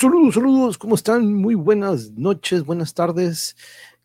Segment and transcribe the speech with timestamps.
[0.00, 1.34] Saludos, saludos, ¿cómo están?
[1.34, 3.54] Muy buenas noches, buenas tardes.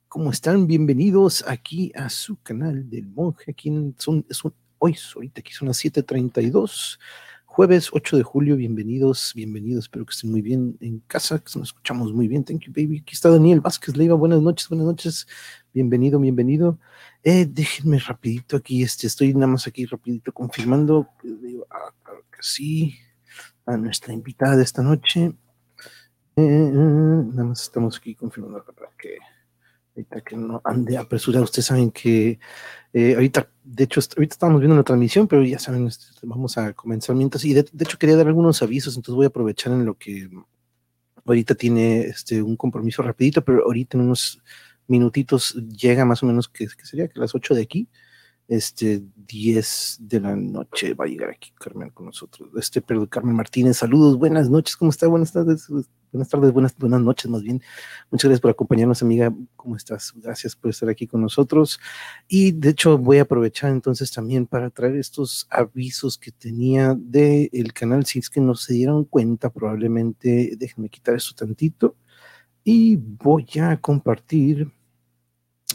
[0.10, 0.68] ¿Cómo están?
[0.68, 3.52] Bienvenidos aquí a su canal del monje.
[3.52, 4.42] Aquí son, es
[4.78, 7.00] hoy, ahorita aquí son las 7:32,
[7.46, 8.58] jueves 8 de julio.
[8.58, 9.86] Bienvenidos, bienvenidos.
[9.86, 12.44] Espero que estén muy bien en casa, que nos escuchamos muy bien.
[12.44, 13.00] Thank you, baby.
[13.00, 14.16] Aquí está Daniel Vázquez Leiva.
[14.16, 15.28] Buenas noches, buenas noches.
[15.74, 16.78] Bienvenido, bienvenido.
[17.24, 21.08] Eh, déjenme rapidito aquí, este, estoy nada más aquí rapidito confirmando.
[21.72, 22.98] Ah, claro que sí.
[23.66, 25.34] A nuestra invitada de esta noche.
[26.38, 29.18] Eh, nada más estamos aquí confirmando para que
[29.96, 31.46] ahorita que no ande apresurado.
[31.46, 32.40] Ustedes saben que
[32.94, 36.74] eh, ahorita, de hecho, ahorita estamos viendo la transmisión, pero ya saben, este, vamos a
[36.74, 37.46] comenzar mientras.
[37.46, 40.30] Y de, hecho, quería dar algunos avisos, entonces voy a aprovechar en lo que
[41.26, 44.42] ahorita tiene este un compromiso rapidito, pero ahorita en unos
[44.88, 47.90] minutitos llega más o menos que, que sería que las 8 de aquí
[48.48, 52.50] este 10 de la noche va a llegar aquí Carmen con nosotros.
[52.58, 55.08] Este, pero Carmen Martínez, saludos, buenas noches, ¿cómo está?
[55.08, 55.68] Buenas tardes,
[56.16, 57.62] buenas tardes, buenas, buenas noches más bien.
[58.10, 59.34] Muchas gracias por acompañarnos, amiga.
[59.58, 60.14] ¿Cómo estás?
[60.16, 61.80] Gracias por estar aquí con nosotros.
[62.28, 67.50] Y de hecho voy a aprovechar entonces también para traer estos avisos que tenía del
[67.52, 68.06] el canal.
[68.06, 71.98] Si es que no se dieron cuenta, probablemente déjenme quitar esto tantito.
[72.64, 74.72] Y voy a compartir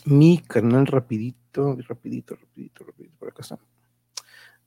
[0.07, 3.59] mi canal rapidito rapidito, rapidito, rapidito, por acá está.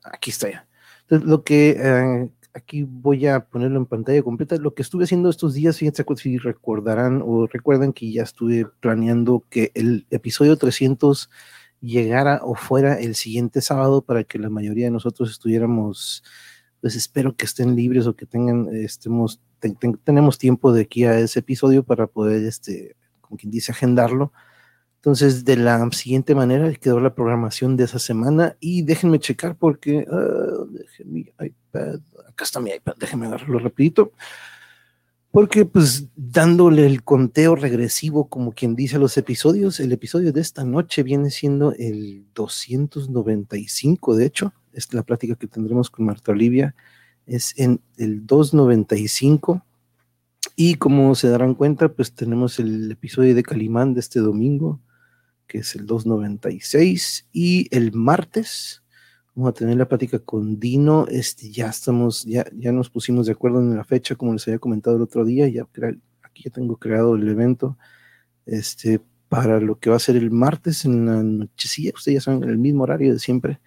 [0.03, 0.67] Aquí está ya.
[1.01, 4.56] Entonces, lo que eh, aquí voy a ponerlo en pantalla completa.
[4.58, 9.44] Lo que estuve haciendo estos días, fíjense si recordarán o recuerdan que ya estuve planeando
[9.50, 11.30] que el episodio 300
[11.81, 16.24] llegara o fuera el siguiente sábado para que la mayoría de nosotros estuviéramos,
[16.80, 19.42] pues espero que estén libres o que tengan, estemos,
[20.03, 24.31] tenemos tiempo de aquí a ese episodio para poder, este, como quien dice, agendarlo
[25.03, 30.08] entonces, de la siguiente manera quedó la programación de esa semana y déjenme checar porque,
[30.09, 30.66] uh,
[31.03, 34.13] mi iPad, acá está mi iPad, déjenme agarrarlo rapidito.
[35.30, 40.40] Porque pues dándole el conteo regresivo, como quien dice a los episodios, el episodio de
[40.40, 46.31] esta noche viene siendo el 295, de hecho, es la plática que tendremos con Marta
[46.31, 46.75] Olivia,
[47.25, 49.66] es en el 295.
[50.56, 54.80] Y como se darán cuenta, pues tenemos el episodio de Calimán de este domingo,
[55.53, 57.28] que es el 296.
[57.31, 58.81] Y el martes
[59.36, 61.06] vamos a tener la plática con Dino.
[61.08, 64.58] Este, ya estamos, ya, ya nos pusimos de acuerdo en la fecha, como les había
[64.58, 65.47] comentado el otro día.
[65.47, 65.68] Ya
[66.24, 67.78] aquí ya tengo creado el evento.
[68.47, 69.00] Este,
[69.30, 72.50] para lo que va a ser el martes en la nochecilla, ustedes ya saben, en
[72.50, 73.60] el mismo horario de siempre.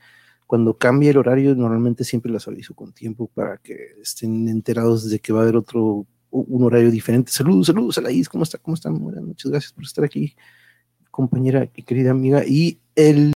[0.48, 5.20] Cuando cambia el horario, normalmente siempre las aviso con tiempo para que estén enterados de
[5.20, 7.30] que va a haber otro, un horario diferente.
[7.30, 8.58] Saludos, saludos a la Is, ¿cómo está?
[8.58, 8.98] ¿Cómo están?
[8.98, 10.34] Buenas noches, gracias por estar aquí
[11.16, 13.32] compañera y querida amiga, y el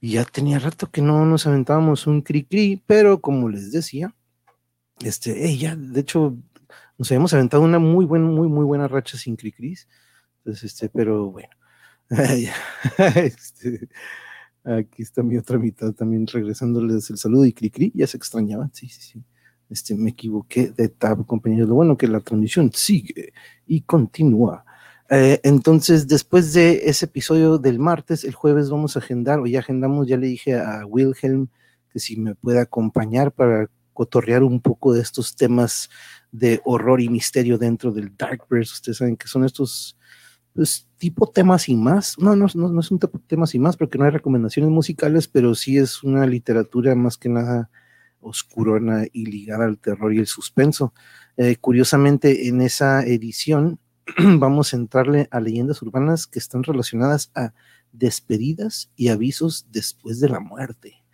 [0.00, 4.14] ya tenía rato que no nos aventábamos un cri cri, pero como les decía,
[5.00, 6.36] este, ella, de hecho,
[6.98, 9.88] nos habíamos aventado una muy buena, muy, muy buena racha sin cri cris.
[10.38, 11.50] Entonces, este, pero bueno.
[12.10, 13.88] este,
[14.66, 18.70] Aquí está mi otra mitad también regresándoles el saludo y cri cri, ya se extrañaban,
[18.74, 19.24] sí, sí, sí.
[19.70, 21.68] Este, me equivoqué de tab, compañeros.
[21.68, 23.32] Lo bueno que la transmisión sigue
[23.66, 24.64] y continúa.
[25.08, 29.60] Eh, entonces, después de ese episodio del martes, el jueves vamos a agendar, o ya
[29.60, 31.48] agendamos, ya le dije a Wilhelm
[31.92, 35.90] que si me puede acompañar para cotorrear un poco de estos temas
[36.32, 38.74] de horror y misterio dentro del Darkverse.
[38.74, 39.96] Ustedes saben que son estos
[40.56, 42.18] pues, tipo temas y más.
[42.18, 45.54] No, no, no, es un tipo temas y más porque no hay recomendaciones musicales, pero
[45.54, 47.70] sí es una literatura más que nada
[48.20, 50.94] oscurona y ligada al terror y el suspenso.
[51.36, 53.78] Eh, curiosamente, en esa edición
[54.38, 57.52] vamos a entrarle a leyendas urbanas que están relacionadas a
[57.92, 61.04] despedidas y avisos después de la muerte.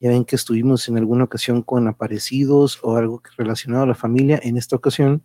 [0.00, 4.40] Ya ven que estuvimos en alguna ocasión con aparecidos o algo relacionado a la familia.
[4.42, 5.24] En esta ocasión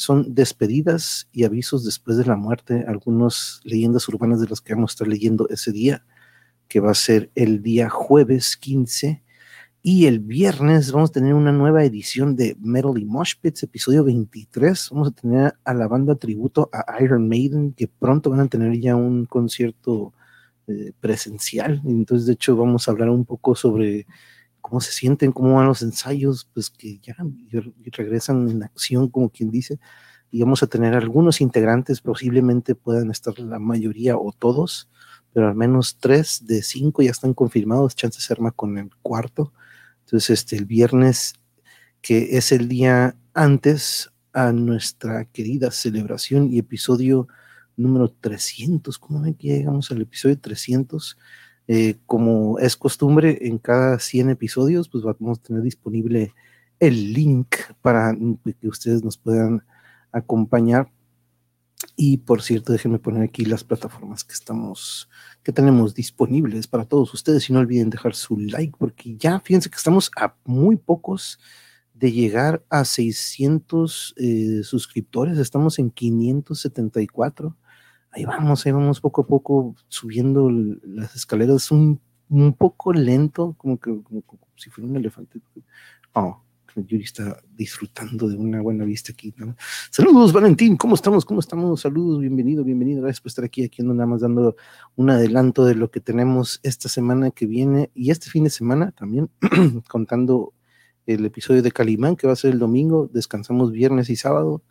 [0.00, 4.92] son despedidas y avisos después de la muerte, algunas leyendas urbanas de las que vamos
[4.92, 6.06] a estar leyendo ese día,
[6.68, 9.22] que va a ser el día jueves 15.
[9.82, 14.02] Y el viernes vamos a tener una nueva edición de Metal y Mosh Pits, episodio
[14.02, 14.88] 23.
[14.90, 18.80] Vamos a tener a la banda tributo a Iron Maiden, que pronto van a tener
[18.80, 20.14] ya un concierto
[20.66, 21.82] eh, presencial.
[21.84, 24.06] Entonces, de hecho, vamos a hablar un poco sobre
[24.60, 27.16] cómo se sienten, cómo van los ensayos, pues que ya
[27.92, 29.78] regresan en acción, como quien dice,
[30.30, 34.88] y vamos a tener algunos integrantes, posiblemente puedan estar la mayoría o todos,
[35.32, 39.52] pero al menos tres de cinco ya están confirmados, chance se arma con el cuarto.
[40.04, 41.34] Entonces, este, el viernes,
[42.00, 47.28] que es el día antes a nuestra querida celebración y episodio
[47.76, 48.98] número 300.
[48.98, 51.18] ¿Cómo ven que llegamos al episodio 300?
[51.72, 56.34] Eh, como es costumbre, en cada 100 episodios, pues vamos a tener disponible
[56.80, 58.12] el link para
[58.60, 59.62] que ustedes nos puedan
[60.10, 60.90] acompañar.
[61.94, 65.08] Y por cierto, déjenme poner aquí las plataformas que estamos,
[65.44, 67.48] que tenemos disponibles para todos ustedes.
[67.48, 71.38] Y no olviden dejar su like, porque ya fíjense que estamos a muy pocos
[71.94, 75.38] de llegar a 600 eh, suscriptores.
[75.38, 77.56] Estamos en 574.
[78.12, 81.70] Ahí vamos, ahí vamos poco a poco subiendo las escaleras.
[81.70, 83.96] Un, un poco lento, como que
[84.56, 85.40] si fuera un elefante.
[86.14, 86.42] Oh,
[86.76, 89.34] Yuri está disfrutando de una buena vista aquí.
[89.90, 91.24] Saludos, Valentín, ¿cómo estamos?
[91.24, 91.80] ¿Cómo estamos?
[91.80, 93.02] Saludos, bienvenido, bienvenido.
[93.02, 94.56] Gracias por estar aquí, aquí ando nada más dando
[94.96, 98.92] un adelanto de lo que tenemos esta semana que viene y este fin de semana
[98.92, 99.30] también,
[99.88, 100.54] contando
[101.06, 103.08] el episodio de Calimán que va a ser el domingo.
[103.12, 104.62] Descansamos viernes y sábado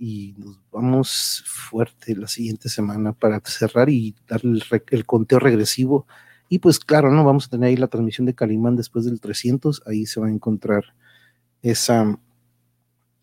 [0.00, 6.06] y nos vamos fuerte la siguiente semana para cerrar y dar el, el conteo regresivo.
[6.48, 7.22] Y pues claro, ¿no?
[7.22, 10.30] Vamos a tener ahí la transmisión de Calimán después del 300, ahí se va a
[10.30, 10.84] encontrar
[11.60, 12.18] esa,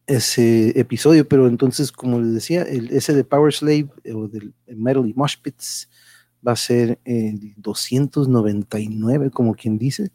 [0.05, 4.53] ese episodio, pero entonces, como les decía, el, ese de Power Slave eh, o del
[4.67, 5.89] Metal y Mosh Pits
[6.47, 10.11] va a ser el 299, como quien dice,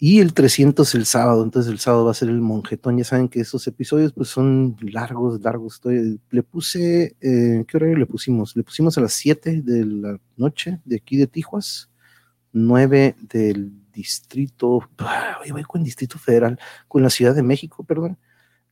[0.00, 3.28] y el 300 el sábado, entonces el sábado va a ser el monjetón, ya saben
[3.28, 8.56] que esos episodios pues son largos, largos, le puse, eh, ¿qué horario le pusimos?
[8.56, 11.90] Le pusimos a las 7 de la noche de aquí de Tijuas,
[12.52, 14.88] 9 del distrito,
[15.50, 18.18] voy con el distrito federal, con la Ciudad de México, perdón,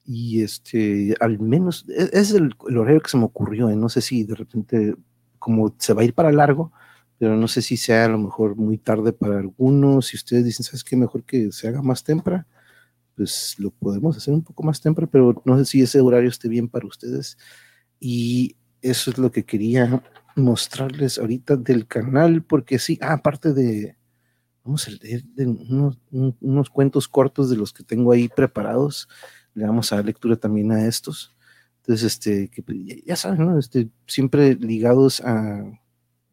[0.04, 3.74] y este, al menos, e, es, el, horario que se me ocurrió, ¿eh?
[3.74, 4.94] no sé si de repente,
[5.40, 6.70] como se va a ir para largo,
[7.18, 10.64] pero no sé si sea a lo mejor muy tarde para algunos, si ustedes dicen,
[10.64, 10.96] ¿sabes qué?
[10.96, 12.46] Mejor que se haga más temprano,
[13.14, 16.48] pues lo podemos hacer un poco más temprano, pero no sé si ese horario esté
[16.48, 17.38] bien para ustedes.
[17.98, 20.02] Y eso es lo que quería
[20.36, 23.96] mostrarles ahorita del canal, porque sí, ah, aparte de,
[24.64, 25.24] vamos a leer
[26.40, 29.08] unos, cuentos cortos de los que tengo ahí preparados,
[29.54, 31.34] le vamos a dar lectura también a estos.
[31.78, 32.50] Entonces, este,
[33.06, 33.58] ya saben, ¿no?
[33.58, 35.64] Este, siempre ligados a,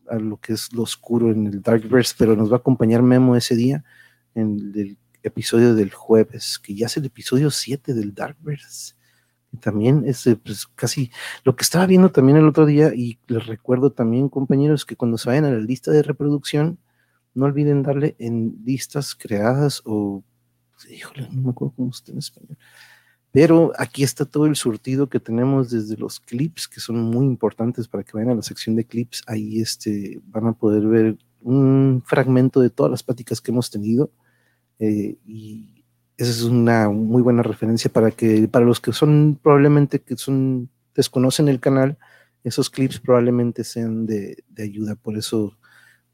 [0.09, 3.35] a lo que es lo oscuro en el Darkverse, pero nos va a acompañar Memo
[3.35, 3.83] ese día
[4.35, 8.95] en el episodio del jueves, que ya es el episodio 7 del Darkverse.
[9.59, 11.11] También es pues, casi
[11.43, 15.17] lo que estaba viendo también el otro día y les recuerdo también compañeros que cuando
[15.17, 16.79] se vayan a la lista de reproducción
[17.35, 20.23] no olviden darle en listas creadas o
[20.89, 22.57] híjole no me acuerdo cómo está en español
[23.33, 27.89] pero aquí está todo el surtido que tenemos desde los clips que son muy importantes
[27.89, 32.01] para que vayan a la sección de clips ahí este van a poder ver un
[32.05, 34.09] fragmento de todas las pláticas que hemos tenido
[34.79, 35.83] eh, y
[36.17, 40.69] esa es una muy buena referencia para que, para los que son probablemente que son,
[40.95, 41.97] desconocen el canal,
[42.43, 44.95] esos clips probablemente sean de, ayuda.
[44.95, 45.57] Por eso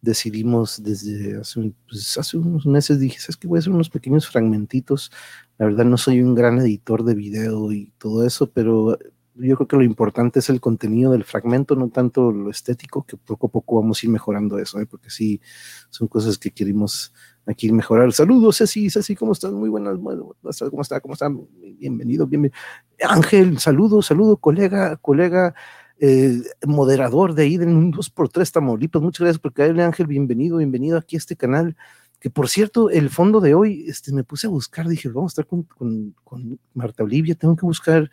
[0.02, 3.48] decidimos desde hace, pues, hace unos meses, dije, ¿sabes qué?
[3.48, 5.12] Voy a hacer unos pequeños fragmentitos.
[5.58, 8.98] La verdad no soy un gran editor de video y todo eso, pero
[9.36, 13.18] yo creo que lo importante es el contenido del fragmento, no tanto lo estético, que
[13.18, 14.86] poco a poco vamos a ir mejorando eso, ¿eh?
[14.86, 15.42] porque sí,
[15.90, 17.14] son cosas que queremos
[17.46, 18.12] aquí mejorar.
[18.12, 19.52] Saludos, Ceci, Ceci, ¿cómo estás?
[19.52, 21.00] Muy buenas, ¿cómo está?
[21.00, 21.30] ¿Cómo está?
[21.78, 22.58] Bienvenido, bienvenido.
[23.02, 25.56] Ángel, saludo, saludo, colega, colega,
[26.00, 29.02] eh, moderador de ahí de un 2x3 Tamaulipas.
[29.02, 31.76] Muchas gracias por caerle, Ángel, bienvenido, bienvenido aquí a este canal.
[32.20, 35.34] Que por cierto, el fondo de hoy, este, me puse a buscar, dije, vamos a
[35.34, 38.10] estar con, con, con Marta Olivia, tengo que buscar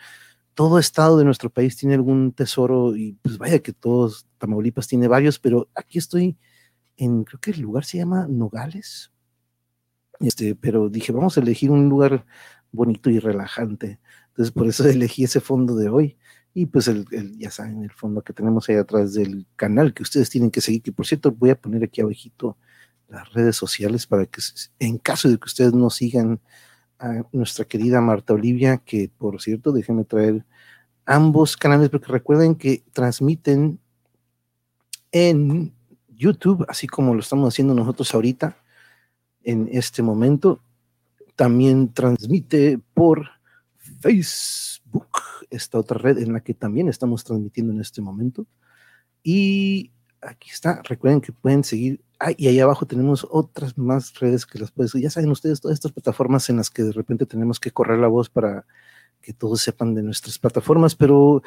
[0.57, 5.07] todo estado de nuestro país tiene algún tesoro y pues vaya que todos, Tamaulipas tiene
[5.07, 6.39] varios, pero aquí estoy
[6.97, 9.13] en, creo que el lugar se llama Nogales,
[10.21, 12.25] este, pero dije, vamos a elegir un lugar
[12.73, 14.01] bonito y relajante.
[14.29, 16.17] Entonces, por eso elegí ese fondo de hoy.
[16.59, 17.05] Y pues, el,
[17.39, 20.81] ya saben, el fondo que tenemos ahí atrás del canal que ustedes tienen que seguir,
[20.81, 22.57] que por cierto, voy a poner aquí abajito
[23.09, 24.41] las redes sociales para que
[24.79, 26.41] en caso de que ustedes no sigan
[26.99, 30.47] a nuestra querida Marta Olivia, que por cierto, déjenme traer
[31.05, 33.79] ambos canales, porque recuerden que transmiten
[35.13, 35.75] en
[36.09, 38.57] YouTube, así como lo estamos haciendo nosotros ahorita,
[39.43, 40.63] en este momento.
[41.35, 43.29] También transmite por
[44.01, 45.19] Facebook,
[45.51, 48.47] esta otra red en la que también estamos transmitiendo en este momento.
[49.23, 52.03] Y aquí está, recuerden que pueden seguir.
[52.19, 55.75] Ah, y ahí abajo tenemos otras más redes que las pueden Ya saben ustedes, todas
[55.75, 58.67] estas plataformas en las que de repente tenemos que correr la voz para
[59.21, 60.95] que todos sepan de nuestras plataformas.
[60.95, 61.43] Pero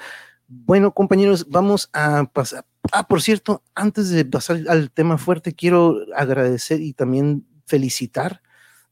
[0.48, 2.66] bueno, compañeros, vamos a pasar.
[2.92, 8.42] Ah, por cierto, antes de pasar al tema fuerte, quiero agradecer y también felicitar.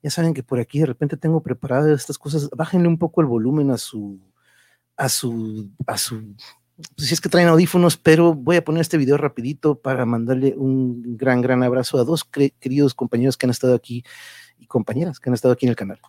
[0.03, 2.49] Ya saben que por aquí de repente tengo preparadas estas cosas.
[2.55, 4.19] Bájenle un poco el volumen a su,
[4.97, 6.35] a su, a su
[6.95, 10.53] pues, si es que traen audífonos, pero voy a poner este video rapidito para mandarle
[10.57, 14.03] un gran, gran abrazo a dos queridos compañeros que han estado aquí
[14.59, 15.99] y compañeras que han estado aquí en el canal.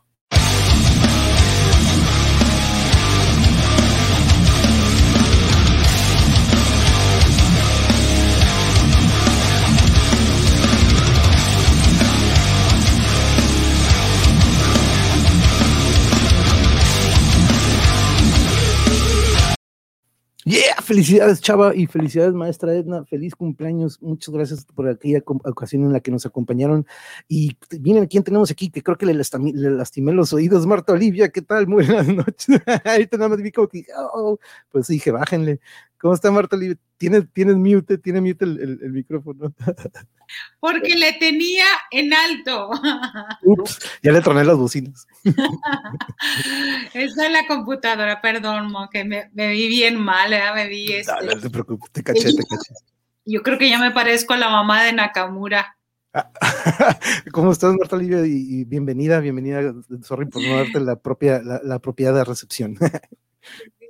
[20.49, 25.93] Yeah, felicidades Chava y felicidades maestra Edna, feliz cumpleaños, muchas gracias por aquella ocasión en
[25.93, 26.87] la que nos acompañaron.
[27.28, 31.43] Y miren quién tenemos aquí, que creo que le, lastimé, los oídos, Marta Olivia, ¿qué
[31.43, 31.67] tal?
[31.67, 34.38] Buenas noches, ahorita nada más vi como que, oh,
[34.71, 35.61] pues dije, bájenle,
[35.99, 36.76] ¿cómo está Marta Olivia?
[36.97, 39.52] ¿Tienes, tienes mute, tiene mute el, el micrófono?
[40.61, 42.71] Porque le tenía en alto.
[43.43, 45.07] Ups, ya le troné las bocinas.
[46.95, 50.43] Está en la computadora, perdón, que me, vi bien mal, ¿eh?
[50.55, 51.12] me vi este.
[51.25, 52.75] No, te preocupes, te caché, te caché.
[53.25, 55.76] Yo creo que ya me parezco a la mamá de Nakamura.
[57.33, 58.25] ¿Cómo estás, Marta Olivia?
[58.26, 59.75] Y, bienvenida, bienvenida.
[60.02, 62.76] Sorry por no darte la propia, la, la propiedad de recepción.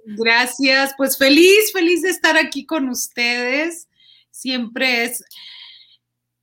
[0.05, 3.89] Gracias, pues feliz, feliz de estar aquí con ustedes.
[4.31, 5.25] Siempre es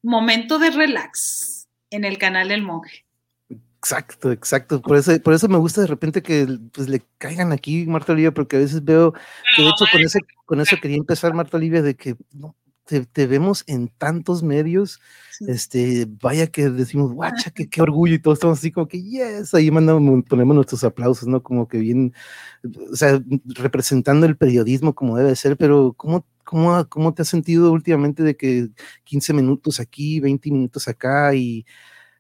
[0.04, 3.06] momento de relax en el canal del monje.
[3.50, 4.82] Exacto, exacto.
[4.82, 8.34] Por eso, por eso me gusta de repente que pues, le caigan aquí Marta Olivia,
[8.34, 11.84] porque a veces veo que de hecho con eso, con eso quería empezar Marta Olivia
[11.84, 15.00] de que no, te, vemos en tantos medios,
[15.48, 19.54] este, vaya que decimos, guacha, que qué orgullo y todos estamos así como que, yes,
[19.54, 21.42] ahí mandamos, ponemos nuestros aplausos, ¿no?
[21.42, 22.14] Como que bien,
[22.92, 23.20] o sea,
[23.56, 28.38] representando el periodismo como debe ser, pero ¿cómo, cómo, cómo te has sentido últimamente de
[28.38, 28.70] que
[29.04, 31.66] 15 minutos aquí, 20 minutos acá y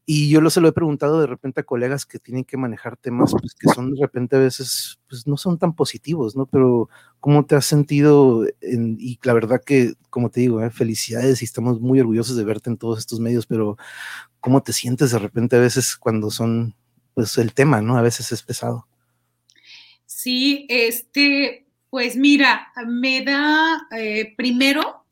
[0.08, 2.96] y yo lo se lo he preguntado de repente a colegas que tienen que manejar
[2.96, 6.46] temas pues, que son de repente a veces, pues no son tan positivos, ¿no?
[6.46, 8.46] Pero ¿cómo te has sentido?
[8.62, 10.70] y la verdad que, como te digo, ¿eh?
[10.70, 13.78] felicidades y estamos muy orgullosos de verte en todos estos medios, pero
[14.40, 16.76] ¿cómo te sientes de repente a veces cuando son,
[17.16, 17.98] pues el tema, ¿no?
[17.98, 18.88] A veces es pesado.
[20.06, 25.05] Sí, este, pues mira, me da eh, primero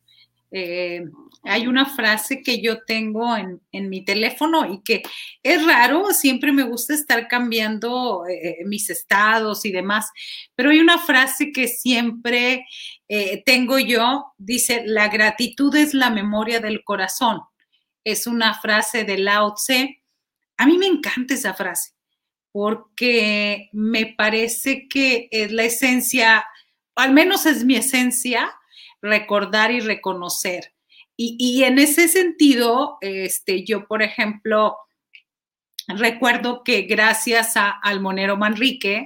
[0.55, 1.03] eh,
[1.41, 5.01] hay una frase que yo tengo en, mi teléfono y que
[5.41, 10.11] es raro, siempre me gusta estar cambiando eh, mis estados y demás,
[10.53, 12.67] pero hay una frase que siempre
[13.07, 17.41] eh, tengo yo, dice, la gratitud es la memoria del corazón.
[18.03, 20.03] Es una frase de Lao Tse.
[20.57, 21.93] A mí me encanta esa frase
[22.51, 26.45] porque me parece que es la esencia,
[26.95, 28.53] al menos es mi esencia,
[29.03, 30.73] recordar y reconocer.
[31.15, 34.77] Y, en ese sentido, este, yo, por ejemplo,
[35.87, 39.05] recuerdo que gracias a, al monero Manrique,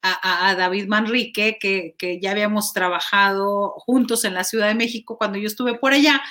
[0.00, 5.36] a, David Manrique, que, que, ya habíamos trabajado juntos en la Ciudad de México cuando
[5.36, 6.22] yo estuve por allá,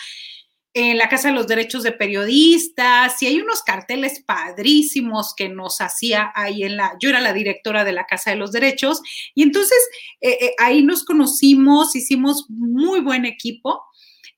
[0.74, 5.82] en la Casa de los Derechos de Periodistas, y hay unos carteles padrísimos que nos
[5.82, 9.02] hacía ahí en la, yo era la directora de la Casa de los Derechos,
[9.34, 9.80] y entonces
[10.22, 13.82] eh, eh, ahí nos conocimos, hicimos muy buen equipo,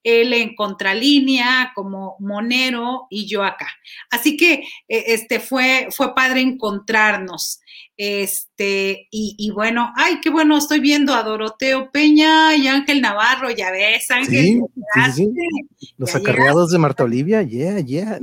[0.03, 3.67] él en contralínea como monero y yo acá.
[4.09, 7.59] Así que eh, este fue, fue padre encontrarnos.
[8.01, 13.71] Este, y, bueno, ay, qué bueno, estoy viendo a Doroteo Peña y Ángel Navarro, ya
[13.71, 14.61] ves, Ángel.
[15.13, 15.29] Sí,
[15.97, 18.17] Los acarreados de Marta Olivia, yeah, yeah.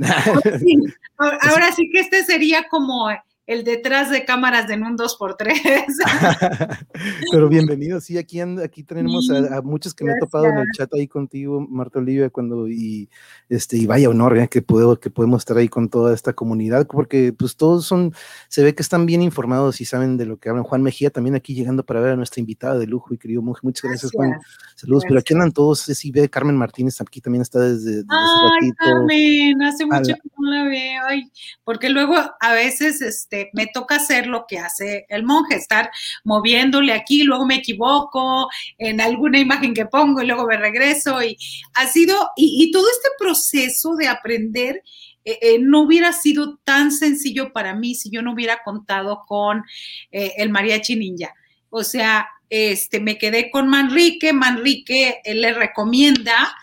[1.19, 3.07] Ahora sí que este sería como
[3.47, 5.47] el detrás de cámaras de un 2x3.
[7.31, 10.93] Pero bienvenido, sí, aquí, aquí tenemos a, muchos que me he topado en el chat
[10.93, 13.09] ahí contigo, Marta Olivia, cuando, y,
[13.47, 14.49] este, y vaya honor, ¿eh?
[14.49, 18.13] que, puedo, que podemos estar ahí con toda esta comunidad, porque pues todos son,
[18.49, 20.65] se ve que están bien informados y saben de lo que hablan.
[20.65, 23.61] Juan Mejía también aquí llegando para ver a nuestra invitada de lujo y querido monje,
[23.63, 24.33] muchas gracias, Juan.
[24.75, 28.71] Saludos, pero aquí andan todos, sí, ve Carmen Martínez, aquí también está desde, desde Ay,
[28.73, 31.31] Carmen, hace mucho que no la veo, ay,
[31.63, 35.89] porque luego a veces, este, me toca hacer lo que hace el monje, estar
[36.23, 41.37] moviéndole aquí, luego me equivoco en alguna imagen que pongo y luego me regreso y
[41.73, 44.83] ha sido, y, todo este proceso de aprender
[45.23, 49.63] eh, eh, no hubiera sido tan sencillo para mí si yo no hubiera contado con
[50.11, 51.33] eh, el mariachi ninja.
[51.69, 56.55] O sea, este, me quedé con Manrique, Manrique le recomienda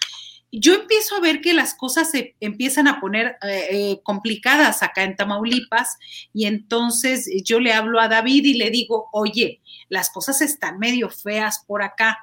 [0.61, 5.03] yo empiezo a ver que las cosas se empiezan a poner eh, eh, complicadas acá
[5.03, 5.99] en Tamaulipas
[6.33, 11.11] y entonces yo le hablo a David y le digo, oye, las cosas están medio
[11.11, 12.19] feas por acá.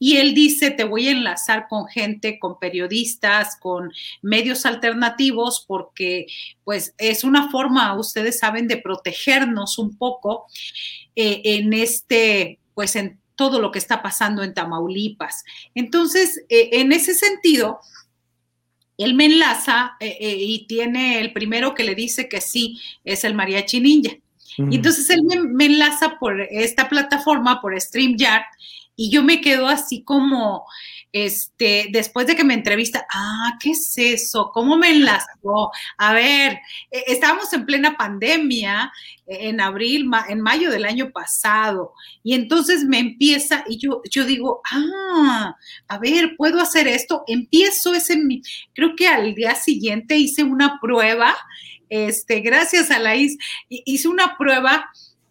[0.00, 3.92] Y él dice, te voy a enlazar con gente, con periodistas, con
[4.22, 6.26] medios alternativos, porque
[6.62, 10.46] pues es una forma, ustedes saben, de protegernos un poco
[11.16, 15.44] eh, en este, pues en todo lo que está pasando en Tamaulipas.
[15.76, 17.78] Entonces, eh, en ese sentido,
[18.98, 23.22] él me enlaza eh, eh, y tiene el primero que le dice que sí, es
[23.22, 24.16] el mariachi ninja.
[24.56, 28.42] Y entonces él me, me, enlaza por esta plataforma, por StreamYard,
[29.00, 30.66] y yo me quedo así como,
[31.12, 34.50] este, después de que me entrevista, ah, ¿qué es eso?
[34.52, 35.70] ¿Cómo me enlazó?
[35.98, 36.58] A ver,
[36.90, 38.92] e, estábamos en plena pandemia
[39.24, 41.94] e, en abril, en mayo del año pasado,
[42.24, 45.54] y entonces me empieza, y yo, yo digo, ah,
[45.86, 47.22] a ver, ¿puedo hacer esto?
[47.28, 48.18] Empiezo ese,
[48.74, 51.36] creo que al día siguiente hice una prueba,
[51.88, 54.90] este, gracias a la hice una prueba,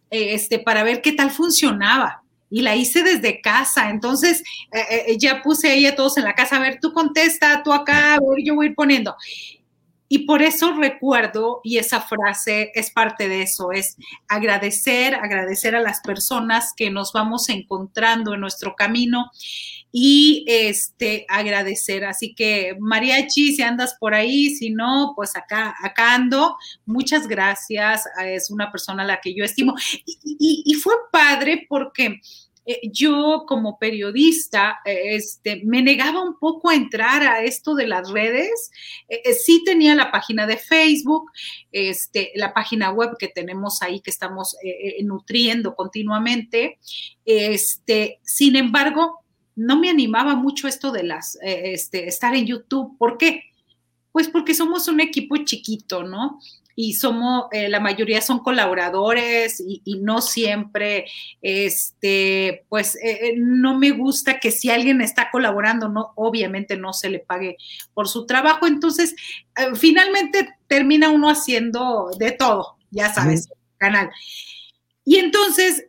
[0.09, 3.89] este, para ver qué tal funcionaba y la hice desde casa.
[3.89, 7.61] Entonces, eh, eh, ya puse ahí a todos en la casa, a ver, tú contesta,
[7.63, 9.15] tú acá, yo voy a ir poniendo.
[10.09, 13.97] Y por eso recuerdo, y esa frase es parte de eso, es
[14.29, 19.29] agradecer, agradecer a las personas que nos vamos encontrando en nuestro camino
[19.99, 22.05] y este agradecer.
[22.05, 26.55] Así que Mariachi, si andas por ahí, si no, pues acá, acá ando.
[26.85, 28.03] Muchas gracias.
[28.23, 29.73] Es una persona a la que yo estimo.
[30.05, 32.21] Y, fue padre porque
[32.67, 37.87] eh, yo como periodista eh, este, me negaba un poco a entrar a esto de
[37.87, 38.69] las redes.
[39.09, 41.31] Eh, sí tenía la página de Facebook,
[41.71, 44.55] este, la página web que tenemos ahí que estamos
[45.01, 46.77] nutriendo continuamente.
[47.25, 49.23] Este, sin embargo,
[49.57, 52.97] no me animaba mucho esto de las, este, estar en YouTube.
[52.97, 53.43] ¿Por qué?
[54.13, 56.39] Pues porque somos un equipo chiquito, ¿no?
[56.79, 61.07] y somos, eh, la mayoría son colaboradores y, no siempre,
[61.41, 66.93] este, pues eh, eh, no me gusta que si alguien está colaborando, no, obviamente no
[66.93, 67.57] se le pague
[67.95, 68.67] por su trabajo.
[68.67, 69.15] Entonces,
[69.73, 74.11] finalmente termina uno haciendo de todo, ya sabes, canal.
[75.03, 75.87] Y entonces,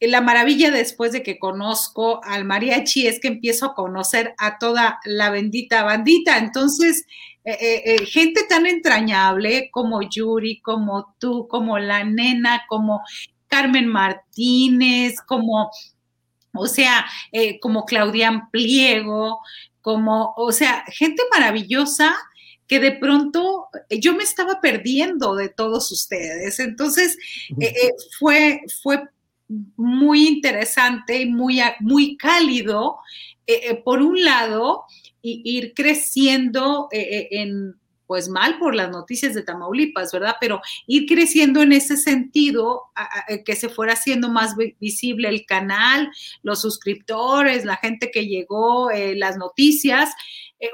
[0.00, 4.98] la maravilla después de que conozco al mariachi es que empiezo a conocer a toda
[5.04, 6.38] la bendita bandita.
[6.38, 7.06] Entonces,
[7.44, 13.02] eh, eh, eh, gente tan entrañable como Yuri, como tú, como la nena, como
[13.48, 15.70] Carmen Martínez, como,
[16.54, 17.06] o sea,
[17.60, 19.40] como Claudian Pliego,
[19.80, 22.16] como, o sea, gente maravillosa
[22.66, 26.58] que de pronto yo me estaba perdiendo de todos ustedes.
[26.58, 27.16] Entonces,
[28.18, 29.02] fue, fue
[29.76, 32.98] muy interesante y muy, muy cálido,
[33.84, 34.84] por un lado,
[35.24, 37.74] ir creciendo eh, eh, en,
[38.06, 40.36] pues mal por las noticias de Tamaulipas, ¿verdad?
[40.40, 42.82] Pero ir creciendo en ese sentido,
[43.44, 46.10] que se fuera haciendo más visible el canal,
[46.42, 50.10] los suscriptores, la gente que llegó, eh, las noticias,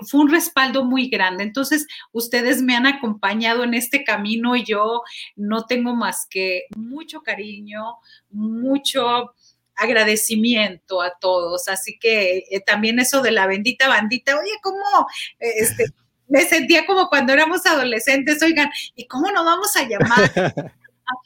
[0.06, 1.42] fue un respaldo muy grande.
[1.42, 5.02] Entonces, ustedes me han acompañado en este camino y yo
[5.36, 7.96] no tengo más que mucho cariño,
[8.30, 9.34] mucho
[9.80, 11.68] agradecimiento a todos.
[11.68, 15.06] Así que eh, también eso de la bendita bandita, oye, ¿cómo?
[15.38, 15.86] Este,
[16.30, 20.72] me sentía como cuando éramos adolescentes, oigan, ¿y cómo nos vamos a llamar?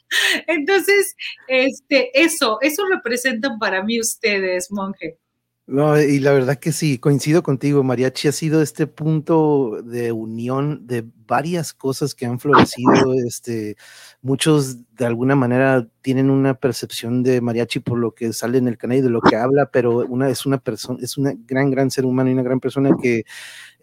[0.47, 1.15] Entonces,
[1.47, 5.17] este, eso, eso representan para mí ustedes, monje.
[5.67, 10.85] No, y la verdad que sí, coincido contigo, Mariachi ha sido este punto de unión
[10.85, 13.75] de varias cosas que han florecido, este,
[14.21, 18.77] muchos de alguna manera tienen una percepción de Mariachi por lo que sale en el
[18.77, 21.89] canal y de lo que habla, pero una es una persona, es una gran, gran
[21.89, 23.25] ser humano y una gran persona que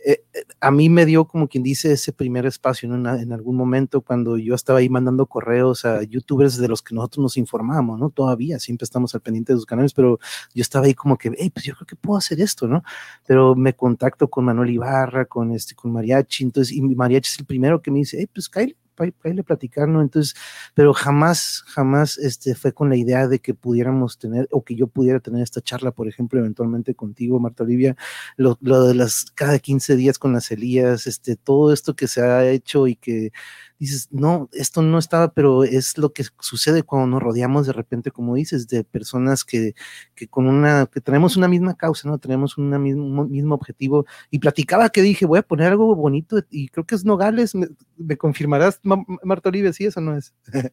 [0.04, 0.24] eh,
[0.60, 4.36] a mí me dio como quien dice ese primer espacio en, en, algún momento cuando
[4.36, 8.10] yo estaba ahí mandando correos a youtubers de los que nosotros nos informamos, ¿no?
[8.10, 10.18] Todavía siempre estamos al pendiente de sus canales, pero
[10.54, 12.82] yo estaba ahí como que, hey, pues yo creo que puedo hacer esto, ¿no?
[13.26, 17.46] Pero me contacto con Manuel Ibarra, con este, con Mariachi, entonces, y Mariachi es el
[17.46, 20.02] primero que me dice, hey, pues Kyle, para, irle platicar, ¿no?
[20.02, 20.34] Entonces,
[20.74, 24.86] pero jamás, jamás este, fue con la idea de que pudiéramos tener, o que yo
[24.86, 27.96] pudiera tener esta charla, por ejemplo, eventualmente contigo, Marta Olivia,
[28.36, 32.22] lo, lo de las cada 15 días con las Elías, este, todo esto que se
[32.22, 33.32] ha hecho y que
[33.82, 38.12] dices, no, esto no estaba, pero es lo que sucede cuando nos rodeamos de repente,
[38.12, 39.74] como dices, de personas que,
[40.14, 42.18] que con una, que tenemos una misma causa, ¿no?
[42.18, 44.06] Tenemos un mismo, mismo objetivo.
[44.30, 48.16] Y platicaba que dije, voy a poner algo bonito y creo que es Nogales, ¿me,
[48.16, 50.32] confirmarás, Marta Olive, si eso no es?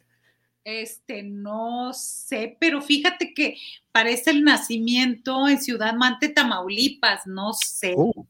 [0.66, 3.56] Este, no sé, pero fíjate que
[3.92, 7.96] parece el nacimiento en Ciudad Mante, Tamaulipas, no sé.
[7.98, 8.28] Oh,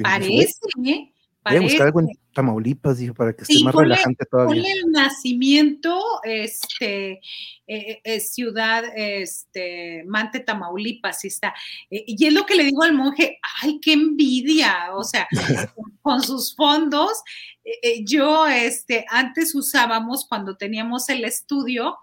[0.00, 0.54] parece,
[0.86, 1.12] ¿eh?
[1.48, 4.62] Voy a buscar algo en Tamaulipas, dijo, para que esté más relajante todavía.
[4.72, 7.20] el nacimiento, este, eh,
[7.66, 11.54] eh, es ciudad, este, Mante, Tamaulipas, sí está.
[11.90, 15.26] Eh, y es lo que le digo al monje, ay, qué envidia, o sea,
[16.02, 17.12] con sus fondos.
[18.04, 21.96] yo, este, antes usábamos, cuando teníamos el estudio,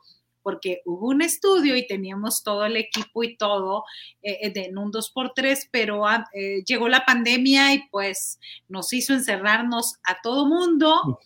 [0.46, 3.84] porque hubo un estudio y teníamos todo el equipo y todo
[4.22, 6.24] eh, en un 2x3, pero ah,
[6.68, 11.20] llegó la pandemia y pues nos hizo encerrarnos a todo mundo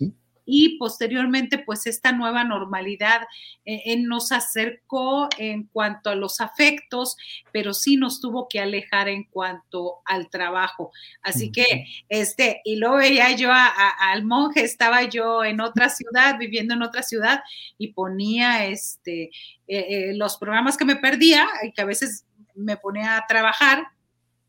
[0.50, 3.22] y posteriormente pues esta nueva normalidad
[3.66, 7.16] eh, nos acercó en cuanto a los afectos,
[7.52, 10.92] pero sí nos tuvo que alejar en cuanto al trabajo.
[11.22, 16.74] Así que, este, y luego veía yo al monje, estaba yo en otra ciudad, viviendo
[16.74, 17.42] en otra ciudad
[17.78, 19.30] y ponía este, eh,
[19.68, 23.88] eh, los programas que me perdía y que a veces me ponía a trabajar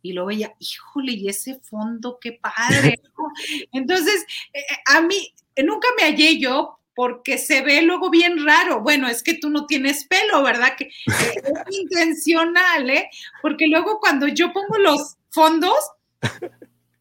[0.02, 3.02] y lo veía, híjole, y ese fondo, qué padre.
[3.72, 4.24] Entonces,
[4.86, 8.82] a mí, nunca me hallé yo porque se ve luego bien raro.
[8.82, 10.76] Bueno, es que tú no tienes pelo, ¿verdad?
[10.76, 13.08] Que es intencional, ¿eh?
[13.40, 15.78] Porque luego cuando yo pongo los fondos,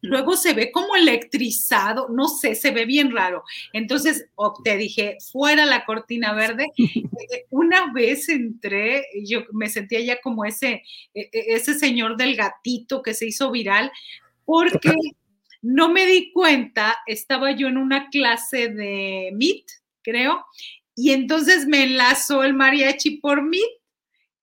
[0.02, 3.44] luego se ve como electrizado, no sé, se ve bien raro.
[3.72, 4.26] Entonces
[4.64, 6.66] te dije, fuera la cortina verde.
[7.32, 12.34] Eh, una vez entré, yo me sentía ya como ese, e, e, ese señor del
[12.34, 13.92] gatito que se hizo viral,
[14.46, 14.90] porque
[15.62, 19.66] no me di cuenta, estaba yo en una clase de Meet,
[20.02, 20.44] creo,
[20.94, 23.70] y entonces me enlazó el mariachi por Meet.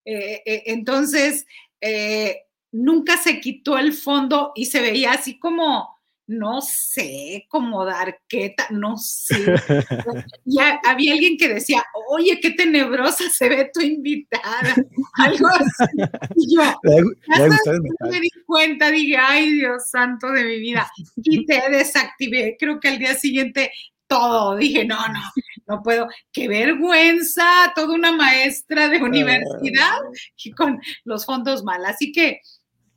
[0.05, 1.45] Eh, eh, entonces,
[1.81, 5.96] eh, nunca se quitó el fondo y se veía así como
[6.27, 9.35] no sé, como arqueta, no sé.
[10.45, 14.75] Ya había alguien que decía, oye, qué tenebrosa se ve tu invitada,
[15.13, 15.97] algo así.
[16.35, 16.61] Y yo,
[18.11, 20.89] me di cuenta, dije, ay, Dios santo de mi vida.
[21.17, 23.71] Y te desactivé, creo que al día siguiente
[24.07, 25.19] todo, dije, no, no,
[25.67, 29.97] no puedo, qué vergüenza, toda una maestra de universidad
[30.43, 31.85] y con los fondos mal.
[31.85, 32.39] Así que,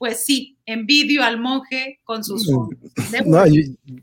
[0.01, 2.49] pues sí, envidio al monje con sus.
[3.27, 3.45] No,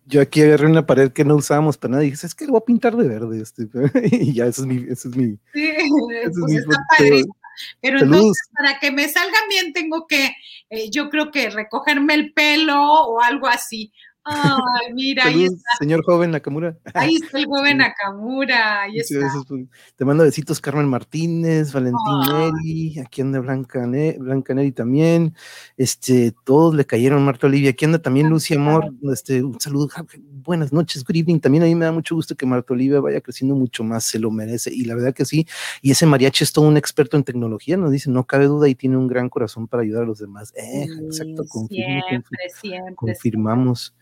[0.05, 2.51] yo, aquí agarré una pared que no usábamos para nada y dije, es que lo
[2.51, 3.41] voy a pintar de verde.
[3.41, 3.63] Este,
[4.11, 4.85] y ya, eso es mi.
[4.87, 5.37] Eso es mi, sí,
[6.39, 7.35] pues está padrísimo.
[7.81, 10.35] Pero entonces, para que me salga bien, tengo que,
[10.69, 13.91] eh, yo creo que recogerme el pelo o algo así.
[14.29, 15.69] Ay, mira, ahí está.
[15.79, 16.77] Señor joven Nakamura.
[16.93, 18.81] Ahí está el joven Nakamura.
[18.81, 19.19] Ahí está.
[19.47, 25.35] Pues, te mando besitos, Carmen Martínez, Valentín Neri, aquí anda Blanca, Blanca Neri también.
[25.77, 27.71] Este, todos le cayeron, Marta Olivia.
[27.71, 28.91] Aquí anda también Lucy Amor.
[29.11, 29.89] Este, un saludo,
[30.43, 31.39] buenas noches, good evening.
[31.39, 34.19] También a mí me da mucho gusto que Marta Olivia vaya creciendo mucho más, se
[34.19, 34.73] lo merece.
[34.73, 35.47] Y la verdad que sí.
[35.81, 38.75] Y ese mariachi es todo un experto en tecnología, nos dice, no cabe duda, y
[38.75, 40.53] tiene un gran corazón para ayudar a los demás.
[40.55, 42.23] Eh, exacto, siempre,
[42.59, 43.93] siempre, confirmamos.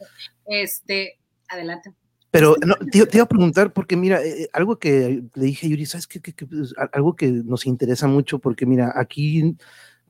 [0.46, 1.94] Este, adelante.
[2.36, 2.56] Pero
[2.92, 6.06] te, iba a preguntar, porque mira, eh, eh, algo que le dije a Yuri, ¿sabes
[6.06, 6.20] qué?
[6.20, 9.56] Pues, algo que nos interesa mucho, porque mira, aquí,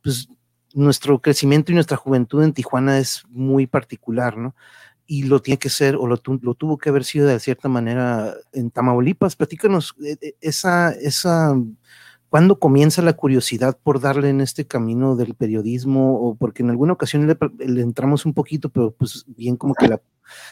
[0.01, 0.27] pues
[0.73, 4.55] nuestro crecimiento y nuestra juventud en Tijuana es muy particular, ¿no?
[5.05, 8.33] Y lo tiene que ser, o lo, lo tuvo que haber sido de cierta manera
[8.53, 9.35] en Tamaulipas.
[9.35, 11.53] Platícanos eh, esa, esa
[12.35, 16.19] ¿Cuándo comienza la curiosidad por darle en este camino del periodismo?
[16.19, 20.01] O porque en alguna ocasión le, entramos un poquito, pero pues bien como que la,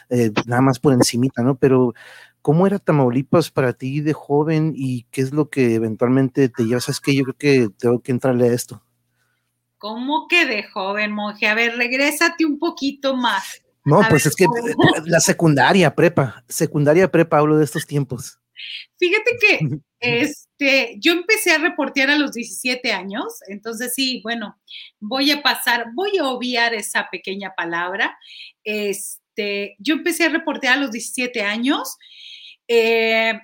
[0.10, 1.56] eh, nada más por encimita, ¿no?
[1.58, 1.94] Pero
[2.42, 6.88] ¿cómo era Tamaulipas para ti de joven y qué es lo que eventualmente te llevas?
[6.88, 8.82] Es que yo creo que tengo que entrarle a esto.
[9.78, 11.48] ¿Cómo que de joven, monje?
[11.48, 13.62] A ver, regrésate un poquito más.
[13.84, 14.46] No, pues es que
[15.06, 18.40] la secundaria, prepa, secundaria, prepa, hablo de estos tiempos.
[18.98, 19.60] Fíjate que
[21.00, 24.60] yo empecé a reportear a los 17 años, entonces sí, bueno,
[25.00, 28.18] voy a pasar, voy a obviar esa pequeña palabra.
[28.64, 31.98] Este, yo empecé a reportear a los 17 años.
[32.68, 33.40] Eh,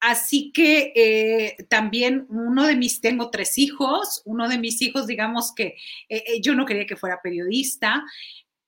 [0.00, 5.54] así que eh, también uno de mis, tengo tres hijos, uno de mis hijos, digamos
[5.54, 5.76] que
[6.08, 8.04] eh, yo no quería que fuera periodista,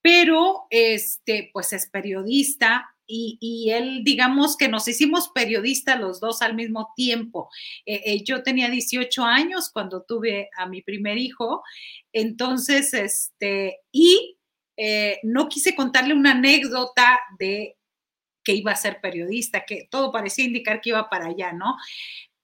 [0.01, 6.55] pero este, pues es periodista, y, él, digamos que nos hicimos periodistas los dos al
[6.55, 7.49] mismo tiempo.
[7.85, 11.63] Eh, eh, yo tenía 18 años cuando tuve a mi primer hijo,
[12.13, 14.39] entonces, este, y
[14.77, 17.77] eh, no quise contarle una anécdota de
[18.45, 21.77] que iba a ser periodista, que todo parecía indicar que iba para allá, ¿no?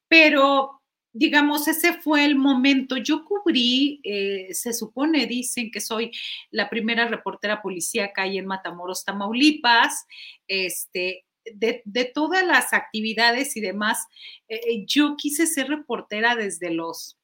[0.08, 0.81] Pero
[1.12, 2.96] digamos, ese fue el momento.
[2.96, 6.10] Yo cubrí, eh, se supone, dicen que soy
[6.50, 10.06] la primera reportera policíaca ahí en Matamoros, Tamaulipas,
[10.48, 14.06] este, de, todas las actividades y demás.
[14.48, 17.18] Eh, yo quise ser reportera desde los,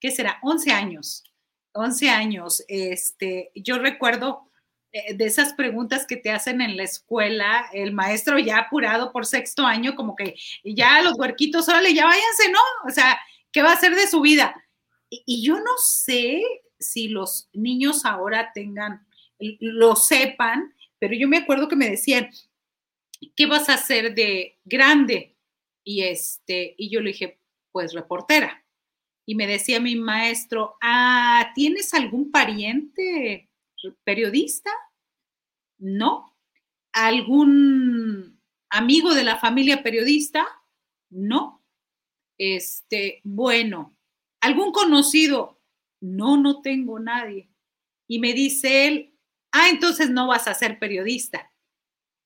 [0.00, 0.38] ¿qué será?
[0.42, 1.24] 11 años.
[1.72, 2.64] 11 años.
[2.68, 4.50] Este, yo recuerdo
[4.92, 9.66] de esas preguntas que te hacen en la escuela, el maestro ya apurado por sexto
[9.66, 12.58] año, como que ya los huerquitos, órale, ya váyanse, ¿no?
[12.86, 13.18] O sea,
[13.52, 14.54] ¿qué va a hacer de su vida?
[15.10, 16.42] Y, yo no sé
[16.78, 19.06] si los niños ahora tengan,
[19.38, 22.30] lo sepan, pero yo me acuerdo que me decían,
[23.36, 25.36] ¿qué vas a hacer de grande?
[25.84, 27.38] Y este, y yo le dije,
[27.72, 28.64] pues reportera.
[29.26, 33.47] Y me decía mi maestro, ah, ¿tienes algún pariente
[34.04, 34.70] periodista?
[35.78, 36.36] No.
[36.92, 40.46] ¿Algún amigo de la familia periodista?
[41.10, 41.64] No.
[42.38, 43.96] Este, bueno,
[44.40, 45.60] ¿algún conocido?
[46.00, 47.50] No, no tengo nadie.
[48.06, 49.14] Y me dice él,
[49.52, 51.52] ah, entonces no vas a ser periodista.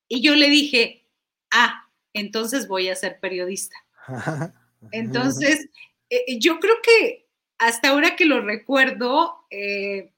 [0.08, 1.08] Y yo le dije,
[1.50, 3.76] ah, entonces voy a ser periodista.
[4.90, 5.68] Entonces,
[6.10, 10.12] eh, yo creo que hasta ahora que lo recuerdo, eh,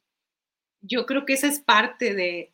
[0.87, 2.53] yo creo que esa es parte de,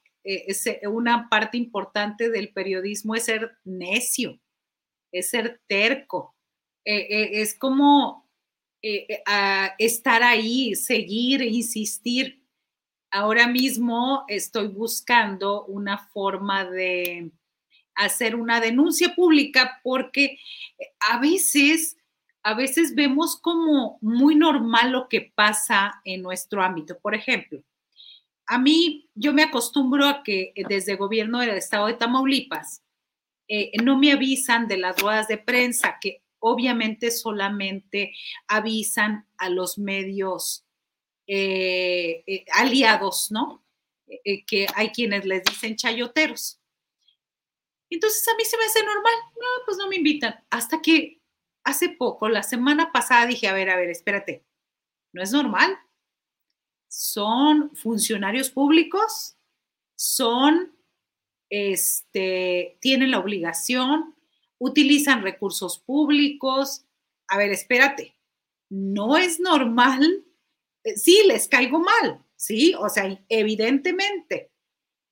[0.89, 4.39] una parte importante del periodismo, es ser necio,
[5.13, 6.37] es ser terco,
[6.85, 8.29] es como
[8.83, 12.45] estar ahí, seguir, insistir.
[13.11, 17.33] Ahora mismo estoy buscando una forma de
[17.97, 20.39] hacer una denuncia pública porque
[21.01, 21.97] a veces
[22.43, 26.99] a veces vemos como muy normal lo que pasa en nuestro ámbito.
[26.99, 27.63] Por ejemplo,
[28.51, 32.83] a mí yo me acostumbro a que desde el gobierno del estado de Tamaulipas
[33.47, 38.13] eh, no me avisan de las ruedas de prensa, que obviamente solamente
[38.49, 40.67] avisan a los medios
[41.29, 43.65] eh, eh, aliados, ¿no?
[44.49, 46.61] que hay quienes les dicen chayoteros.
[47.89, 51.21] Entonces a mí se me hace normal, no, pues no me invitan, hasta que
[51.63, 54.45] hace poco, la semana pasada, dije, a ver, a ver, espérate,
[55.13, 55.79] no es normal.
[56.91, 59.37] Son funcionarios públicos,
[59.95, 60.75] son,
[61.49, 64.17] este, tienen la obligación,
[64.59, 66.85] utilizan recursos públicos.
[67.29, 68.17] A ver, espérate,
[68.69, 70.25] no es normal.
[70.83, 74.51] Eh, sí, les caigo mal, sí, o sea, evidentemente,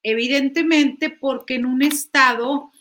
[0.02, 2.72] evidentemente porque en un estado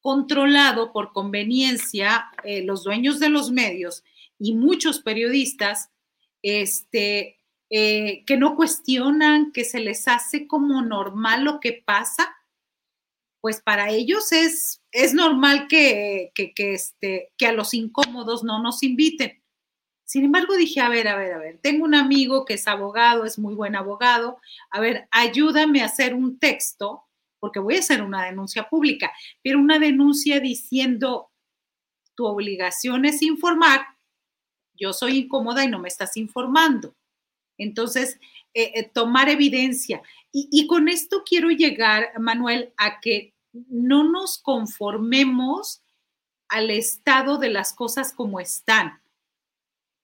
[0.00, 4.02] controlado por conveniencia eh, los dueños de los medios
[4.38, 5.90] y muchos periodistas
[6.42, 7.37] este,
[7.70, 12.34] eh, que no cuestionan, que se les hace como normal lo que pasa,
[13.40, 18.82] pues para ellos es, es normal que, que, este, que a los incómodos no nos
[18.82, 19.42] inviten.
[20.04, 23.24] Sin embargo, dije, a ver, a ver, a ver, tengo un amigo que es abogado,
[23.24, 24.38] es muy buen abogado,
[24.70, 27.04] a ver, ayúdame a hacer un texto
[27.38, 31.30] porque voy a hacer una denuncia pública, pero una denuncia diciendo
[32.14, 33.86] tu obligación es informar,
[34.74, 36.96] yo soy incómoda y no me estás informando.
[37.58, 38.18] Entonces,
[38.54, 40.02] eh, eh, tomar evidencia.
[40.32, 45.82] Y, con esto quiero llegar, Manuel, a que no nos conformemos
[46.48, 49.00] al estado de las cosas como están.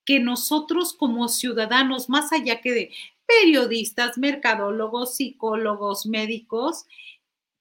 [0.03, 2.91] Que nosotros como ciudadanos, más allá que de
[3.25, 6.85] periodistas, mercadólogos, psicólogos, médicos,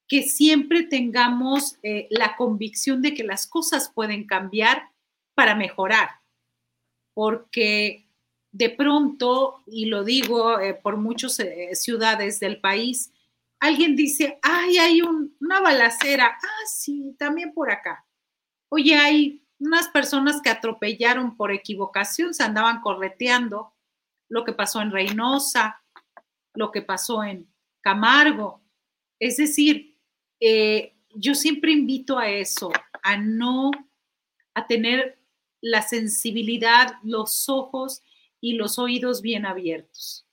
[0.09, 4.91] que siempre tengamos eh, la convicción de que las cosas pueden cambiar
[5.35, 6.11] para mejorar,
[7.15, 8.04] porque
[8.55, 13.13] de pronto, y lo digo eh, por muchas eh, ciudades del país,
[13.59, 18.07] alguien dice, ay, hay una balacera, ah, sí, también por acá.
[18.69, 23.75] Oye, hay unas personas que atropellaron por equivocación, se andaban correteando,
[24.29, 25.83] lo que pasó en Reynosa,
[26.55, 28.63] lo que pasó en Camargo.
[29.19, 29.99] Es decir,
[30.39, 32.71] eh, yo siempre invito a eso,
[33.03, 33.73] a no,
[34.55, 35.19] a tener
[35.61, 38.05] la sensibilidad, los ojos
[38.45, 40.27] y los oídos bien abiertos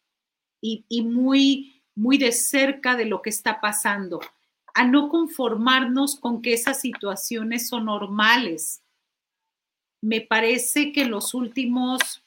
[0.60, 4.20] y, y muy, muy de cerca de lo que está pasando,
[4.74, 8.84] a no conformarnos con que esas situaciones son normales.
[10.02, 12.22] Me parece que en los últimos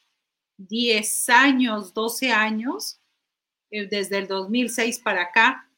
[0.57, 2.99] 10 años, 12 años,
[3.71, 5.69] eh, desde el 2006 para acá,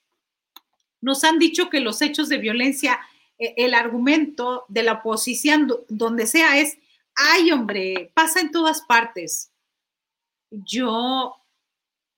[1.00, 3.00] nos han dicho que los hechos de violencia,
[3.40, 6.78] eh, el argumento de la oposición, donde sea, es,
[7.16, 9.50] ay hombre, pasa en todas partes.
[10.64, 11.36] Yo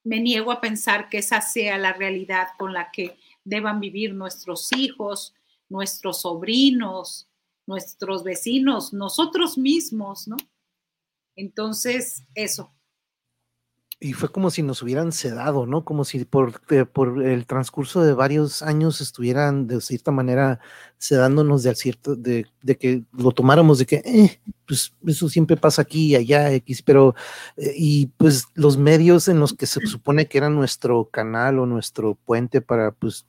[0.04, 4.72] me niego a pensar que esa sea la realidad con la que deban vivir nuestros
[4.72, 5.34] hijos,
[5.68, 7.28] nuestros sobrinos,
[7.66, 10.36] nuestros vecinos, nosotros mismos, ¿no?
[11.36, 12.72] Entonces, eso,
[14.00, 15.84] y fue como si nos hubieran sedado, ¿no?
[15.84, 20.60] Como si por, eh, por el transcurso de varios años estuvieran de cierta manera
[20.98, 25.82] sedándonos de, cierto, de, de que lo tomáramos de que, eh, pues eso siempre pasa
[25.82, 27.16] aquí y allá, X, pero,
[27.56, 31.66] eh, y pues los medios en los que se supone que era nuestro canal o
[31.66, 33.26] nuestro puente para, pues,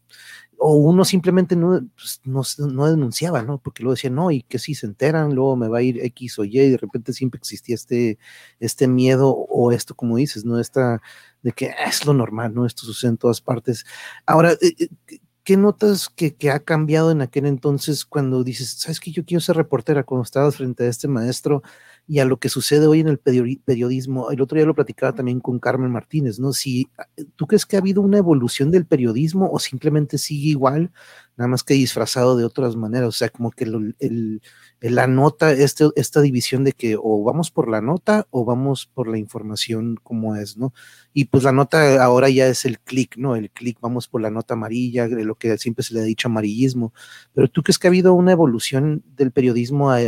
[0.60, 2.22] o uno simplemente no, pues,
[2.60, 3.60] no, denunciaba, ¿no?
[3.60, 6.38] Porque luego decía, no, y que si se enteran, luego me va a ir X
[6.39, 8.19] o Y, y de repente siempre existía este,
[8.60, 10.60] este miedo o esto, como dices, ¿no?
[10.60, 11.02] Esta
[11.41, 12.65] de que es lo normal, ¿no?
[12.65, 13.86] Esto sucede en todas partes.
[14.26, 19.00] Ahora, eh, eh, ¿qué notas que, que, ha cambiado en aquel entonces cuando dices, sabes
[19.00, 20.04] que yo quiero ser reportera?
[20.04, 21.63] Cuando estabas frente a este maestro,
[22.10, 24.32] y a lo que sucede hoy en el periodismo.
[24.32, 26.54] El otro día lo platicaba también con Carmen Martínez, ¿no?
[26.54, 26.89] Si
[27.36, 30.91] tú crees que ha habido una evolución del periodismo o simplemente sigue igual,
[31.38, 34.41] nada más que disfrazado de otras maneras, o sea, como que el,
[34.82, 39.10] la nota, este, esta división de que o vamos por la nota o vamos por
[39.10, 40.74] la información como es, ¿no?
[41.13, 43.36] Y pues la nota ahora ya es el clic, ¿no?
[43.36, 46.30] El clic, vamos por la nota amarilla, de lo que siempre se le ha dicho
[46.30, 46.94] amarillismo.
[47.34, 50.00] Pero tú crees que ha habido una evolución del periodismo a,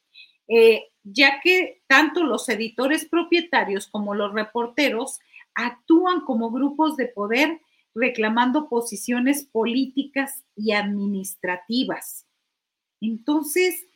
[0.48, 5.20] eh, ya que tanto los editores propietarios como los reporteros
[5.52, 7.60] actúan como grupos de poder
[7.94, 12.26] reclamando posiciones políticas y administrativas.
[13.00, 13.86] Entonces,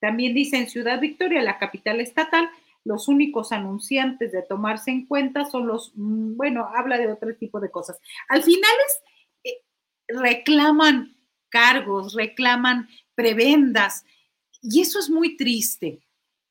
[0.00, 2.50] también dice en Ciudad Victoria, la capital estatal,
[2.84, 7.58] los únicos anunciantes de tomarse en cuenta son los, mm, bueno, habla de otro tipo
[7.58, 7.98] de cosas.
[8.28, 9.62] Al final es, eh,
[10.08, 11.16] reclaman
[11.48, 14.04] cargos, reclaman prebendas,
[14.60, 16.00] y eso es muy triste.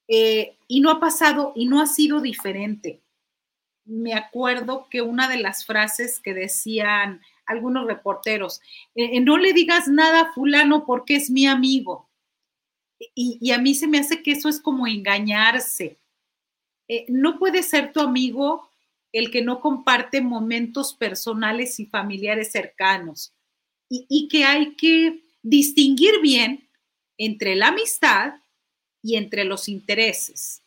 [0.08, 3.03] Eh, y no ha pasado y no ha sido diferente.
[3.86, 8.62] Me acuerdo que una de las frases que decían algunos reporteros,
[8.96, 12.10] eh, no le digas nada a fulano porque es mi amigo
[13.16, 16.00] y, a mí se me hace que eso es como engañarse.
[16.88, 18.70] Eh, no puede ser tu amigo
[19.12, 23.34] el que no comparte momentos personales y familiares cercanos
[23.90, 26.68] y que hay que distinguir bien
[27.18, 28.34] entre la amistad
[29.04, 30.63] y entre los intereses.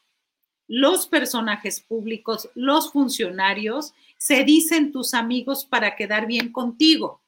[0.69, 7.23] Los personajes públicos, los funcionarios, se dicen tus amigos para quedar bien contigo.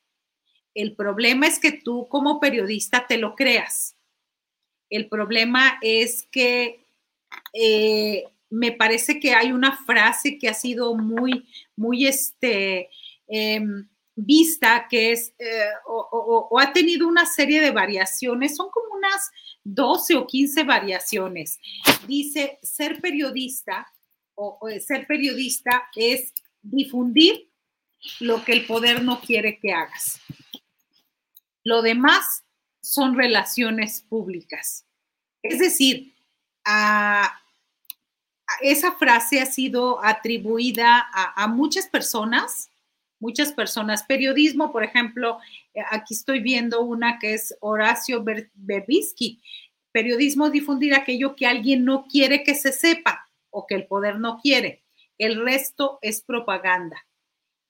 [0.74, 3.96] El problema es que tú como periodista te lo creas
[4.90, 6.84] el problema es que
[7.52, 12.88] eh, me parece que hay una frase que ha sido muy, muy este,
[13.26, 13.86] em,
[14.20, 19.30] vista, que es, eh, o, ha tenido una serie de variaciones, son como unas
[19.64, 21.58] 12 o 15 variaciones.
[22.06, 23.86] Dice, ser periodista
[24.34, 27.50] o ser periodista es difundir
[28.20, 30.20] lo que el poder no quiere que hagas.
[31.64, 32.44] Lo demás
[32.80, 34.86] son relaciones públicas.
[35.42, 36.14] Es decir,
[38.60, 42.70] esa frase ha sido atribuida a, muchas personas,
[43.20, 44.04] muchas personas.
[44.04, 45.38] Periodismo, por ejemplo,
[45.74, 49.40] eh, aquí estoy viendo una que es Horacio Berbisky.
[49.92, 54.38] Periodismo difundir aquello que alguien no quiere que se sepa o que el poder no
[54.40, 54.84] quiere.
[55.18, 57.04] El resto es propaganda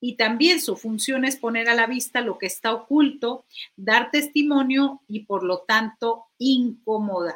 [0.01, 3.45] y también su función es poner a la vista lo que está oculto,
[3.77, 7.35] dar testimonio y por lo tanto incomodar.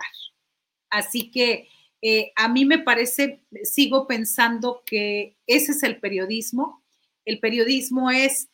[0.91, 1.69] Así que
[2.03, 6.82] eh, a mí me parece, sigo pensando que ese es el periodismo.
[7.25, 8.49] El periodismo es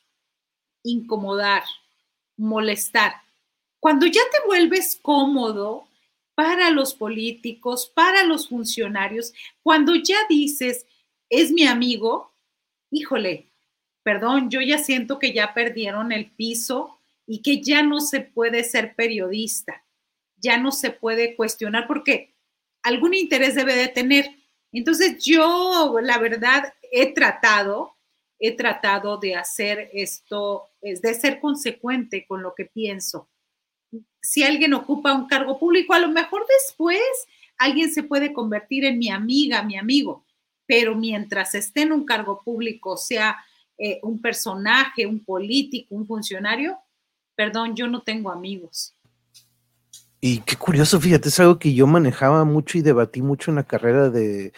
[0.82, 1.62] incomodar,
[2.36, 3.14] molestar.
[3.80, 5.88] Cuando ya te vuelves cómodo
[6.34, 10.86] para los políticos, para los funcionarios, cuando ya dices,
[11.28, 12.32] es mi amigo,
[12.90, 13.50] híjole,
[14.02, 18.64] perdón, yo ya siento que ya perdieron el piso y que ya no se puede
[18.64, 19.84] ser periodista,
[20.36, 22.34] ya no se puede cuestionar porque
[22.82, 24.30] algún interés debe de tener.
[24.72, 27.97] Entonces yo, la verdad, he tratado,
[28.38, 33.28] he tratado de hacer esto, de ser consecuente con lo que pienso.
[34.20, 37.00] Si alguien ocupa un cargo público, a lo mejor después
[37.56, 40.24] alguien se puede convertir en mi amiga, mi amigo,
[40.66, 43.36] pero mientras esté en un cargo público, sea
[43.78, 46.78] eh, un personaje, un político, un funcionario,
[47.34, 48.94] perdón, yo no tengo amigos.
[50.20, 53.62] Y qué curioso, fíjate, es algo que yo manejaba mucho y debatí mucho en la
[53.62, 54.52] carrera de,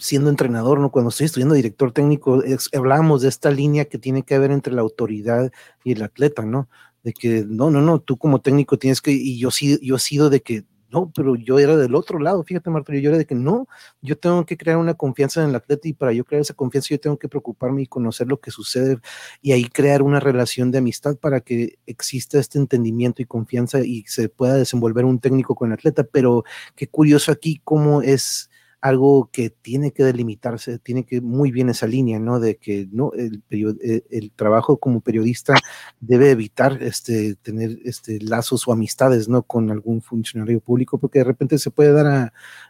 [0.00, 0.90] siendo entrenador, ¿no?
[0.90, 2.42] Cuando estoy estudiando director técnico,
[2.74, 5.52] hablábamos de esta línea que tiene que haber entre la autoridad
[5.84, 6.68] y el atleta, ¿no?
[7.02, 9.98] De que no, no, no, tú como técnico tienes que, y yo sí, yo he
[10.00, 13.26] sido de que no, pero yo era del otro lado, fíjate Marta, yo era de
[13.26, 13.66] que no,
[14.00, 16.88] yo tengo que crear una confianza en el atleta y para yo crear esa confianza
[16.90, 18.98] yo tengo que preocuparme y conocer lo que sucede
[19.42, 24.04] y ahí crear una relación de amistad para que exista este entendimiento y confianza y
[24.06, 26.44] se pueda desenvolver un técnico con el atleta, pero
[26.76, 28.50] qué curioso aquí cómo es
[28.84, 32.38] algo que tiene que delimitarse, tiene que muy bien esa línea, ¿no?
[32.38, 35.54] De que no el, eh, el, trabajo como periodista
[36.00, 39.42] debe evitar este, tener este, lazos o amistades, ¿no?
[39.42, 42.06] Con algún funcionario público, porque de repente se puede dar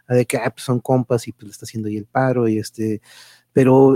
[0.07, 2.47] a, de que ah, pues son compas y pues le está haciendo ahí el paro
[2.47, 3.01] y este,
[3.55, 3.95] pero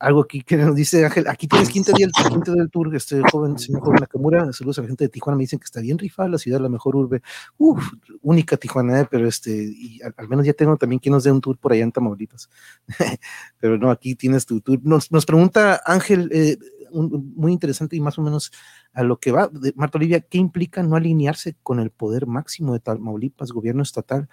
[0.00, 3.22] algo aquí que nos dice Ángel, aquí tienes quinto día, el quinto del tour, este
[3.30, 5.98] joven, señor joven Nakamura, saludos a la gente de Tijuana, me dicen que está bien
[5.98, 7.22] rifada la ciudad, la mejor urbe,
[7.58, 7.80] Uf,
[8.22, 11.40] única Tijuana, eh, pero este, y al, menos ya tengo también quien nos dé un
[11.40, 12.50] tour por allá en Tamaulipas,
[13.60, 14.80] pero no, aquí tienes tu tour.
[14.82, 16.58] Nos, nos pregunta Ángel, eh,
[16.90, 18.50] muy interesante y más o menos
[18.94, 22.72] a lo que va, de Marta Olivia, ¿qué implica no alinearse con el poder máximo
[22.72, 24.28] de Tamaulipas, gobierno estatal?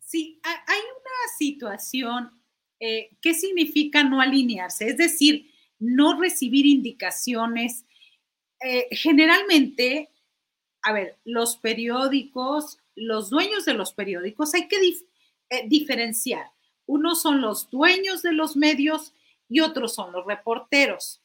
[0.00, 0.80] Sí, hay
[1.38, 2.30] situación,
[2.80, 4.88] eh, ¿qué significa no alinearse?
[4.88, 7.84] Es decir, no recibir indicaciones.
[8.60, 10.10] Eh, generalmente,
[10.82, 14.76] a ver, los periódicos, los dueños de los periódicos, hay que
[15.50, 16.50] eh, diferenciar.
[16.86, 19.14] Unos son los dueños de los medios
[19.48, 21.22] y otros son los reporteros.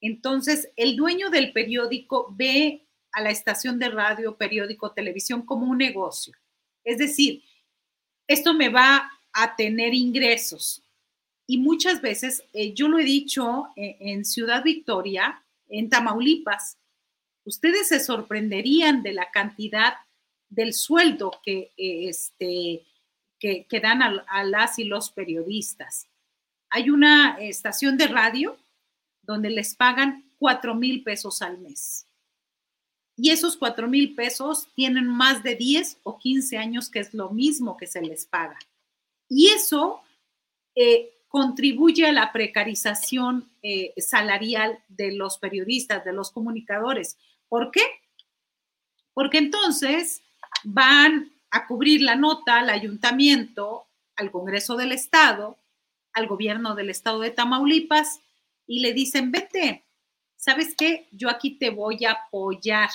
[0.00, 5.78] Entonces, el dueño del periódico ve a la estación de radio, periódico, televisión como un
[5.78, 6.34] negocio.
[6.84, 7.44] Es decir,
[8.26, 10.82] esto me va a tener ingresos.
[11.46, 16.78] Y muchas veces, eh, yo lo he dicho eh, en Ciudad Victoria, en Tamaulipas,
[17.44, 19.94] ustedes se sorprenderían de la cantidad
[20.48, 22.86] del sueldo que, eh, este,
[23.38, 26.06] que, dan a, las y los periodistas.
[26.70, 28.56] Hay una estación de radio
[29.22, 32.06] donde les pagan cuatro mil pesos al mes.
[33.16, 37.30] Y esos cuatro mil pesos tienen más de 10 o 15 años, que es lo
[37.30, 38.58] mismo que se les paga.
[39.34, 40.02] Y eso
[40.74, 47.16] eh, contribuye a la precarización eh, salarial de los periodistas, de los comunicadores.
[47.48, 47.80] ¿Por qué?
[49.14, 50.22] Porque entonces
[50.64, 55.56] van a cubrir la nota al ayuntamiento, al Congreso del Estado,
[56.12, 58.20] al gobierno del Estado de Tamaulipas
[58.66, 59.86] y le dicen, vete,
[60.36, 61.08] ¿sabes qué?
[61.10, 62.90] Yo aquí te voy a apoyar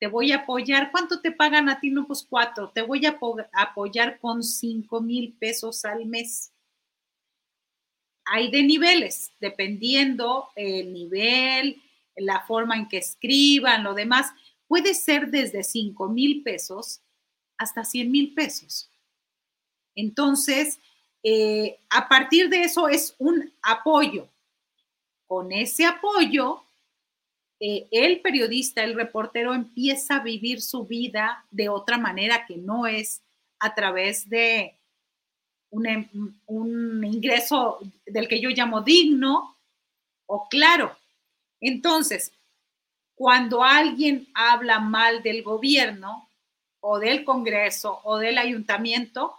[0.00, 0.90] te voy a apoyar.
[0.90, 1.90] ¿Cuánto te pagan a ti?
[1.90, 2.70] No, pues cuatro.
[2.70, 3.18] Te voy a
[3.52, 6.52] apoyar con cinco mil pesos al mes.
[8.24, 11.82] Hay de niveles, dependiendo el nivel,
[12.16, 14.32] la forma en que escriban, lo demás.
[14.66, 17.02] Puede ser desde cinco mil pesos
[17.58, 18.90] hasta cien mil pesos.
[19.94, 20.78] Entonces,
[21.22, 24.28] eh, a partir de eso es un apoyo.
[25.26, 26.62] Con ese apoyo,
[27.62, 32.86] eh, el periodista, el reportero empieza a vivir su vida de otra manera que no
[32.86, 33.22] es
[33.58, 34.78] a través de
[35.68, 36.08] un, em,
[36.46, 39.58] un ingreso del que yo llamo digno
[40.26, 40.96] o claro.
[41.60, 42.32] Entonces,
[43.14, 46.30] cuando alguien habla mal del gobierno
[46.80, 49.34] o del Congreso o del ayuntamiento,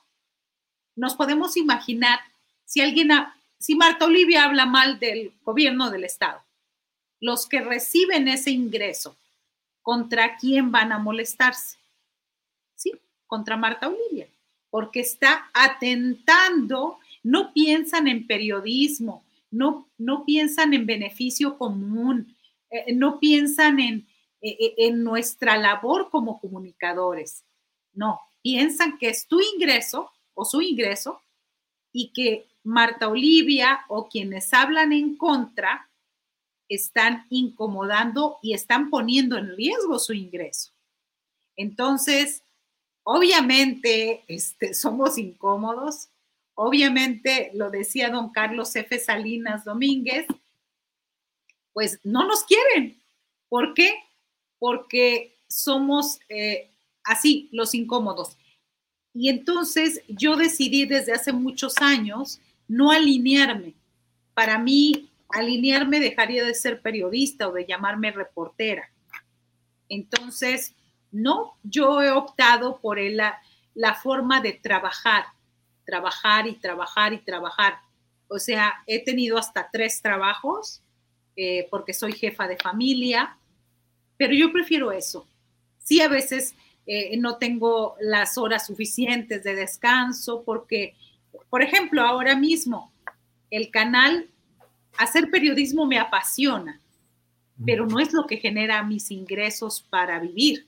[0.95, 2.19] nos podemos imaginar
[2.65, 3.09] si alguien,
[3.57, 6.43] si Marta Olivia habla mal del gobierno del Estado
[7.21, 9.15] los que reciben ese ingreso,
[9.81, 11.77] ¿contra quién van a molestarse?
[12.75, 12.91] Sí,
[13.27, 14.27] contra Marta Olivia,
[14.69, 22.35] porque está atentando, no piensan en periodismo, no, no piensan en beneficio común,
[22.71, 24.07] eh, no piensan en,
[24.41, 27.43] eh, eh, en nuestra labor como comunicadores.
[27.93, 31.21] No, piensan que es tu ingreso o su ingreso
[31.91, 35.89] y que Marta Olivia o quienes hablan en contra
[36.75, 40.71] están incomodando y están poniendo en riesgo su ingreso.
[41.55, 42.43] Entonces,
[43.03, 46.09] obviamente, este, somos incómodos.
[46.55, 48.99] Obviamente, lo decía don Carlos F.
[48.99, 50.25] Salinas Domínguez,
[51.73, 53.01] pues no nos quieren.
[53.49, 53.95] ¿Por qué?
[54.59, 56.69] Porque somos eh,
[57.03, 58.37] así, los incómodos.
[59.13, 63.73] Y entonces yo decidí desde hace muchos años no alinearme.
[64.33, 68.89] Para mí alinearme dejaría de ser periodista o de llamarme reportera.
[69.89, 70.75] Entonces,
[71.11, 73.41] no, yo he optado por la,
[73.73, 75.25] la forma de trabajar,
[75.85, 77.79] trabajar y trabajar y trabajar.
[78.27, 80.81] O sea, he tenido hasta tres trabajos
[81.35, 83.37] eh, porque soy jefa de familia,
[84.17, 85.27] pero yo prefiero eso.
[85.77, 86.55] Sí, a veces
[86.85, 90.95] eh, no tengo las horas suficientes de descanso porque,
[91.49, 92.91] por ejemplo, ahora mismo
[93.49, 94.29] el canal,
[94.97, 96.81] hacer periodismo me apasiona,
[97.65, 100.67] pero no es lo que genera mis ingresos para vivir.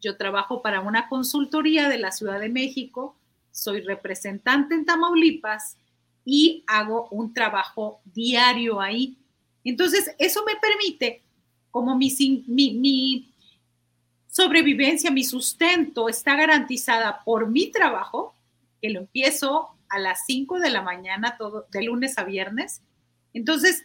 [0.00, 3.16] Yo trabajo para una consultoría de la Ciudad de México,
[3.50, 5.78] soy representante en Tamaulipas
[6.24, 9.16] y hago un trabajo diario ahí.
[9.64, 11.22] Entonces, eso me permite,
[11.70, 12.14] como mi,
[12.46, 13.32] mi,
[14.28, 18.34] sobrevivencia, mi sustento está garantizada por mi trabajo,
[18.82, 22.82] que lo empiezo a las 5 de la mañana, todo, de lunes a viernes.
[23.36, 23.84] Entonces,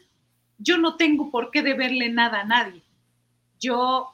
[0.59, 2.83] yo no tengo por qué deberle nada a nadie.
[3.59, 4.07] Yo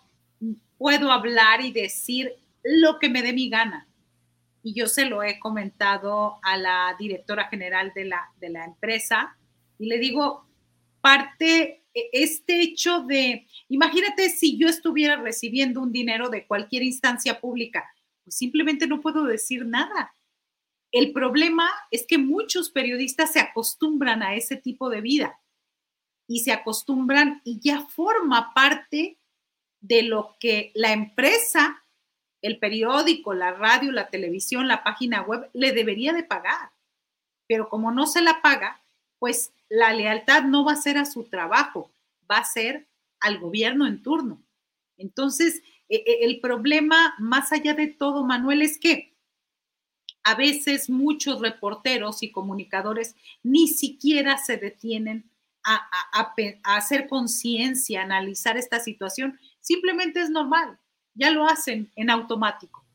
[0.79, 2.33] puedo hablar y decir
[2.63, 3.87] lo que me dé mi gana.
[4.63, 9.37] Y yo se lo he comentado a la directora general de la, de la empresa
[9.77, 10.47] y le digo,
[11.01, 17.39] parte, e, este hecho de, imagínate si yo estuviera recibiendo un dinero de cualquier instancia
[17.39, 17.85] pública,
[18.23, 20.15] pues simplemente no puedo decir nada.
[20.91, 25.39] El problema es que muchos periodistas se acostumbran a ese tipo de vida
[26.27, 29.17] y se acostumbran y ya forma parte
[29.81, 31.83] de lo que la empresa,
[32.41, 36.71] el periódico, la radio, la televisión, la página web le debería de pagar.
[37.47, 38.81] Pero como no se la paga,
[39.19, 41.91] pues la lealtad no va a ser a su trabajo,
[42.29, 42.87] va a ser
[43.19, 44.41] al gobierno en turno.
[44.97, 49.16] Entonces, e, e, el problema, más allá de todo, Manuel, es que
[50.27, 55.31] a veces muchos reporteros y comunicadores ni siquiera se detienen
[55.63, 55.87] a,
[56.63, 59.39] hacer conciencia, analizar esta situación.
[59.61, 60.79] Simplemente es normal,
[61.13, 62.85] ya lo hacen en automático.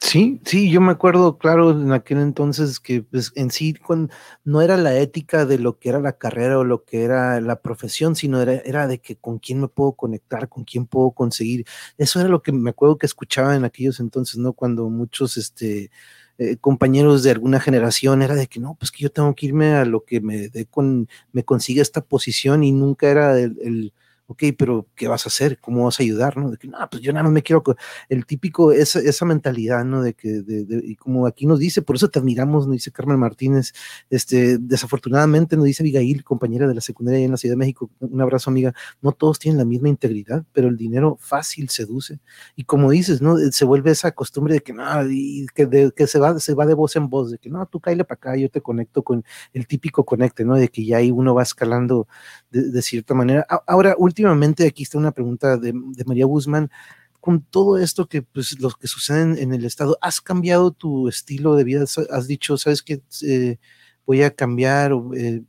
[0.00, 3.74] Sí, sí, yo me acuerdo, claro, en aquel entonces que pues, en sí
[4.44, 7.60] no era la ética de lo que era la carrera o lo que era la
[7.60, 11.66] profesión, sino era, era de que con quién me puedo conectar, con quién puedo conseguir.
[11.98, 14.52] Eso era lo que me acuerdo que escuchaba en aquellos entonces, ¿no?
[14.52, 15.90] Cuando muchos, este,
[16.38, 19.72] eh, compañeros de alguna generación era de que no, pues que yo tengo que irme
[19.74, 23.92] a lo que me dé con, me consiga esta posición y nunca era el
[24.28, 25.58] ok, pero ¿qué vas a hacer?
[25.58, 26.36] ¿Cómo vas a ayudar?
[26.36, 26.50] ¿no?
[26.50, 27.62] De que, no, pues yo nada más me quiero,
[28.10, 30.02] el típico, esa, esa mentalidad, ¿no?
[30.02, 33.18] De que, de, y como aquí nos dice, por eso te admiramos, nos dice Carmen
[33.18, 33.72] Martínez,
[34.10, 38.20] este, desafortunadamente nos dice Abigail, compañera de la secundaria en la Ciudad de México, un
[38.20, 42.20] abrazo amiga, no todos tienen la misma integridad, pero el dinero fácil seduce,
[42.54, 43.38] y como dices, ¿no?
[43.38, 46.74] Se vuelve esa costumbre de que, no, y que, que se, va, se va de
[46.74, 49.24] voz en voz, de que, no, tú cállate para acá, yo te conecto con
[49.54, 50.54] el típico conecte, ¿no?
[50.56, 52.06] De que ya ahí uno va escalando
[52.50, 53.46] de, de cierta manera.
[53.66, 55.72] Ahora, últimamente, últimamente, aquí está una pregunta de,
[56.04, 56.70] María Guzmán,
[57.20, 61.54] con todo esto que, pues, lo que sucede en, el Estado, ¿has cambiado tu estilo
[61.54, 61.84] de vida?
[62.10, 63.58] ¿Has dicho, sabes que eh,
[64.06, 65.42] voy a cambiar eh,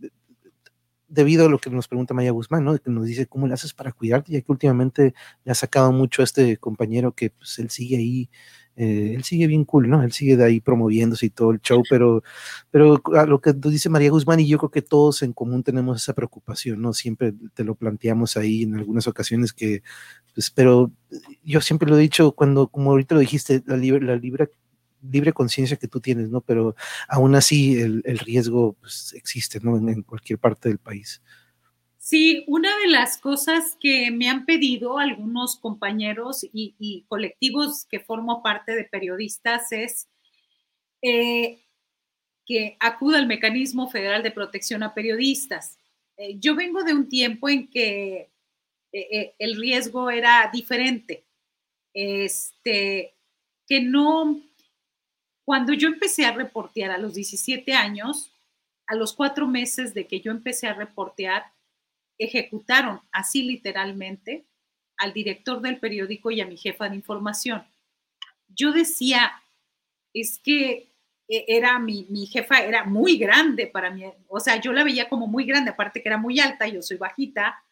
[1.07, 2.77] debido a lo que nos pregunta María Guzmán, ¿no?
[2.77, 6.21] Que nos dice cómo le haces para cuidarte, ya que últimamente le ha sacado mucho
[6.21, 8.29] a este compañero que, pues, él sigue ahí
[8.79, 10.01] eh, él sigue bien cool, ¿no?
[10.03, 12.23] Él sigue de ahí promoviéndose y todo el show, pero,
[12.71, 16.01] pero a lo que dice María Guzmán y yo creo que todos en común tenemos
[16.01, 16.93] esa preocupación, ¿no?
[16.93, 19.83] Siempre te lo planteamos ahí en algunas ocasiones que,
[20.33, 20.93] pues, pero
[21.43, 24.49] yo siempre lo he dicho cuando, como ahorita lo dijiste, la libre, la libre,
[25.01, 26.39] libre conciencia que tú tienes, ¿no?
[26.39, 26.73] Pero
[27.09, 29.77] aún así el, el riesgo pues, existe, ¿no?
[29.77, 31.21] en cualquier parte del país.
[32.01, 38.41] Sí, una de las cosas que me han pedido algunos compañeros y, colectivos que formo
[38.41, 40.07] parte de periodistas es
[41.01, 41.59] eh,
[42.45, 45.77] que acuda al mecanismo federal de protección a periodistas.
[46.15, 48.31] Eh, yo vengo de un tiempo en que
[48.93, 51.25] eh, el riesgo era diferente.
[51.93, 53.13] Este,
[53.67, 54.41] que no,
[55.43, 58.31] cuando yo empecé a reportear a los 17 años,
[58.87, 61.58] a los cuatro meses de que yo empecé a reportear,
[62.19, 64.45] ejecutaron así literalmente
[64.97, 67.65] al director del periódico y a mi jefa de información.
[68.49, 69.41] Yo decía,
[70.13, 70.91] es que
[71.27, 75.27] e, era mi, jefa era muy grande para mí, o sea, yo la veía como
[75.27, 77.63] muy grande, aparte que era muy alta, yo soy bajita,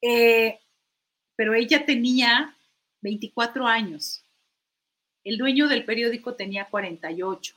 [0.00, 0.60] eh,
[1.36, 2.56] pero ella tenía
[3.00, 4.24] 24 años,
[5.24, 7.56] el dueño del periódico tenía 48.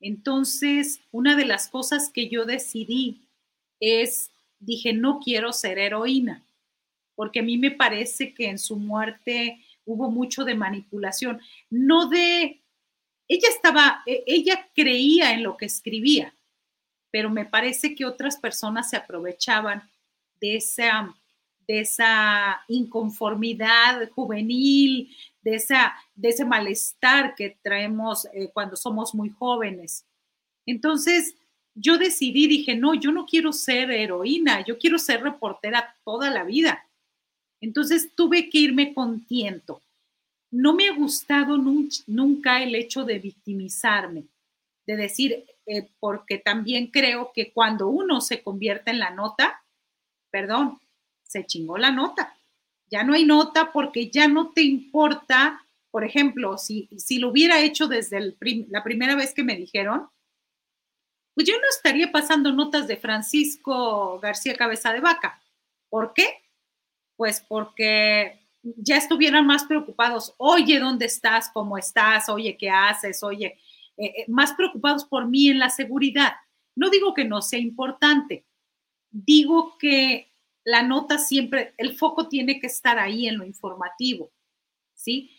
[0.00, 3.28] Entonces, una de las cosas que yo decidí
[3.78, 4.31] es
[4.62, 6.44] dije, no quiero ser heroína,
[7.14, 11.40] porque a mí me parece que en su muerte hubo mucho de manipulación,
[11.70, 12.62] no de,
[13.28, 16.34] ella estaba, e, ella creía en lo que escribía,
[17.10, 19.82] pero me parece que otras personas se aprovechaban
[20.40, 21.14] de esa,
[21.66, 29.30] de esa inconformidad juvenil, de, esa, de ese malestar que traemos eh, cuando somos muy
[29.30, 30.06] jóvenes.
[30.64, 31.34] Entonces,
[31.74, 36.44] yo decidí, dije, no, yo no quiero ser heroína, yo quiero ser reportera toda la
[36.44, 36.86] vida.
[37.60, 39.80] Entonces tuve que irme con tiento.
[40.50, 41.56] No me ha gustado
[42.06, 44.24] nunca el hecho de victimizarme,
[44.86, 49.62] de decir, eh, porque también creo que cuando uno se convierte en la nota,
[50.30, 50.78] perdón,
[51.22, 52.36] se chingó la nota.
[52.90, 57.62] Ya no hay nota porque ya no te importa, por ejemplo, si, si lo hubiera
[57.62, 58.34] hecho desde
[58.68, 60.08] la primera vez que me dijeron,
[61.34, 65.42] pues yo no estaría pasando notas de Francisco García Cabeza de Vaca.
[65.88, 66.42] ¿Por qué?
[67.16, 71.50] Pues porque ya estuvieran más preocupados, oye, ¿dónde estás?
[71.52, 72.28] ¿Cómo estás?
[72.28, 73.22] Oye, ¿qué haces?
[73.22, 73.58] Oye,
[73.96, 76.32] eh, eh, más preocupados por mí en la seguridad.
[76.74, 78.46] No digo que no sea importante,
[79.10, 80.32] digo que
[80.64, 84.32] la nota siempre, el foco tiene que estar ahí en lo informativo,
[84.94, 85.30] ¿sí?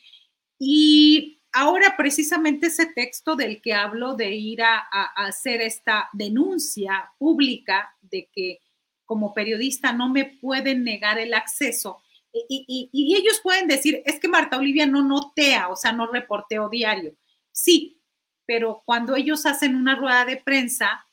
[0.66, 4.78] Y ahora precisamente ese texto del que hablo de ir a,
[5.18, 8.62] hacer esta denuncia pública de que
[9.04, 12.02] como periodista no me pueden negar el acceso.
[12.32, 16.70] Y, y, ellos pueden decir, es que Marta Olivia no notea, o sea, no reporteo
[16.70, 17.14] diario.
[17.52, 18.02] Sí,
[18.46, 21.06] pero cuando ellos hacen una rueda de prensa,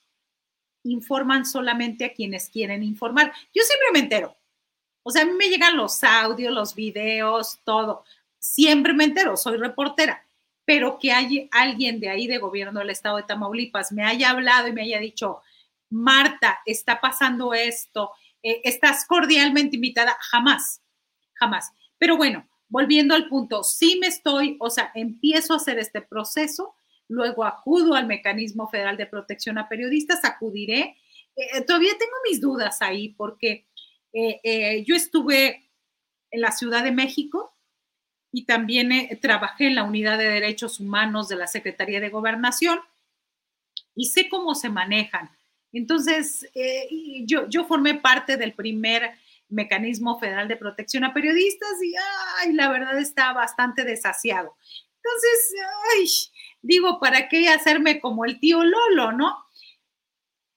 [0.85, 3.33] informan solamente a quienes quieren informar.
[3.53, 4.37] Yo siempre me entero.
[5.03, 8.05] O sea, a mí me llegan los audios, los videos, todo.
[8.41, 10.27] Siempre me entero, soy reportera
[10.71, 14.69] pero que hay alguien de ahí de gobierno del estado de Tamaulipas me haya hablado
[14.69, 15.41] y me haya dicho,
[15.89, 20.81] Marta, está pasando esto, eh, estás cordialmente invitada, jamás,
[21.35, 21.73] jamás.
[21.99, 26.77] Pero bueno, volviendo al punto, sí me estoy, o sea, empiezo a hacer este proceso,
[27.09, 30.97] luego acudo al mecanismo federal de protección a periodistas, acudiré.
[31.35, 33.67] Eh, todavía tengo mis dudas ahí porque
[34.13, 35.69] eh, yo estuve
[36.31, 37.57] en la Ciudad de México,
[38.33, 42.81] y también eh, trabajé en la Unidad de Derechos Humanos de la Secretaría de Gobernación
[43.95, 45.31] y sé cómo se manejan.
[45.73, 46.89] Entonces, eh,
[47.27, 49.13] yo, yo formé parte del primer
[49.49, 51.95] mecanismo federal de protección a periodistas y
[52.39, 54.57] ay, la verdad está bastante desasiado.
[54.97, 55.55] Entonces,
[55.97, 56.07] ay,
[56.63, 59.45] digo, ¿para qué hacerme como el tío Lolo, no?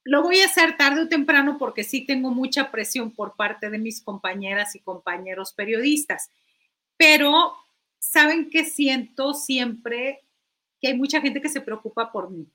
[0.03, 3.77] Lo voy a hacer tarde o temprano porque sí tengo mucha presión por parte de
[3.77, 6.29] mis compañeras y compañeros periodistas.
[6.97, 7.55] Pero
[8.03, 10.21] saben que siento siempre
[10.79, 12.45] que hay mucha gente que se preocupa por mí.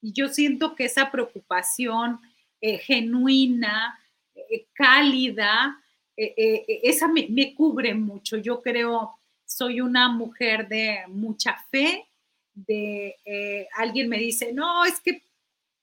[0.00, 2.20] Y yo siento que esa preocupación
[2.60, 3.98] eh, genuina,
[4.34, 5.78] eh, cálida,
[6.16, 8.38] eh, esa me, cubre mucho.
[8.38, 12.06] Yo creo, soy una mujer de mucha fe,
[12.54, 15.22] de alguien me dice, no, es que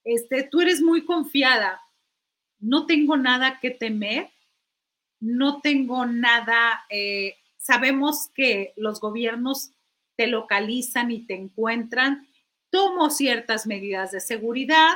[0.04, 1.80] este, tú eres muy confiada,
[2.60, 4.30] no tengo nada que temer,
[5.22, 6.84] no tengo nada
[7.66, 9.72] sabemos que los gobiernos
[10.16, 12.28] te localizan y te encuentran,
[12.70, 14.94] tomo ciertas medidas de seguridad,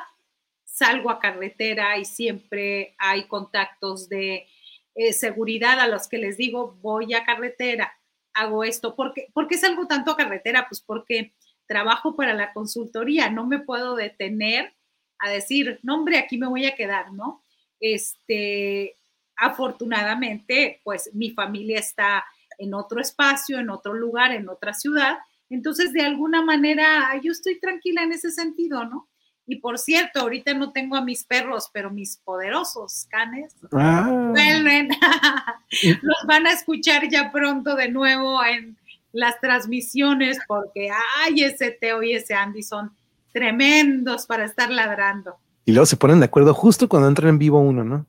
[0.66, 4.46] salgo a carretera y siempre hay contactos de
[4.94, 7.92] eh, seguridad a los que les digo, voy a carretera,
[8.36, 8.96] hago esto.
[8.96, 10.68] ¿Por qué, ¿Por qué salgo tanto a carretera?
[10.70, 11.34] Pues porque
[11.66, 14.76] trabajo para la consultoría, no me puedo detener
[15.18, 17.42] a decir, no, hombre, aquí me voy a quedar, ¿no?
[17.80, 18.96] Este,
[19.36, 22.26] afortunadamente, pues mi familia está
[22.60, 25.18] en otro espacio, en otro lugar, en otra ciudad.
[25.50, 29.08] Entonces, de alguna manera, yo estoy tranquila en ese sentido, ¿no?
[29.48, 34.08] Y por cierto, ahorita no tengo a mis perros, pero mis poderosos canes ah.
[34.30, 34.90] vuelven.
[36.04, 38.78] Los van a escuchar ya pronto de nuevo en
[39.12, 40.90] las transmisiones, porque
[41.24, 42.92] ay, ese Teo y ese Andy son
[43.34, 45.38] tremendos para estar ladrando.
[45.66, 48.06] Y luego se ponen de acuerdo justo cuando entra en vivo uno, ¿no?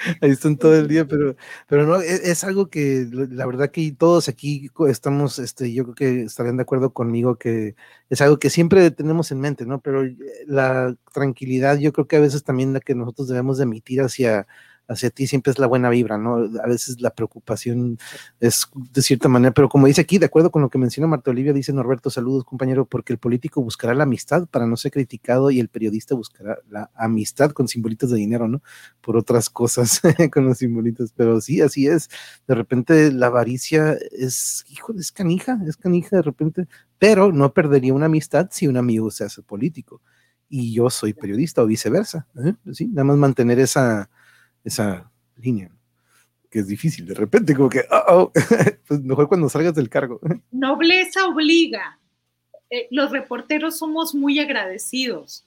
[0.20, 1.36] Ahí están todo el día, pero,
[1.68, 5.94] pero no, e, es, algo que la verdad que todos aquí estamos, este, yo creo
[5.94, 7.74] que estarían de acuerdo conmigo que
[8.08, 9.80] es algo que siempre tenemos en mente, ¿no?
[9.80, 13.64] Pero eh, la tranquilidad yo creo que a veces también la que nosotros debemos de
[13.64, 14.46] emitir hacia,
[14.90, 16.36] hacia ti siempre es la buena vibra, ¿no?
[16.62, 17.98] A veces la preocupación
[18.40, 21.30] es de cierta manera, pero como dice aquí, de acuerdo con lo que menciona Marta
[21.30, 25.50] Olivia, dice Norberto, saludos compañero, porque el político buscará la amistad para no ser criticado
[25.52, 28.62] y el periodista buscará la amistad con simbolitos de dinero, ¿no?
[29.00, 30.00] Por otras cosas,
[30.32, 32.10] con los simbolitos, pero sí, así es.
[32.48, 36.66] De repente la avaricia es, hijo, es canija, es canija de repente,
[36.98, 40.02] pero no perdería una amistad si un amigo se hace político
[40.48, 42.54] y yo soy periodista o viceversa, ¿eh?
[42.72, 44.10] Sí, nada más mantener esa
[44.64, 45.70] esa línea,
[46.50, 48.32] que es difícil de repente, como que, oh,
[48.86, 50.20] pues mejor cuando salgas del cargo.
[50.50, 51.98] Nobleza obliga.
[52.70, 55.44] Eh, los reporteros somos muy agradecidos.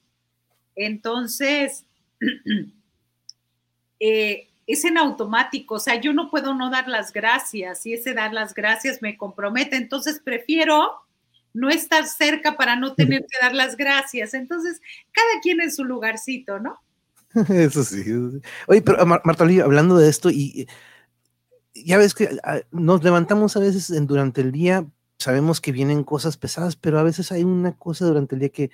[0.76, 1.86] Entonces,
[3.99, 8.14] eh, es en automático, o sea, yo no puedo no dar las gracias y ese
[8.14, 11.03] dar las gracias me compromete, entonces prefiero
[11.53, 14.34] no estar cerca para no tener que dar las gracias.
[14.34, 16.80] Entonces, cada quien en su lugarcito, ¿no?
[17.49, 18.03] Eso sí.
[18.67, 20.67] Oye, pero Marta hablando de esto, y
[21.73, 26.38] ya ves que ah, nos levantamos a veces durante el día, sabemos que vienen cosas
[26.38, 28.71] pesadas, pero a veces hay una cosa durante el día que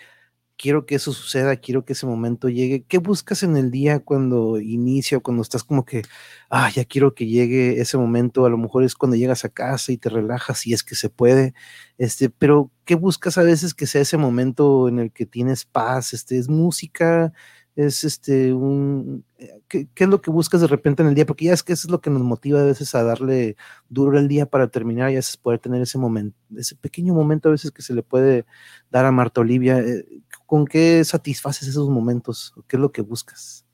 [0.57, 2.83] quiero que eso suceda, quiero que ese momento llegue.
[2.85, 6.03] ¿Qué buscas en el día cuando inicia cuando estás como que,
[6.49, 8.45] ah, ya quiero que llegue ese momento?
[8.45, 11.09] A lo mejor es cuando llegas a casa y te relajas, si es que se
[11.09, 11.53] puede.
[11.97, 16.13] Este, pero ¿qué buscas a veces que sea ese momento en el que tienes paz?
[16.13, 17.33] Este, es música,
[17.75, 21.25] es este un eh, ¿qué, es lo que buscas de repente en el día?
[21.25, 23.55] Porque ya es que eso es lo que nos motiva a veces a darle
[23.87, 27.53] duro el día para terminar y a poder tener ese momento, ese pequeño momento a
[27.53, 28.45] veces que se le puede
[28.89, 29.79] dar a Marta Olivia.
[29.79, 30.05] Eh,
[30.45, 32.53] ¿Con qué satisfaces esos momentos?
[32.67, 33.65] ¿Qué es lo que buscas?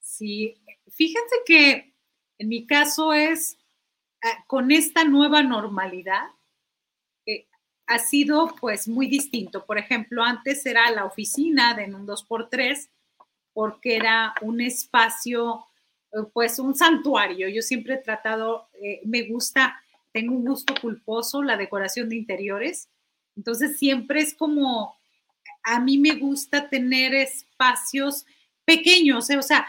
[0.00, 0.54] Sí,
[0.88, 1.94] fíjense que
[2.38, 3.56] en mi caso es
[4.22, 6.28] ah, con esta nueva normalidad
[7.88, 9.64] ha sido pues muy distinto.
[9.64, 12.88] Por ejemplo, antes era la oficina de un 2x3
[13.58, 15.66] porque era un espacio,
[16.12, 17.48] eh, pues un santuario.
[17.48, 19.82] Yo siempre he tratado, eh, me gusta,
[20.12, 22.88] tengo un gusto culposo, la decoración de interiores.
[23.36, 24.96] Entonces siempre es como,
[25.64, 28.26] a mí me gusta tener espacios
[28.64, 29.66] pequeños, eh, o sea,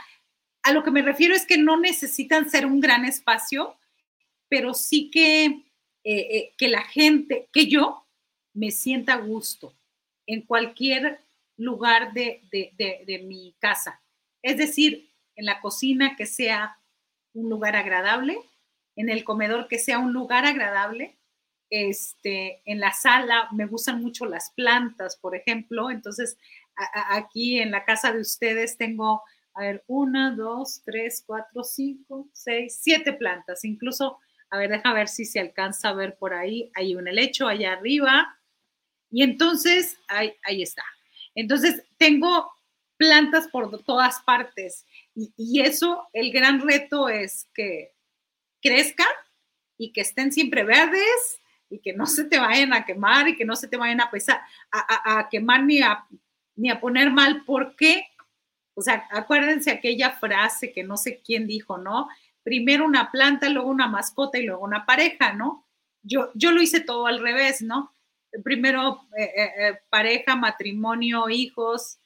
[0.62, 3.76] a lo que me refiero es que no necesitan ser un gran espacio,
[4.50, 5.64] pero sí que,
[6.04, 8.06] que la gente, que yo
[8.54, 9.74] me sienta a gusto
[10.28, 11.22] en cualquier
[11.60, 12.42] lugar de,
[13.26, 14.02] mi casa.
[14.42, 16.78] Es decir, en la cocina que sea
[17.34, 18.40] un lugar agradable,
[18.96, 21.18] en el comedor que sea un lugar agradable,
[21.70, 26.38] este, en la sala me gustan mucho las plantas, por ejemplo, entonces
[27.10, 29.22] aquí en la casa de ustedes tengo,
[29.54, 34.18] a ver, una, dos, tres, cuatro, cinco, seis, siete plantas, incluso,
[34.50, 37.74] a ver, deja ver si se alcanza a ver por ahí, hay un helecho allá
[37.74, 38.40] arriba,
[39.12, 40.84] y entonces ahí, ahí está,
[41.36, 42.52] entonces, tengo
[42.98, 47.94] plantas por todas partes y, eso, el gran reto es que
[48.62, 49.08] crezcan
[49.78, 53.46] y que estén siempre verdes y que no se te vayan a quemar y que
[53.46, 56.06] no se te vayan a pesar, a, quemar ni a,
[56.56, 57.44] ni a poner mal.
[57.46, 58.06] ¿Por qué?
[58.74, 62.08] O sea, acuérdense aquella frase que no sé quién dijo, ¿no?
[62.44, 65.68] Primero una planta, luego una mascota y luego una pareja, ¿no?
[66.02, 67.94] Yo, yo lo hice todo al revés, ¿no?
[68.44, 72.00] Primero eh, eh, eh, pareja, matrimonio, hijos,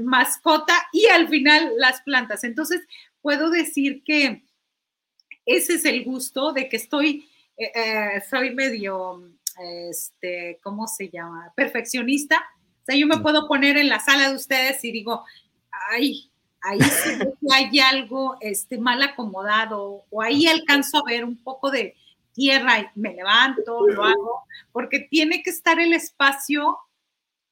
[0.00, 2.42] mascota y al final las plantas.
[2.44, 2.80] Entonces,
[3.20, 4.44] puedo decir que
[5.46, 7.28] ese es el gusto de que estoy,
[8.28, 9.22] soy medio,
[9.88, 11.52] este, ¿cómo se llama?
[11.54, 12.36] Perfeccionista.
[12.82, 15.24] O sea, yo me puedo poner en la sala de ustedes y digo,
[15.90, 16.28] ay,
[16.60, 16.78] ahí
[17.52, 21.94] hay algo este, mal acomodado o ahí alcanzo a ver un poco de,
[22.38, 26.78] tierra y me levanto, lo hago, porque tiene que estar el espacio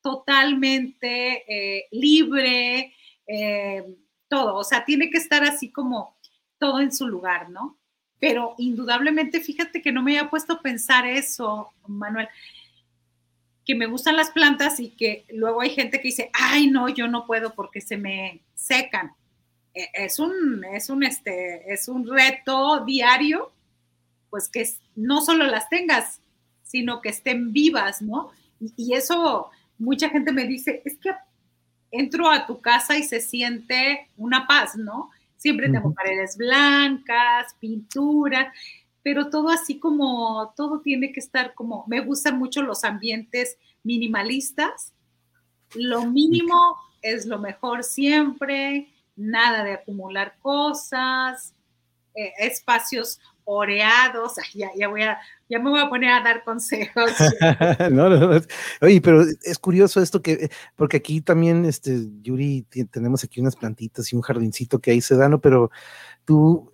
[0.01, 2.95] totalmente eh, libre,
[3.27, 3.85] eh,
[4.29, 6.17] todo, o sea, tiene que estar así como
[6.59, 7.77] todo en su lugar, ¿no?
[8.21, 12.29] Pero indudablemente, fíjate que no me había puesto a pensar eso, Manuel,
[13.65, 17.09] que me gustan las plantas y que luego hay gente que dice, ay, no, yo
[17.09, 19.11] no puedo porque se me secan.
[19.75, 23.51] E, es un, es un, este, es un reto diario
[24.31, 26.21] pues que no solo las tengas,
[26.63, 28.31] sino que estén vivas, ¿no?
[28.61, 31.11] Y, eso, mucha gente me dice, es que
[31.91, 35.11] entro a tu casa y se siente una paz, ¿no?
[35.37, 38.53] Siempre tengo paredes blancas, pintura,
[39.03, 44.93] pero todo así como, todo tiene que estar como, me gustan mucho los ambientes minimalistas,
[45.75, 51.55] lo mínimo es lo mejor siempre, nada de acumular cosas,
[52.15, 55.19] eh, espacios oreados, ya, ya, voy a,
[55.49, 57.13] ya me voy a poner a dar consejos.
[57.93, 58.41] no, no,
[58.83, 64.13] Oye, pero es curioso esto que, porque aquí también, este, Yuri, tenemos aquí unas plantitas
[64.13, 65.41] y un jardincito que ahí se dan, ¿no?
[65.41, 65.71] Pero
[66.25, 66.73] tú,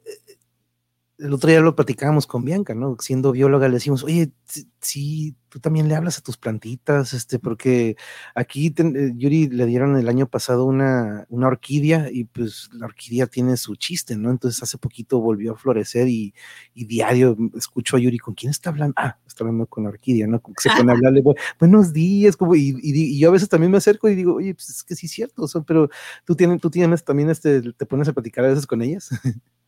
[1.22, 2.96] el otro día lo platicábamos con Bianca, ¿no?
[3.00, 4.32] Siendo bióloga le decimos, oye,
[4.80, 7.96] sí, tú también le hablas a tus plantitas, este, porque
[8.34, 13.26] aquí eh, Yuri le dieron el año pasado una, una orquídea y pues la orquídea
[13.26, 14.30] tiene su chiste, ¿no?
[14.30, 16.34] Entonces hace poquito volvió a florecer y,
[16.74, 18.94] diario escucho a Yuri, ¿con quién está hablando?
[18.96, 20.42] Ah, está hablando con la orquídea, ¿no?
[20.58, 21.22] Se pone a hablarle,
[21.58, 24.68] buenos días, como, y, y, yo a veces también me acerco y digo, oye, pues
[24.68, 25.88] es que sí es cierto, pero
[26.24, 29.10] tú tienes, tú tienes también, este, te pones a platicar a veces con ellas.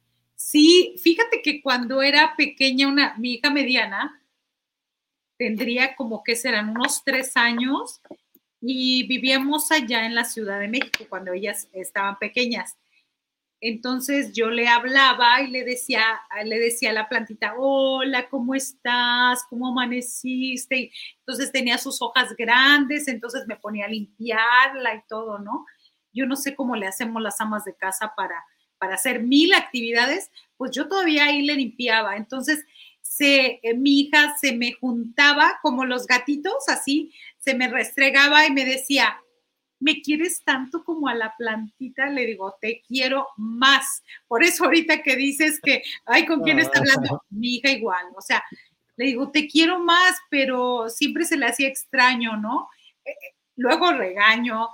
[0.46, 4.22] Sí, fíjate que cuando era pequeña, una, mi hija mediana,
[5.38, 8.02] tendría como que serán unos tres años
[8.60, 12.76] y vivíamos allá en la Ciudad de México cuando ellas estaban pequeñas.
[13.58, 16.04] Entonces yo le hablaba y le decía,
[16.44, 19.44] le decía a la plantita, hola, ¿cómo estás?
[19.48, 20.92] ¿Cómo amaneciste?
[21.20, 25.64] Entonces tenía sus hojas grandes, entonces me ponía a limpiarla y todo, ¿no?
[26.12, 28.44] Yo no sé cómo le hacemos las amas de casa para,
[28.84, 32.16] para hacer mil actividades, pues yo todavía ahí le limpiaba.
[32.16, 32.62] Entonces,
[33.00, 38.52] se, eh, mi hija se me juntaba como los gatitos, así, se me restregaba y
[38.52, 39.16] me decía,
[39.80, 42.10] ¿me quieres tanto como a la plantita?
[42.10, 44.02] Le digo, te quiero más.
[44.28, 47.22] Por eso ahorita que dices que, ay, ¿con quién está hablando?
[47.30, 48.44] Mi hija igual, o sea,
[48.96, 52.68] le digo, te quiero más, pero siempre se le hacía extraño, ¿no?
[53.06, 54.68] Eh, eh, luego regaño.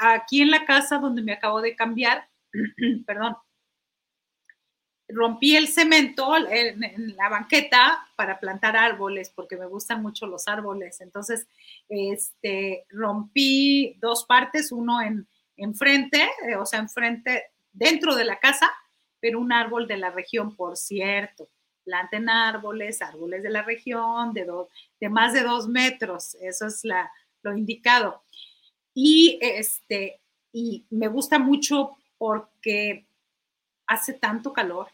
[0.00, 2.28] Aquí en la casa donde me acabo de cambiar,
[3.06, 3.36] perdón,
[5.08, 11.00] rompí el cemento en, la banqueta para plantar árboles, porque me gustan mucho los árboles.
[11.00, 11.46] Entonces,
[11.88, 15.26] este, rompí dos partes, uno en
[15.56, 18.70] enfrente, eh, o sea, enfrente, dentro de la casa,
[19.20, 21.48] pero un árbol de la región, por cierto.
[21.84, 24.46] Planten árboles, árboles de la región, de,
[25.00, 26.82] de más de dos metros, eso es
[27.42, 28.24] lo indicado.
[28.92, 30.20] Y, este,
[30.52, 33.06] y me gusta mucho porque
[33.86, 34.88] hace tanto calor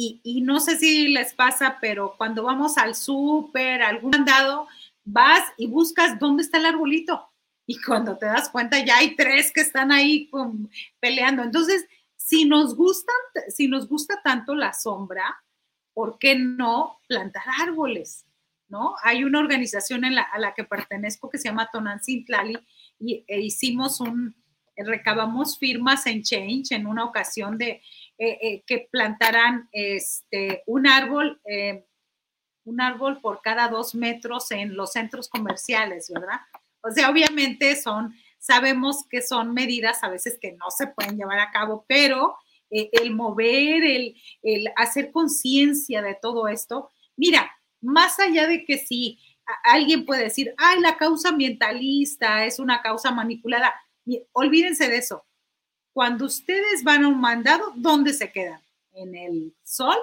[0.00, 4.68] y, no sé si les pasa, pero cuando vamos al súper, algún andado,
[5.04, 7.28] vas y buscas dónde está el arbolito.
[7.66, 10.30] Y cuando te das cuenta, ya hay tres que están ahí
[11.00, 11.42] peleando.
[11.42, 11.84] Entonces,
[12.14, 13.16] si nos gustan,
[13.48, 15.42] si nos gusta tanto la sombra,
[15.92, 18.24] ¿por qué no plantar árboles?
[18.68, 18.94] ¿No?
[19.02, 22.24] Hay una organización a la que pertenezco que se llama Tonantzin
[23.00, 24.36] y e hicimos un,
[24.84, 27.82] recabamos firmas en Change en una ocasión de
[28.18, 31.86] eh, eh, que plantarán este, un árbol, eh,
[32.64, 36.40] un árbol por cada dos metros en los centros comerciales, ¿verdad?
[36.80, 41.38] O sea, obviamente son, sabemos que son medidas a veces que no se pueden llevar
[41.40, 42.36] a cabo, pero
[42.70, 47.50] el mover, el, el hacer conciencia de todo esto, mira,
[47.80, 49.18] más allá de que si
[49.64, 53.74] alguien puede decir, ay, la causa ambientalista es una causa manipulada,
[54.32, 55.24] olvídense de eso
[55.98, 58.60] cuando ustedes van a un mandado, ¿dónde se quedan?
[58.92, 59.96] ¿En el sol?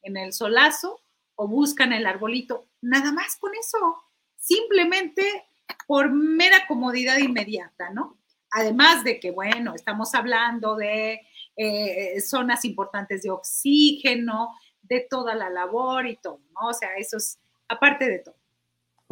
[0.00, 1.00] ¿En el solazo?
[1.34, 2.68] ¿O buscan el arbolito?
[2.80, 4.00] Nada más con eso.
[4.36, 5.48] Simplemente
[5.88, 8.16] por mera comodidad inmediata, ¿no?
[8.52, 11.20] Además de que, bueno, estamos hablando de
[11.56, 16.68] eh, zonas importantes de oxígeno, de toda la labor y todo, ¿no?
[16.68, 18.39] O sea, eso es aparte de todo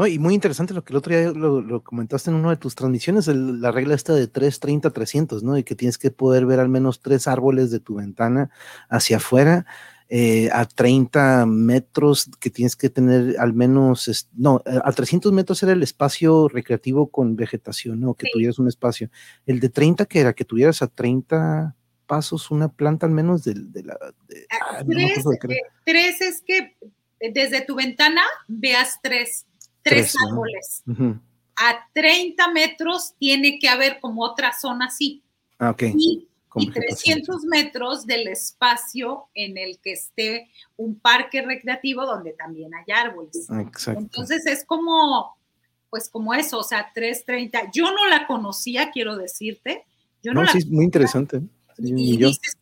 [0.07, 3.27] y muy interesante lo que el otro día lo, comentaste en una de tus transmisiones,
[3.27, 5.59] la regla esta de 330 300, ¿no?
[5.59, 8.51] Y que tienes que poder ver al menos tres árboles de tu ventana
[8.89, 9.67] hacia afuera,
[10.09, 15.63] eh, a 30 metros, que tienes que tener al menos, no, eh, a 300 metros
[15.65, 18.15] era el espacio recreativo con vegetación, ¿no?
[18.15, 19.11] Que tuvieras un espacio.
[19.47, 21.75] El de 30, que era que tuvieras a 30
[22.07, 23.99] pasos una planta al menos de, la...
[24.63, 26.77] Ah, eh, tres es que
[27.21, 29.48] desde tu ventana veas tres
[29.89, 30.83] tres, árboles.
[31.57, 35.23] A 30 metros tiene que haber como otra zona así.
[35.59, 35.83] Ah, ok.
[35.97, 36.29] Y,
[36.73, 43.49] 300 metros del espacio en el que esté un parque recreativo donde también hay árboles.
[43.51, 44.01] Exacto.
[44.01, 45.37] Entonces es como,
[45.89, 47.71] pues como eso, o sea, 330.
[47.73, 49.85] Yo no la conocía, quiero decirte.
[50.21, 51.43] Yo no, sí, muy interesante.
[51.79, 52.57] y, dices,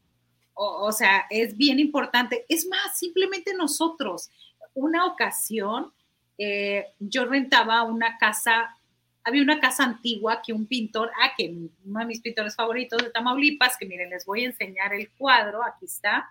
[0.52, 2.44] o sea, es bien importante.
[2.48, 4.30] Es más, simplemente nosotros,
[4.74, 5.92] una ocasión,
[6.39, 8.76] eh, yo rentaba una casa,
[9.24, 13.11] había una casa antigua que un pintor, ah, que uno de mis pintores favoritos de
[13.11, 16.30] Tamaulipas, que miren, les voy a enseñar el cuadro, aquí está.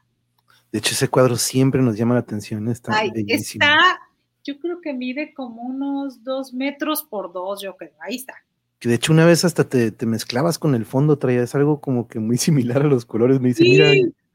[0.71, 3.99] De hecho, ese cuadro siempre nos llama la atención, está Está,
[4.43, 8.35] yo creo que mide como unos dos metros por dos, yo creo, ahí está.
[8.79, 12.19] Que de hecho una vez hasta te, mezclabas con el fondo, traías algo como que
[12.19, 13.91] muy similar a los colores, me dice, mira,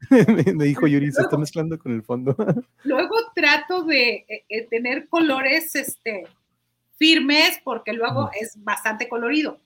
[0.55, 2.35] me dijo Yuri, se está mezclando con el fondo.
[2.83, 6.27] luego trato de eh, eh, tener colores este,
[6.97, 9.59] firmes porque luego es bastante colorido.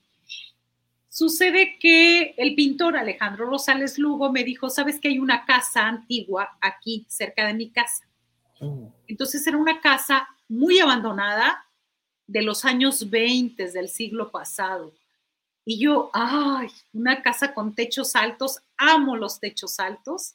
[1.08, 6.58] Sucede que el pintor Alejandro Rosales Lugo me dijo, sabes que hay una casa antigua
[6.60, 8.06] aquí cerca de mi casa.
[8.60, 8.92] Oh.
[9.06, 11.64] Entonces era una casa muy abandonada
[12.26, 14.92] de los años 20 del siglo pasado
[15.68, 20.34] y yo, ay, una casa con techos altos, amo los techos altos.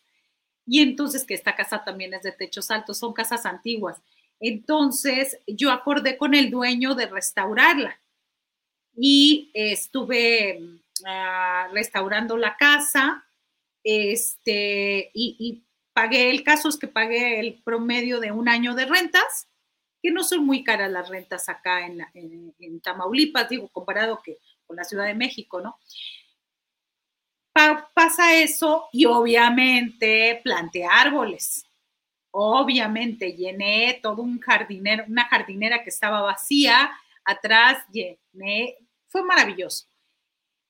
[0.65, 4.01] Y entonces que esta casa también es de techos altos, son casas antiguas.
[4.39, 7.99] Entonces yo acordé con el dueño de restaurarla
[8.95, 10.59] y estuve
[11.05, 13.25] ah, restaurando la casa
[13.83, 15.63] este, y,
[15.93, 19.47] pagué, el caso es que pagué el promedio de un año de rentas,
[20.01, 24.39] que no son muy caras las rentas acá en, en Tamaulipas, digo, comparado que
[24.75, 25.77] la Ciudad de México, ¿no?
[27.93, 31.65] Pasa eso y obviamente planté árboles.
[32.31, 36.91] Obviamente llené todo un jardinero, una jardinera que estaba vacía,
[37.25, 39.85] atrás llené, fue maravilloso.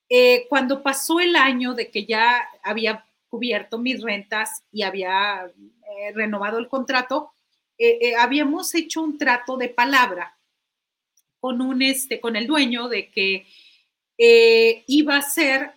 [0.08, 6.12] Eh, cuando pasó el año de que ya había cubierto mis rentas y había eh,
[6.12, 7.32] renovado el contrato,
[7.78, 10.36] eh, habíamos hecho un trato de palabra
[11.40, 13.46] con un este, con el dueño de que
[14.86, 15.72] iba a ser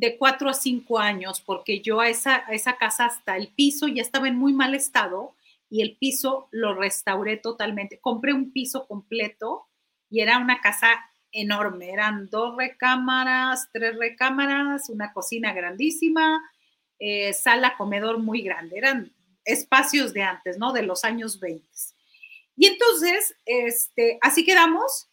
[0.00, 3.86] de cuatro a cinco años, porque yo a esa, a esa casa hasta el piso
[3.86, 5.34] ya estaba en muy mal estado
[5.68, 8.00] y el piso lo restauré totalmente.
[8.00, 9.68] Compré un piso completo
[10.08, 10.88] y era una casa
[11.32, 11.90] enorme.
[11.90, 16.50] Eran dos recámaras, tres recámaras, una cocina grandísima,
[16.98, 18.78] eh, sala, comedor muy grande.
[18.78, 19.12] Eran
[19.44, 20.72] espacios de antes, ¿no?
[20.72, 21.62] De los años 20.
[22.56, 25.10] Y entonces, este, así quedamos,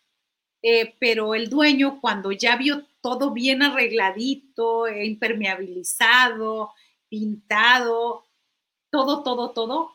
[0.62, 6.74] eh, pero el dueño cuando ya vio todo bien arregladito, e impermeabilizado,
[7.08, 8.26] pintado,
[8.90, 9.94] todo, todo, todo,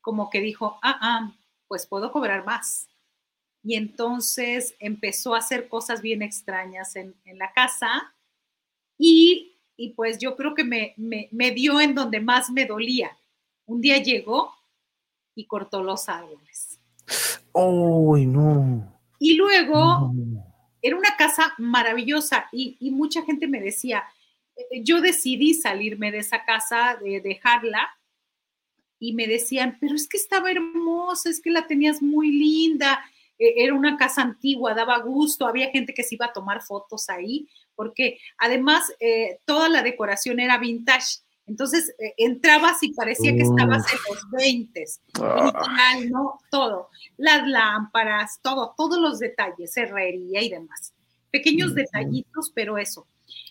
[0.00, 1.32] como que dijo, ah, ah,
[1.66, 2.88] pues puedo cobrar más
[3.62, 8.14] y entonces empezó a hacer cosas bien extrañas en, la casa
[8.96, 9.58] y,
[9.94, 13.14] pues yo creo que me, me, dio en donde más me dolía.
[13.66, 14.54] Un día llegó
[15.34, 16.80] y cortó los árboles.
[17.52, 18.98] ¡Ay, no!
[19.18, 20.14] Y luego
[20.82, 24.04] era una casa maravillosa y, mucha gente me decía,
[24.56, 27.88] eh, yo decidí salirme de esa casa, de dejarla,
[29.00, 33.00] y me decían, pero es que estaba hermosa, es que la tenías muy linda,
[33.38, 37.08] e-, era una casa antigua, daba gusto, había gente que se iba a tomar fotos
[37.08, 41.18] ahí, porque además eh, toda la decoración era vintage.
[41.48, 44.84] Entonces eh, entrabas y parecía que estabas en los 20,
[45.20, 45.94] ah.
[46.10, 46.38] ¿no?
[46.50, 46.90] Todo.
[47.16, 50.92] Las lámparas, todo, todos los detalles, herrería y demás.
[51.30, 53.06] Pequeños detallitos, pero eso.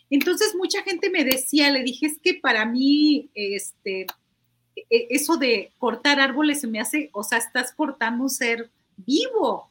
[0.09, 4.07] Entonces mucha gente me decía, le dije, es que para mí, este,
[4.75, 9.69] e-, eso de cortar árboles se me hace, o sea, estás cortando un ser vivo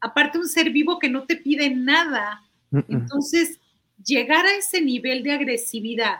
[0.00, 2.42] aparte un ser vivo que no te pide nada.
[2.88, 3.58] Entonces,
[4.04, 6.18] llegar a ese nivel de agresividad,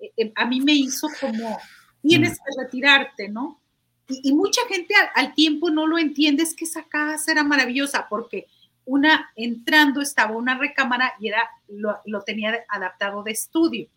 [0.00, 1.58] eh, eh, a mí me hizo como,
[2.02, 3.60] tienes que retirarte, ¿no?
[4.08, 8.46] Y, mucha gente al, tiempo no lo entiende, es que esa casa era maravillosa porque
[8.86, 13.88] una, entrando estaba una recámara y era, lo, tenía adaptado de estudio.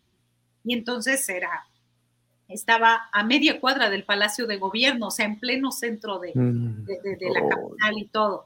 [0.64, 1.66] Y entonces era,
[2.46, 6.86] estaba a media cuadra del Palacio de Gobierno, o sea, en pleno centro de, mm.
[7.32, 7.48] la oh.
[7.48, 8.44] capital y todo.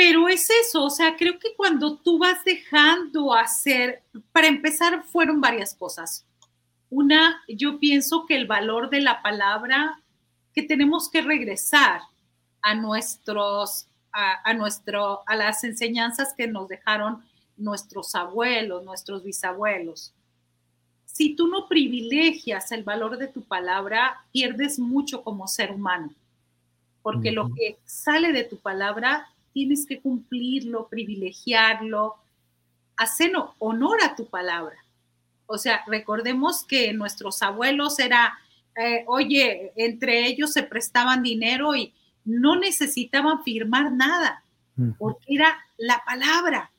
[0.00, 5.42] Pero es eso, o sea, creo que cuando tú vas dejando hacer, para empezar, fueron
[5.42, 6.24] varias cosas.
[6.88, 10.00] Una, yo pienso que el valor de la palabra,
[10.54, 12.00] que tenemos que regresar
[12.62, 17.22] a nuestros, a, nuestro, a las enseñanzas que nos dejaron
[17.58, 20.14] nuestros abuelos, nuestros bisabuelos.
[21.04, 26.10] Si tú no privilegias el valor de tu palabra, pierdes mucho como ser humano,
[27.02, 32.16] porque lo que sale de tu palabra tienes que cumplirlo, privilegiarlo,
[32.96, 34.76] hacer honor a tu palabra.
[35.46, 38.38] O sea, recordemos que nuestros abuelos era,
[38.76, 41.92] eh, oye, entre ellos se prestaban dinero y
[42.24, 44.44] no necesitaban firmar nada,
[44.98, 46.70] porque era la palabra,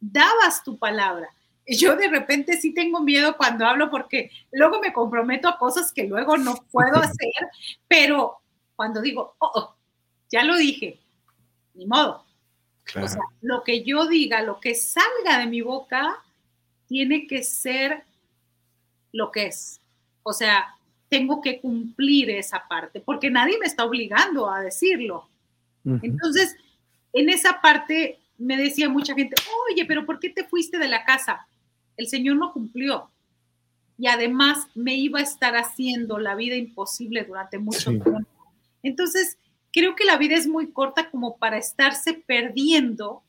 [0.00, 1.28] dabas tu palabra.
[1.66, 6.04] Yo de repente sí tengo miedo cuando hablo porque luego me comprometo a cosas que
[6.04, 7.48] luego no puedo hacer,
[7.88, 8.38] pero
[8.76, 9.76] cuando digo, oh, oh
[10.32, 10.98] ya lo dije,
[11.74, 12.24] ni modo.
[12.96, 16.18] O sea, lo que yo diga, lo que salga de mi boca,
[16.86, 18.02] tiene que ser
[19.12, 19.80] lo que es.
[20.22, 20.76] O sea,
[21.08, 25.28] tengo que cumplir esa parte, porque nadie me está obligando a decirlo.
[25.84, 26.56] Entonces,
[27.12, 29.36] en esa parte me decía mucha gente,
[29.70, 31.46] oye, pero ¿por qué te fuiste de la casa?
[31.96, 33.10] El Señor no cumplió.
[33.98, 38.18] Y además me iba a estar haciendo la vida imposible durante mucho tiempo.
[38.82, 39.38] Entonces,
[39.72, 43.22] creo que la vida es muy corta como para estarse perdiendo,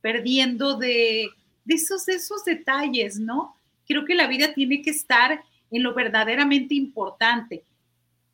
[0.00, 1.30] perdiendo de,
[1.66, 3.54] esos, esos detalles, ¿no?
[3.86, 7.64] Creo que la vida tiene que estar en lo verdaderamente importante.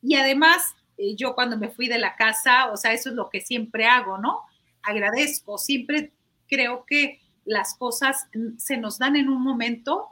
[0.03, 3.31] Y además, eh, yo cuando me fui de la casa, o sea, eso es lo
[3.31, 4.41] que siempre hago, ¿no?
[4.83, 6.13] Agradezco, siempre
[6.49, 8.29] creo que las cosas
[8.59, 10.09] se nos dan en un momento,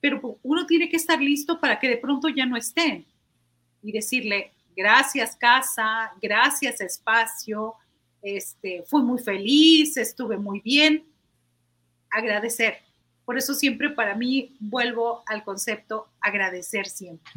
[0.00, 3.04] pero uno tiene que estar listo para que de pronto ya no estén
[3.82, 7.74] y decirle, gracias casa, gracias espacio,
[8.22, 11.04] este, fui muy feliz, estuve muy bien.
[12.10, 12.78] Agradecer.
[13.24, 17.32] Por eso siempre para mí vuelvo al concepto agradecer siempre.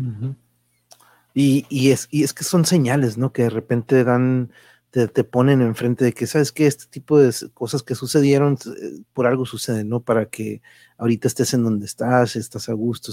[1.33, 3.33] y, es, y es que son señales, ¿no?
[3.33, 4.51] Que de repente dan
[4.91, 9.25] te, ponen enfrente de que, ¿sabes que Este tipo de cosas que sucedieron eh, por
[9.25, 10.01] algo suceden, ¿no?
[10.01, 10.61] Para que
[10.97, 13.11] ahorita estés en donde estás, estás a gusto,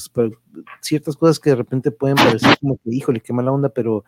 [0.81, 4.05] ciertas cosas que de repente pueden parecer como que, híjole, qué mala onda, pero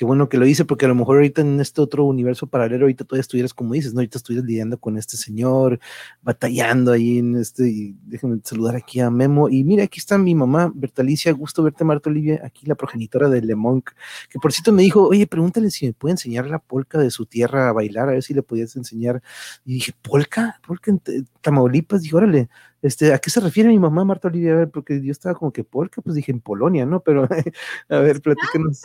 [0.00, 2.84] qué bueno que lo hice, porque a lo mejor ahorita en este otro universo paralelo,
[2.84, 4.00] ahorita todavía estuvieras como dices, ¿no?
[4.00, 5.78] Ahorita estuvieras lidiando con este señor,
[6.22, 9.50] batallando ahí en este, y déjenme saludar aquí a Memo.
[9.50, 13.42] Y mira, aquí está mi mamá, Bertalicia, gusto verte, Marta Olivia, aquí la progenitora de
[13.42, 13.90] Le Monk,
[14.30, 17.26] que por cierto me dijo, oye, pregúntale si me puede enseñar la polca de su
[17.26, 19.22] tierra a bailar, a ver si le podías enseñar.
[19.66, 20.62] Y dije, ¿polca?
[20.66, 21.02] ¿Polca en
[21.42, 22.00] Tamaulipas?
[22.00, 22.48] Dije, órale,
[22.80, 24.54] este, ¿a qué se refiere mi mamá, Marta Olivia?
[24.54, 27.00] A ver, porque yo estaba como que polca, pues dije en Polonia, ¿no?
[27.00, 27.28] Pero,
[27.90, 28.80] a ver, platícanos.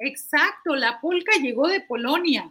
[0.00, 2.50] Exacto, la polka llegó de Polonia.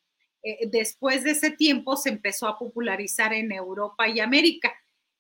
[0.73, 4.75] después de ese tiempo se empezó a popularizar en Europa y América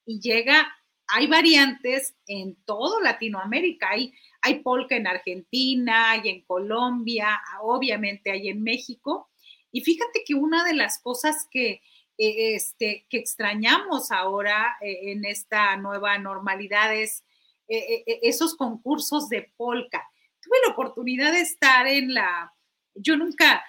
[0.08, 0.74] y llega,
[1.06, 8.48] hay variantes en todo Latinoamérica, hay, hay polka en Argentina, hay en Colombia, obviamente hay
[8.48, 9.28] en México.
[9.70, 11.82] Y fíjate que una de las cosas que,
[12.16, 17.22] eh, este, que extrañamos ahora eh, en esta nueva normalidad es
[17.68, 20.08] eh, esos concursos de polka.
[20.40, 22.54] Tuve la oportunidad de estar en la,
[22.94, 23.62] yo nunca,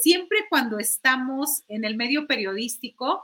[0.00, 3.22] siempre cuando estamos en el medio periodístico,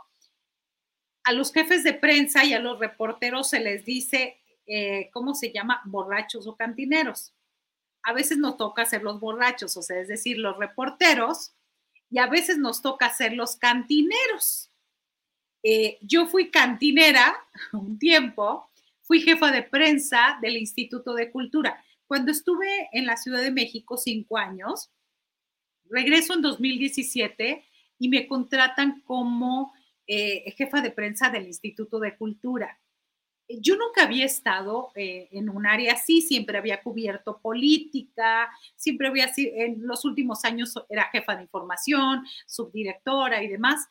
[1.24, 5.52] a los jefes de prensa y a los reporteros se les dice, eh, ¿cómo se
[5.52, 5.80] llama?
[5.86, 7.32] Borrachos o cantineros.
[8.02, 11.54] A veces nos toca ser los borrachos, o sea, es decir, los reporteros,
[12.10, 14.70] y a veces nos toca ser los cantineros.
[15.62, 17.34] Eh, yo fui cantinera
[17.72, 18.70] un tiempo,
[19.02, 21.82] fui jefa de prensa del Instituto de Cultura.
[22.06, 24.90] Cuando estuve en la Ciudad de México cinco años,
[25.88, 27.64] regreso en 2017
[27.98, 29.72] y me contratan como
[30.06, 32.78] eh, jefa de prensa del Instituto de Cultura.
[33.48, 39.32] Yo nunca había estado eh, en un área así, siempre había cubierto política, siempre había
[39.32, 43.86] sido, en los últimos años era jefa de información, subdirectora y demás.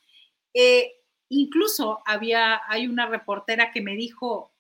[0.54, 0.92] Eh,
[1.30, 4.52] incluso había, hay una reportera que me dijo,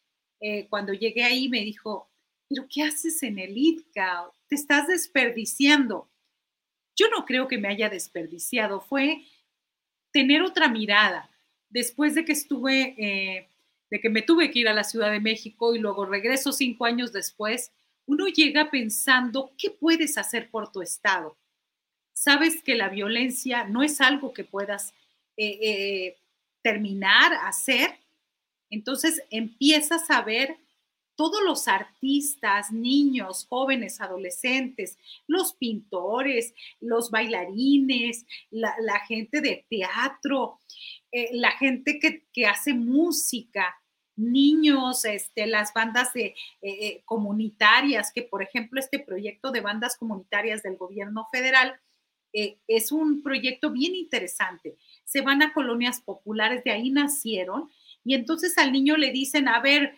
[0.70, 2.12] cuando llegué ahí, me dijo,
[2.50, 4.30] pero ¿qué haces en el ITCA?
[4.48, 6.12] Te estás desperdiciando.
[6.98, 9.24] Yo no creo que me haya desperdiciado, fue
[10.12, 11.33] tener otra mirada,
[11.74, 13.50] después de que estuve, eh,
[13.90, 16.86] de que me tuve que ir a la Ciudad de México y luego regreso cinco
[16.86, 17.72] años después,
[18.06, 21.36] uno llega pensando, ¿qué puedes hacer por tu estado?
[22.14, 24.94] Sabes que la violencia no es algo que puedas
[25.36, 26.18] eh, eh,
[26.62, 27.91] terminar, hacer.
[28.70, 30.58] Entonces empiezas a ver
[31.15, 40.60] todos los artistas, niños, jóvenes, adolescentes, los pintores, los bailarines, la, gente de teatro,
[41.11, 43.76] eh, la gente que, hace música,
[44.15, 49.98] niños, este, las bandas de, eh, eh, comunitarias, que por ejemplo este proyecto de bandas
[49.98, 51.80] comunitarias del gobierno federal
[52.68, 54.76] es un proyecto bien interesante.
[55.06, 57.69] Se van a colonias populares, de ahí nacieron,
[58.04, 59.96] y entonces al niño le dicen, a ver,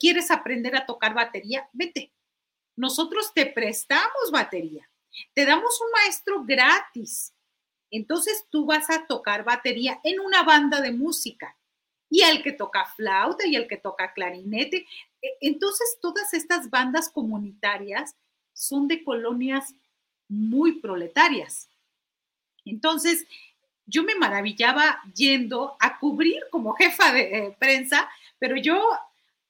[0.00, 1.68] ¿quieres aprender a tocar batería?
[1.72, 2.12] Vete.
[2.76, 4.88] Nosotros te prestamos batería,
[5.34, 7.34] te damos un maestro gratis
[7.92, 11.56] entonces tú vas a tocar batería en una banda de música
[12.08, 14.86] y el que toca flauta y el que toca clarinete.
[15.20, 18.16] E, entonces todas estas bandas comunitarias
[18.54, 19.74] son de colonias
[20.26, 21.68] muy proletarias.
[22.64, 23.26] Entonces
[23.86, 28.80] yo me maravillaba yendo a cubrir como jefa de eh, prensa, pero yo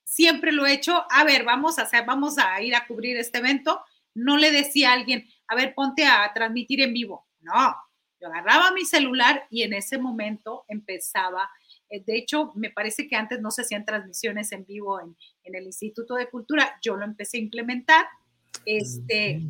[0.05, 3.39] siempre lo he hecho, a ver, vamos a hacer, vamos a ir a cubrir este
[3.39, 3.83] evento.
[4.15, 7.27] No le decía a alguien, a ver, ponte a transmitir en vivo.
[7.41, 7.75] No,
[8.21, 11.51] yo agarraba mi celular y en ese momento empezaba,
[11.89, 15.65] eh, de hecho, me parece que antes no se hacían transmisiones en vivo en, el
[15.65, 18.07] Instituto de Cultura, yo lo empecé a implementar.
[18.65, 19.41] Este,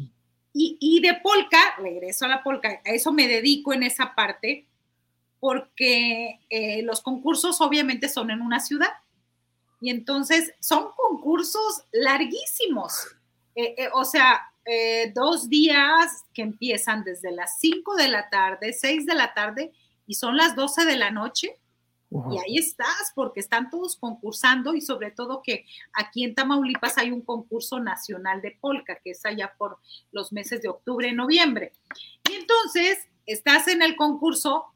[0.55, 4.69] y, de polka, regreso a la polka, a eso me dedico en esa parte,
[5.43, 8.93] porque eh, los concursos obviamente son en una ciudad.
[9.81, 13.09] Y entonces son concursos larguísimos.
[13.57, 19.05] Eh, o sea, eh, dos días que empiezan desde las 5 de la tarde, 6
[19.05, 19.73] de la tarde,
[20.07, 21.59] y son las 12 de la noche.
[22.31, 27.11] Y ahí estás, porque están todos concursando y sobre todo que aquí en Tamaulipas hay
[27.11, 29.79] un concurso nacional de polka, que es allá por
[30.13, 31.73] los meses de octubre y noviembre.
[32.31, 34.72] Y entonces estás en el concurso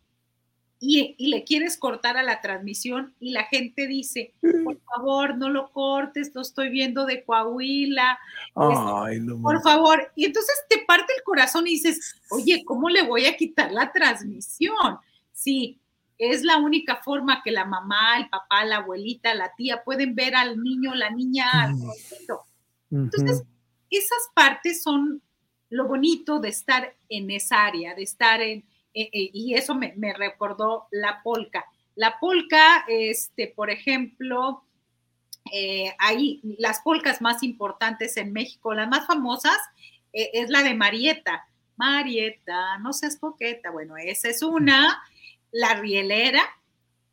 [0.78, 4.34] y, le quieres cortar a la transmisión y la gente dice,
[4.64, 8.18] por favor, no lo cortes, lo estoy viendo de Coahuila.
[8.54, 10.12] por favor.
[10.14, 13.90] Y entonces te parte el corazón y dices, oye, ¿cómo le voy a quitar la
[13.90, 14.98] transmisión?
[15.32, 15.80] Sí,
[16.18, 20.34] es la única forma que la mamá, el papá, la abuelita, la tía pueden ver
[20.34, 21.74] al niño, la niña.
[22.90, 23.42] Entonces,
[23.90, 25.22] esas partes son
[25.70, 28.64] lo bonito de estar en esa área, de estar en,
[28.96, 31.66] eh, eh, y eso me, recordó la polca.
[31.96, 34.64] La polca, este, por ejemplo,
[35.52, 39.58] eh, hay las polcas más importantes en México, las más famosas,
[40.12, 41.46] es la de Marieta.
[41.76, 43.70] Marieta, no seas coqueta.
[43.70, 45.02] Bueno, esa es una.
[45.52, 46.42] La rielera,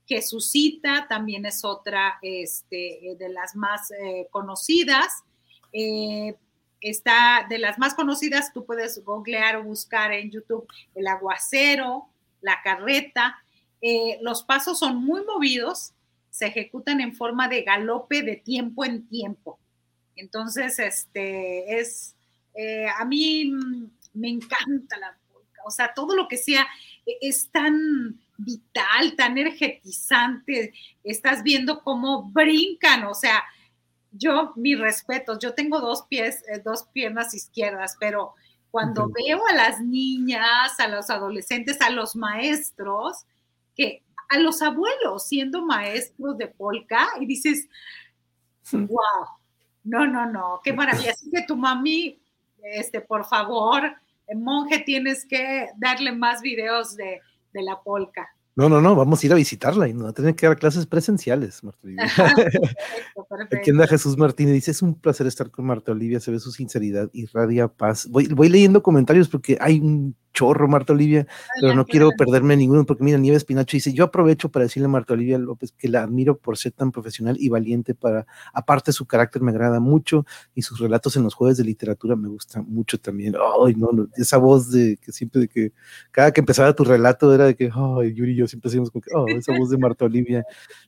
[0.07, 3.91] Jesucita también es otra este, de las más
[4.31, 5.23] conocidas
[6.84, 12.10] está de las más conocidas, tú puedes googlear o buscar en YouTube el aguacero,
[12.41, 13.41] la carreta.
[13.81, 15.93] Eh, los pasos son muy movidos,
[16.30, 19.60] se ejecutan en forma de galope de tiempo en tiempo.
[20.15, 22.15] Entonces, este es,
[22.53, 23.51] eh, a mí
[24.14, 26.68] me encanta la polka, o sea, todo lo que sea
[27.05, 30.73] e, es tan vital, tan energetizante,
[31.03, 33.43] estás viendo cómo brincan, o sea,
[34.14, 38.34] yo, mis respetos, yo tengo dos pies, eh, dos piernas izquierdas, pero
[38.72, 43.26] cuando veo a las niñas, a los adolescentes, a los maestros,
[43.76, 47.68] que a los abuelos siendo maestros de polka, y dices,
[48.72, 49.27] wow,
[49.84, 51.11] no, no, no, qué maravilla.
[51.11, 52.19] Así que tu mami,
[52.64, 53.95] este, por favor,
[54.34, 57.22] monje, tienes que darle más videos de,
[57.52, 58.34] de la polka.
[58.55, 60.57] No, no, no, vamos a ir a visitarla y no va a tener que dar
[60.57, 62.05] clases presenciales, Marta Olivia.
[63.51, 66.51] Aquí anda Jesús Martínez, dice, es un placer estar con Marta Olivia, se ve su
[66.51, 68.07] sinceridad y radia paz.
[68.07, 71.27] Voy, voy leyendo comentarios porque hay un chorro, Marta Olivia,
[71.61, 74.89] pero no quiero perderme ninguno porque mira, Nieves Pinacho dice, yo aprovecho para decirle a
[74.89, 79.05] Marta Olivia López que la admiro por ser tan profesional y valiente para, aparte su
[79.05, 82.99] carácter me agrada mucho y sus relatos en los jueves de literatura me gustan mucho
[82.99, 83.35] también.
[83.65, 85.73] Ay, no, esa voz de que siempre de que
[86.11, 89.01] cada que empezaba tu relato era de que, ay, Yuri y yo siempre decíamos como
[89.01, 90.43] que, oh, esa voz de Marta Olivia.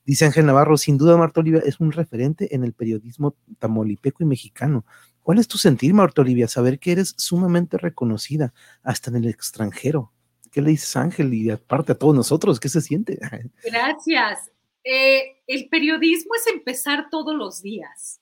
[0.05, 4.25] Dice Ángel Navarro, sin duda Marta Olivia es un referente en el periodismo tamolipeco y
[4.25, 4.85] mexicano
[5.25, 6.47] ¿Cuál es tu sentir, Marta Olivia?
[6.47, 8.53] Saber que eres sumamente reconocida
[8.83, 10.13] hasta en el extranjero.
[10.51, 11.33] ¿Qué le dices, Ángel?
[11.33, 13.17] Y aparte a todos nosotros, ¿qué se siente?
[13.63, 14.51] Gracias.
[14.83, 18.21] Eh, el periodismo es empezar todos los días.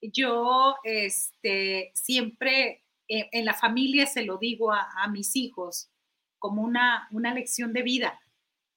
[0.00, 5.90] Yo este, siempre eh, en la familia se lo digo a, mis hijos
[6.38, 8.20] como una, una lección de vida.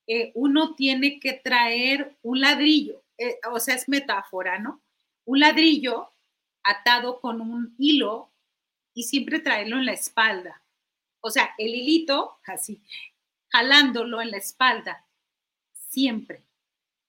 [0.08, 3.04] Eh, uno tiene que traer un ladrillo,
[3.52, 4.82] o sea, es metáfora, ¿no?
[5.26, 6.11] Un ladrillo
[6.64, 8.32] atado con un hilo
[8.94, 10.62] y siempre traerlo en la espalda.
[11.22, 12.82] O sea, el hilito, así,
[13.50, 15.06] jalándolo en la espalda,
[15.74, 16.44] siempre.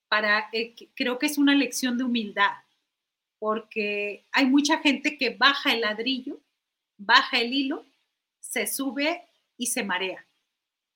[0.09, 2.53] Para, eh, creo que es una lección de humildad,
[3.39, 6.41] porque hay mucha gente que baja el ladrillo,
[6.99, 7.87] baja el hilo,
[8.41, 9.27] se sube
[9.57, 10.27] y se marea.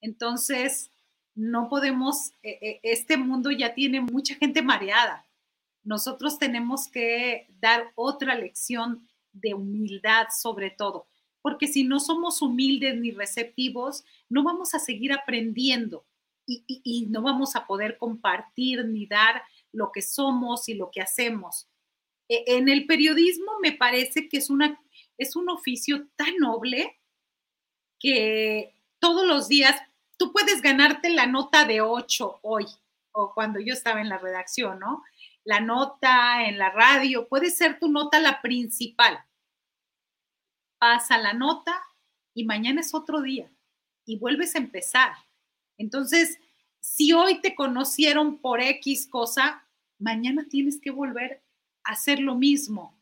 [0.01, 0.91] Entonces,
[1.35, 5.26] no podemos, eh, eh, este mundo ya tiene mucha gente mareada
[5.87, 11.07] nosotros tenemos que dar otra lección de humildad sobre todo,
[11.41, 16.05] porque si no somos humildes ni receptivos, no vamos a seguir aprendiendo
[16.45, 19.43] y, no vamos a poder compartir ni dar
[19.73, 21.69] lo que somos y lo que hacemos.
[22.29, 24.81] E, en el periodismo me parece que es, una,
[25.19, 26.99] es un oficio tan noble
[27.99, 29.81] que todos los días
[30.17, 32.67] tú puedes ganarte la nota de 8 hoy
[33.13, 35.03] o cuando yo estaba en la redacción, ¿no?
[35.47, 39.25] La nota en la radio, puede ser tu nota la principal.
[40.79, 41.81] Pasa la nota
[42.35, 43.49] y mañana es otro día
[44.05, 45.13] y vuelves a empezar.
[45.79, 46.41] Entonces,
[46.81, 49.65] si hoy te conocieron por X cosa,
[49.99, 51.45] mañana tienes que volver
[51.85, 53.01] a hacer lo mismo.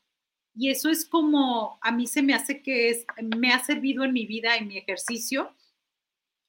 [0.55, 3.07] Y eso es como a mí se me hace que es,
[3.37, 5.55] me ha servido en mi vida, en mi ejercicio.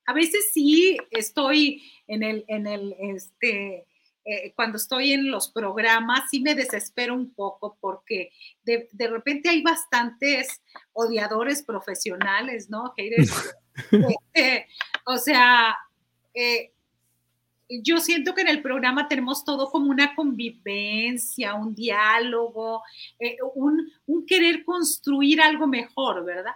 [0.06, 3.88] A veces sí estoy en el, en el, este,
[4.28, 8.32] eh, cuando estoy en los programas sí me desespero un poco porque
[8.64, 12.94] de, repente hay bastantes odiadores profesionales, ¿no?
[14.34, 14.68] Este,
[15.06, 15.78] o sea,
[16.34, 16.72] eh,
[17.70, 22.82] yo siento que en el programa tenemos todo como una convivencia, un diálogo,
[23.20, 26.54] eh, un, un, querer construir algo mejor, ¿verdad?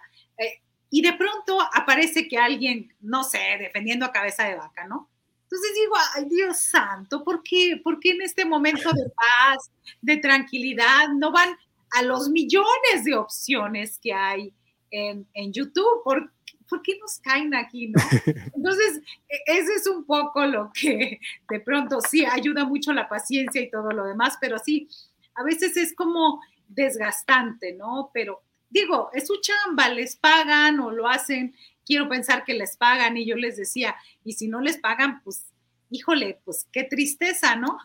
[0.91, 5.07] y de pronto aparece que alguien, no sé, defendiendo a cabeza de vaca, ¿no?
[5.51, 10.17] Entonces digo, ay Dios santo, ¿por qué, ¿por qué en este momento de paz, de
[10.17, 11.57] tranquilidad, no van
[11.89, 14.53] a los millones de opciones que hay
[14.91, 16.03] en, en YouTube?
[16.03, 16.31] ¿Por,
[16.69, 17.99] ¿por qué nos caen aquí, no?
[18.55, 21.19] Entonces, e, ese es un poco lo que
[21.49, 24.87] de pronto sí ayuda mucho la paciencia y todo lo demás, pero sí,
[25.33, 28.11] a veces es como desgastante, ¿no?
[28.13, 31.55] Pero digo, es su chamba, les pagan o lo hacen,
[31.89, 35.47] quiero pensar que les pagan y yo les decía, y si no les pagan, pues,
[35.89, 37.79] híjole, pues qué tristeza, ¿no?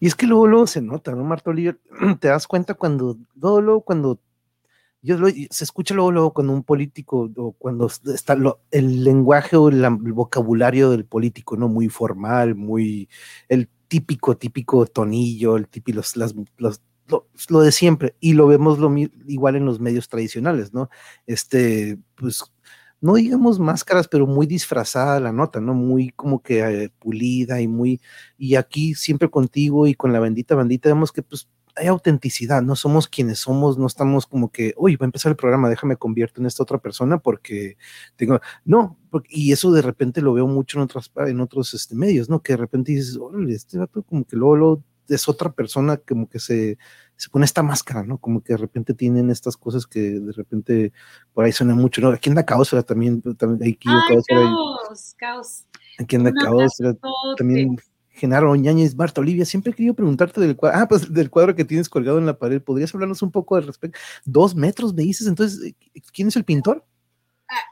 [0.00, 1.52] Y es que luego, luego se nota, ¿no, Marta?
[2.20, 4.20] Te das cuenta cuando, luego, cuando
[5.02, 5.16] yo
[5.50, 8.36] se escucha luego, luego cuando un político o cuando está
[8.72, 11.68] el lenguaje o el, vocabulario del político, ¿no?
[11.68, 13.08] Muy formal, muy
[13.48, 16.34] el típico, típico tonillo, el típico, las,
[17.48, 18.92] lo, de siempre, y lo vemos lo,
[19.26, 20.90] igual en los medios tradicionales, ¿no?
[21.26, 22.42] Este, pues,
[23.00, 25.74] no digamos máscaras, pero muy disfrazada la nota, ¿no?
[25.74, 28.00] Muy como que eh, pulida y muy,
[28.38, 32.76] y aquí siempre contigo y con la bendita bandita vemos que pues hay autenticidad, no
[32.76, 36.40] somos quienes somos, no estamos como que, oye, va a empezar el programa, déjame convierto
[36.40, 37.76] en esta otra persona porque
[38.16, 38.98] tengo, no,
[39.28, 42.42] y eso de repente lo veo mucho en otros, este, medios, ¿no?
[42.42, 43.18] Que de repente dices,
[43.48, 44.82] este vato como que luego,
[45.14, 46.78] es otra persona, como que se,
[47.16, 48.18] se pone esta máscara, ¿no?
[48.18, 50.92] Como que de repente tienen estas cosas que de repente
[51.32, 52.08] por ahí suena mucho, ¿no?
[52.08, 55.66] Aquí anda Caos, también, también aquí, Ay, caos, caos.
[55.98, 56.78] Aquí anda Caos,
[57.36, 57.76] también
[58.20, 61.64] Genaro Ñañez, Marta Olivia, siempre he querido preguntarte del cuadro, ah, pues del cuadro que
[61.64, 63.98] tienes colgado en la pared, ¿podrías hablarnos un poco al respecto?
[64.24, 65.74] Dos metros, me dices, entonces,
[66.12, 66.84] ¿quién es el pintor?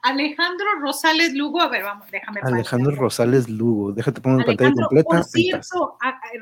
[0.03, 2.41] Alejandro Rosales Lugo, a ver, vamos, déjame.
[2.43, 5.09] Alejandro Rosales Lugo, déjate poner en pantalla completa.
[5.09, 5.99] Por cierto,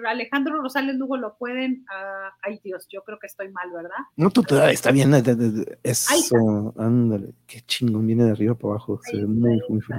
[0.06, 3.98] Alejandro Rosales Lugo lo pueden, uh, ay Dios, yo creo que estoy mal, ¿verdad?
[4.16, 5.12] No, tú está bien,
[5.82, 9.98] eso, ándale, qué chingón, viene de arriba para abajo, se ve muy, muy feo.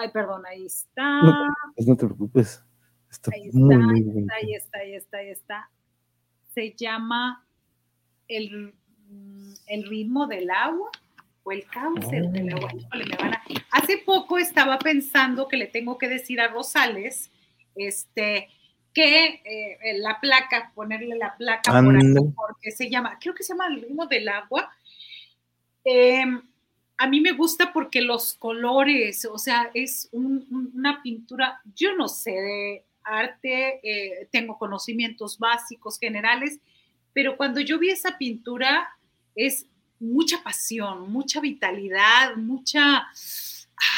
[0.00, 1.20] Ay, perdón, ahí está.
[1.74, 2.62] Pues no te preocupes
[3.32, 5.70] ahí está, ahí está, ahí está, ahí está.
[6.54, 7.46] Se llama
[8.26, 8.74] el,
[9.66, 10.90] el ritmo del agua
[11.52, 12.70] el cáncer del agua.
[12.74, 13.54] Oh.
[13.70, 17.30] Hace poco estaba pensando que le tengo que decir a Rosales,
[17.74, 18.48] este,
[18.92, 23.52] que eh, la placa, ponerle la placa por aquí, porque se llama, creo que se
[23.52, 24.70] llama el ritmo del agua.
[25.84, 26.42] Em,
[26.96, 32.84] a mí me gusta porque los colores, o sea, es una pintura, yo no sé
[33.04, 36.60] arte, eh, tengo conocimientos básicos, generales,
[37.12, 38.88] pero cuando yo vi esa pintura
[39.34, 39.66] es
[40.00, 43.06] mucha pasión, mucha vitalidad, mucha,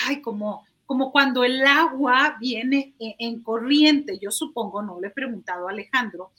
[0.07, 5.69] ay, como, como cuando el agua viene en, corriente, yo supongo, no le he preguntado
[5.69, 6.33] a Alejandro,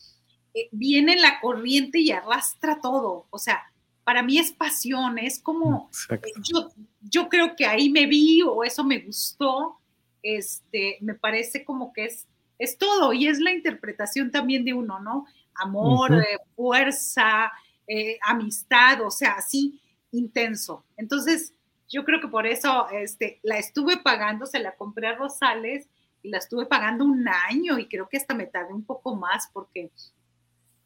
[0.54, 3.64] eh, viene la corriente y arrastra todo, o sea,
[4.04, 6.70] para mí es pasión, es como, eh, yo,
[7.02, 9.78] yo creo que ahí me vi o eso me gustó,
[10.24, 12.28] este, me parece como que es
[12.62, 15.26] es todo y es la interpretación también de uno, ¿no?
[15.56, 17.52] Amor, eh, fuerza,
[17.94, 19.82] eh, amistad, o sea, así
[20.12, 20.86] intenso.
[20.96, 21.54] Entonces,
[21.90, 25.90] yo creo que por eso este, la estuve pagando, se la compré a Rosales
[26.24, 29.50] y la estuve pagando un año y creo que hasta me tardé un poco más
[29.52, 29.92] porque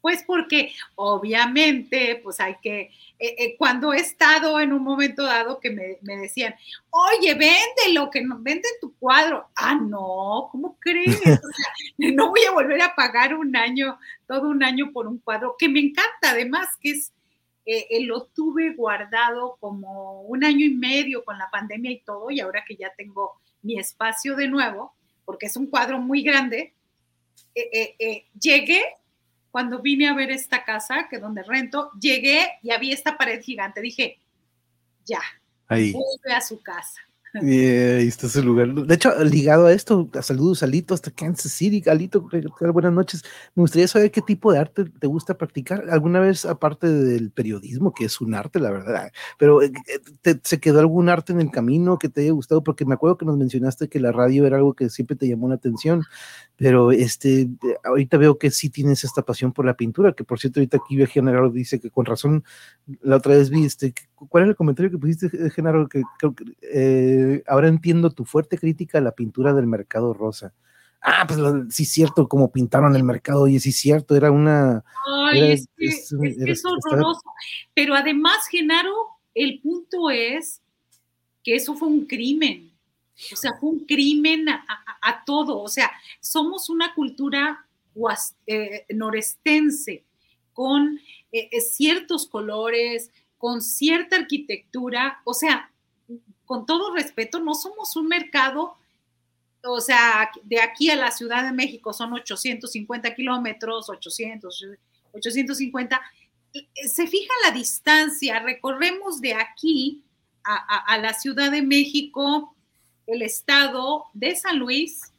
[0.06, 5.58] pues porque obviamente, pues hay que, eh, eh, cuando he estado en un momento dado
[5.58, 6.54] que me, decían,
[6.90, 9.48] oye, véndelo, que no, vende tu cuadro.
[9.56, 11.20] Ah, no, ¿cómo crees?
[11.98, 15.68] no voy a volver a pagar un año, todo un año por un cuadro, que
[15.68, 17.12] me encanta además, que es,
[17.64, 22.38] eh, lo tuve guardado como un año y medio con la pandemia y todo, y
[22.38, 26.74] ahora que ya tengo mi espacio de nuevo, porque es un cuadro muy grande,
[28.38, 28.84] llegué
[29.50, 33.80] cuando vine a ver esta casa, que donde rento, llegué y había esta pared gigante.
[33.80, 34.18] Dije,
[35.04, 35.20] ya,
[35.68, 35.92] Ahí.
[35.92, 37.00] vuelve a su casa.
[37.42, 38.72] Yeah, ahí está su lugar.
[38.72, 41.82] De hecho, ligado a esto, saludos Alito hasta Kansas City.
[41.88, 42.28] Alito,
[42.72, 43.22] buenas noches.
[43.54, 45.84] Me gustaría saber qué tipo de arte te gusta practicar.
[45.90, 49.72] ¿Alguna vez, aparte del periodismo, que es un arte, la verdad, pero eh,
[50.22, 52.62] te, se quedó algún arte en el camino que te haya gustado?
[52.62, 55.48] Porque me acuerdo que nos mencionaste que la radio era algo que siempre te llamó
[55.48, 56.04] la atención,
[56.56, 57.48] pero este,
[57.84, 61.04] ahorita veo que sí tienes esta pasión por la pintura, que por cierto, ahorita aquí
[61.06, 62.44] Genaro dice que con razón,
[63.02, 63.92] la otra vez vi, este,
[64.28, 65.88] ¿cuál era el comentario que pusiste, Genaro?
[65.88, 66.30] Que, que
[66.62, 70.54] eh, ahora entiendo tu fuerte crítica a la pintura del mercado rosa.
[71.02, 71.38] Ah, pues
[71.70, 74.82] sí es cierto, como pintaron el mercado, y sí es cierto, era una...
[75.30, 77.22] Ay, es, que, es, horroroso.
[77.74, 78.92] Pero además, Genaro,
[79.34, 80.62] el punto es
[81.44, 82.72] que eso fue un crimen.
[83.32, 85.60] O sea, fue un crimen a, todo.
[85.60, 85.90] O sea,
[86.20, 87.66] somos una cultura
[88.46, 90.04] eh, norestense
[90.52, 90.98] con
[91.30, 93.10] eh, ciertos colores,
[93.46, 95.20] con cierta arquitectura.
[95.22, 95.70] O sea,
[96.44, 98.76] con todo respeto, no somos un mercado,
[99.62, 104.64] o sea, de aquí a la Ciudad de México son 850 kilómetros, 800,
[105.12, 106.00] 850.
[106.88, 110.02] Se fija la distancia, recorremos de aquí
[110.42, 112.52] a, la Ciudad de México,
[113.06, 115.12] el estado de San Luis,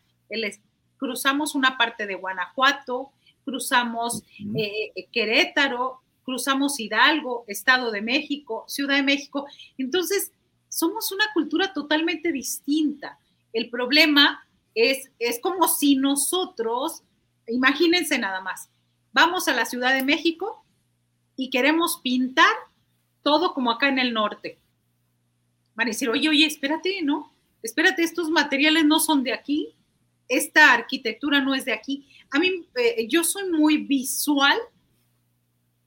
[0.97, 3.13] cruzamos una parte de Guanajuato,
[3.45, 4.21] cruzamos
[4.53, 9.47] eh, eh, Querétaro, cruzamos Hidalgo, Estado de México, Ciudad de México.
[9.77, 10.33] Entonces,
[10.67, 13.17] somos una cultura totalmente distinta.
[13.53, 14.45] El problema
[14.75, 17.01] es, es como si nosotros,
[17.47, 18.69] imagínense nada más,
[19.13, 20.65] vamos a la Ciudad de México
[21.37, 22.53] y queremos pintar
[23.23, 24.59] todo como acá en el norte.
[25.75, 27.31] Van a decir, oye, oye, espérate, ¿no?
[27.63, 29.75] Espérate, estos materiales no son de aquí,
[30.27, 32.05] esta arquitectura no es de aquí.
[32.31, 34.57] A mí, eh, yo soy muy visual,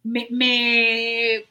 [0.02, 1.44] me, me,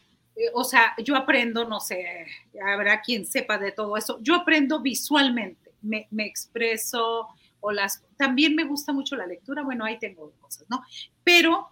[0.53, 2.25] o sea, yo aprendo, no sé,
[2.65, 7.27] habrá quien sepa de todo eso, yo aprendo visualmente, me, me expreso,
[7.61, 10.83] o las, también me gusta mucho la lectura, bueno, ahí tengo cosas, ¿no?
[11.23, 11.69] Pero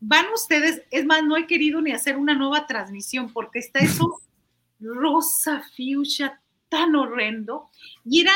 [0.00, 4.20] van ustedes, es más, no he querido ni hacer una nueva transmisión porque está eso
[4.80, 7.70] rosa fuchsia tan horrendo
[8.04, 8.34] y era,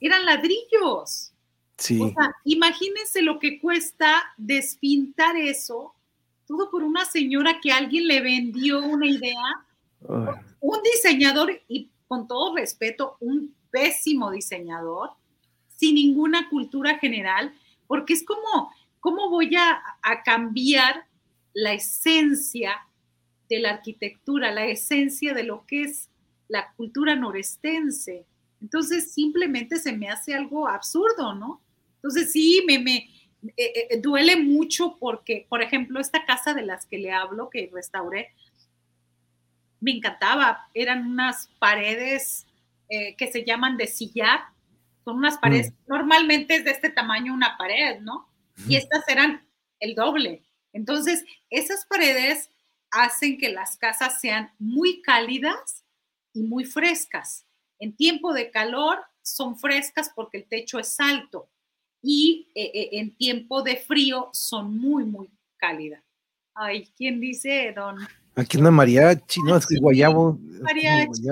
[0.00, 1.32] eran ladrillos.
[1.76, 2.00] Sí.
[2.00, 5.94] O sea, imagínense lo que cuesta despintar eso,
[6.48, 9.66] todo por una señora que alguien le vendió una idea,
[10.60, 15.10] un diseñador, y con todo respeto, un pésimo diseñador,
[15.76, 17.54] sin ninguna cultura general,
[17.86, 19.82] porque es como, ¿cómo voy a,
[20.24, 21.04] cambiar
[21.52, 22.86] la esencia
[23.48, 26.08] de la arquitectura, la esencia de lo que es
[26.48, 28.24] la cultura norestense?
[28.62, 31.60] Entonces simplemente se me hace algo absurdo, ¿no?
[31.96, 33.08] Entonces sí, me, me
[33.56, 37.70] eh, eh, duele mucho porque, por ejemplo, esta casa de las que le hablo, que
[37.72, 38.34] restauré,
[39.80, 40.68] me encantaba.
[40.74, 42.46] Eran unas paredes
[42.88, 44.40] eh, que se llaman de sillar,
[45.04, 45.74] son unas paredes, mm.
[45.86, 48.28] normalmente es de este tamaño una pared, ¿no?
[48.68, 49.46] Y estas eran
[49.78, 50.42] el doble.
[50.72, 52.50] Entonces, esas paredes
[52.90, 55.84] hacen que las casas sean muy cálidas
[56.32, 57.46] y muy frescas.
[57.78, 61.48] En tiempo de calor son frescas porque el techo es alto
[62.02, 66.02] y eh, eh, en tiempo de frío son muy, muy cálidas.
[66.54, 67.96] Ay, ¿quién dice, don?
[68.34, 70.38] Aquí anda mariachi, no, es que guayabo.
[70.62, 71.22] Mariachi.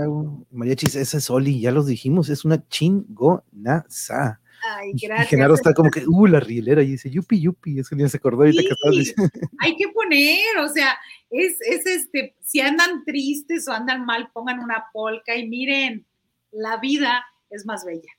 [0.51, 4.41] mariachi, esa es Oli, ya los dijimos, es una chingonaza.
[4.69, 5.27] Ay, gracias.
[5.27, 8.17] Y Genaro está como que, uh, la rielera, y dice, yupi, yupi, eso ni se
[8.17, 9.31] acordó ahorita que estás diciendo.
[9.61, 10.99] Hay que poner, o sea,
[11.31, 16.07] es, es este, si andan tristes o andan mal, pongan una polca y miren,
[16.51, 18.16] la vida es más bella.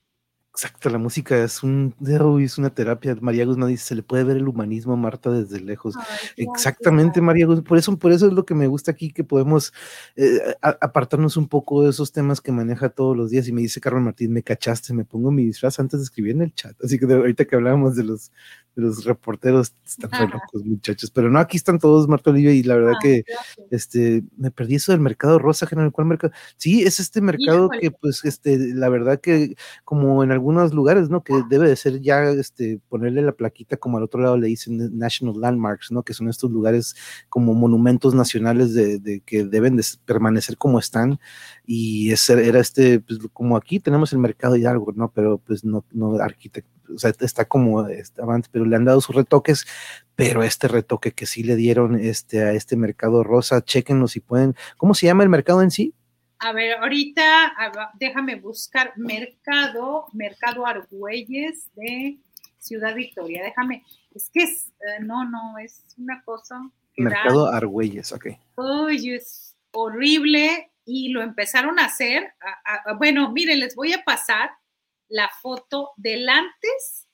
[0.58, 1.94] Exacto, la música es un
[2.42, 3.16] es una terapia.
[3.20, 5.94] María Guzmán dice, se le puede ver el humanismo a Marta desde lejos.
[6.36, 7.62] Exactamente, María Guzmán.
[7.62, 9.72] Por eso, por eso es lo que me gusta aquí, que podemos
[10.16, 13.46] eh, apartarnos un poco de esos temas que maneja todos los días.
[13.46, 16.42] Y me dice Carmen Martín, me cachaste, me pongo mi disfraz antes de escribir en
[16.42, 16.74] el chat.
[16.82, 18.32] Así que ahorita que hablábamos de los,
[18.80, 21.10] los reporteros, están locos, muchachos.
[21.10, 23.24] Pero no, aquí están todos, Marta Olivia, y la verdad ah, que
[23.70, 25.92] este, me perdí eso del mercado rosa, general.
[25.92, 26.32] ¿Cuál mercado?
[26.56, 31.22] Sí, es este mercado que, pues, este, la verdad que como en algunos lugares, ¿no?
[31.22, 34.96] Que debe de ser ya, este, ponerle la plaquita como al otro lado le dicen
[34.98, 36.02] National Landmarks, ¿no?
[36.02, 36.94] Que son estos lugares
[37.28, 41.18] como monumentos nacionales de, que deben de permanecer como están.
[41.66, 45.10] Y ese era este, pues como aquí tenemos el mercado y algo, ¿no?
[45.12, 49.00] Pero pues no, no arquitecto, o sea, está como estaba antes, pero le han dado
[49.00, 49.66] sus retoques,
[50.14, 54.54] pero este retoque que sí le dieron este, a este mercado rosa, chequenlo si pueden.
[54.76, 55.94] ¿Cómo se llama el mercado en sí?
[56.40, 57.52] A ver, ahorita
[57.94, 62.18] déjame buscar Mercado, Mercado Argüelles de
[62.58, 63.42] Ciudad Victoria.
[63.42, 63.84] Déjame,
[64.14, 66.70] es que es, eh, no, no, es una cosa.
[66.96, 68.26] Mercado Argüelles, ok.
[68.56, 72.32] Uy, es horrible y lo empezaron a hacer.
[72.98, 74.50] bueno, miren, les voy a pasar
[75.08, 77.08] la foto del antes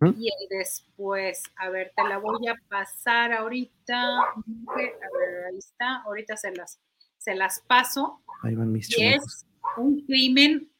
[0.00, 0.12] ¿Mm?
[0.18, 1.42] y el después.
[1.56, 4.20] A ver, te la voy a pasar ahorita.
[4.20, 4.34] A
[4.76, 6.02] ver, ahí está.
[6.02, 6.80] Ahorita se las
[7.18, 8.22] se las paso.
[8.42, 9.46] Ahí van mis y es
[9.76, 10.72] un crimen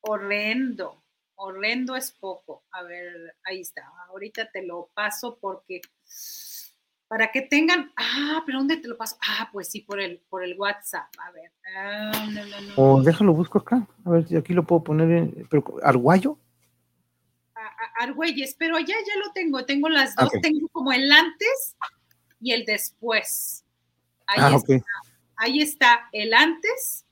[0.00, 1.04] horrendo.
[1.36, 2.64] Horrendo es poco.
[2.72, 3.86] A ver, ahí está.
[4.08, 5.80] Ahorita te lo paso porque
[7.08, 9.16] para que tengan, ah, pero ¿dónde te lo paso?
[9.22, 11.08] Ah, pues sí, por el, por el WhatsApp.
[11.18, 11.52] A ver.
[11.76, 12.12] Ah,
[12.76, 13.86] o déjalo, busco acá.
[14.04, 15.10] A ver si aquí lo puedo poner.
[15.10, 16.38] En, pero, ¿Arguayo?
[18.00, 19.64] Argüelles, pero ya, ya lo tengo.
[19.64, 20.30] Tengo las dos.
[20.42, 21.76] Tengo como el antes
[22.40, 23.64] y el después.
[24.26, 24.84] Ahí ah, está
[25.36, 27.03] ahí está el antes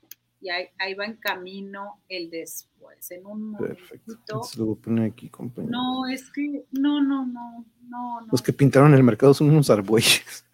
[0.43, 3.11] y ahí, va en camino el después.
[3.13, 4.43] En un Perfecto.
[4.57, 5.71] lo voy a poner aquí, compañero.
[5.71, 10.45] No, es que, no, no, no, no, Los que pintaron el mercado son unos arbueyes.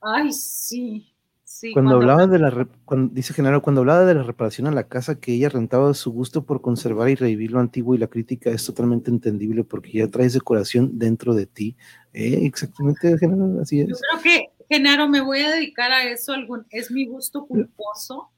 [0.00, 1.12] Ay, sí.
[1.42, 2.68] Sí, cuando, hablaba de la,
[3.10, 6.44] dice Genaro, cuando hablaba de la reparación a la casa que ella rentaba, su gusto
[6.44, 10.34] por conservar y revivir lo antiguo y la crítica es totalmente entendible porque ya traes
[10.34, 11.76] decoración dentro de ti.
[12.12, 13.88] Eh, exactamente, Genaro, así es.
[13.88, 18.30] Yo creo que Genaro, me voy a dedicar a eso, algún, es mi gusto culposo.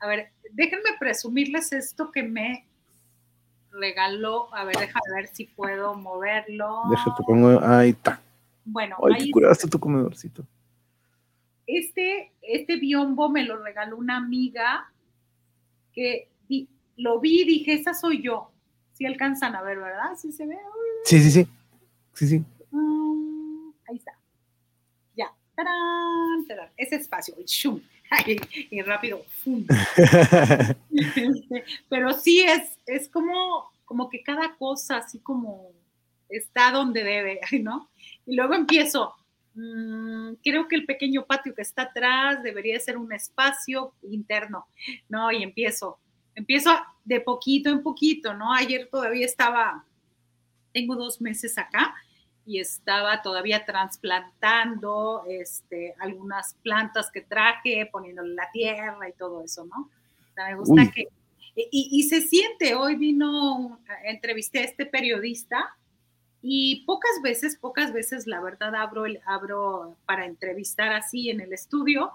[0.00, 2.66] A ver, déjenme presumirles esto que me
[3.70, 4.52] regaló.
[4.54, 6.82] A ver, déjame ver si puedo moverlo.
[6.90, 8.20] Déjate, pongo, ahí está.
[8.64, 10.44] Bueno, Ay, ahí te curaste tu comedorcito.
[11.66, 14.90] este, este biombo me lo regaló una amiga
[15.92, 18.50] que di- lo vi y dije, esa soy yo.
[18.92, 20.16] Si alcanzan a ver, ¿verdad?
[20.16, 20.56] Sí se ve.
[21.04, 21.48] Sí, sí, sí.
[22.14, 22.44] Sí, sí.
[22.70, 24.12] Mm, ahí está.
[25.16, 25.32] Ya.
[25.54, 26.44] ¡Tarán!
[26.48, 26.70] ¡Tarán!
[26.76, 27.34] Ese espacio.
[27.46, 27.80] ¡shum!
[28.70, 29.24] Y rápido.
[30.90, 35.70] Este, Pero sí es, es como, como que cada cosa así como
[36.28, 37.88] está donde debe, ¿no?
[38.26, 39.14] Y luego empiezo.
[39.54, 44.66] mm, creo que el pequeño patio que está atrás debería ser un espacio interno,
[45.08, 45.30] ¿no?
[45.32, 45.98] Y empiezo,
[46.34, 46.70] empiezo
[47.04, 48.52] de poquito en poquito, ¿no?
[48.52, 49.84] Ayer todavía estaba,
[50.72, 51.94] tengo dos meses acá
[52.48, 59.66] y estaba todavía trasplantando este, algunas plantas que traje, poniéndole la tierra y todo eso,
[59.66, 59.82] ¿no?
[59.82, 60.90] O sea, me gusta Uy.
[60.92, 61.08] que...
[61.70, 65.76] Y, y se siente, hoy vino, un- entrevisté a este periodista
[66.40, 71.52] y pocas veces, pocas veces, la verdad, abro, el, abro para entrevistar así en el
[71.52, 72.12] estudio,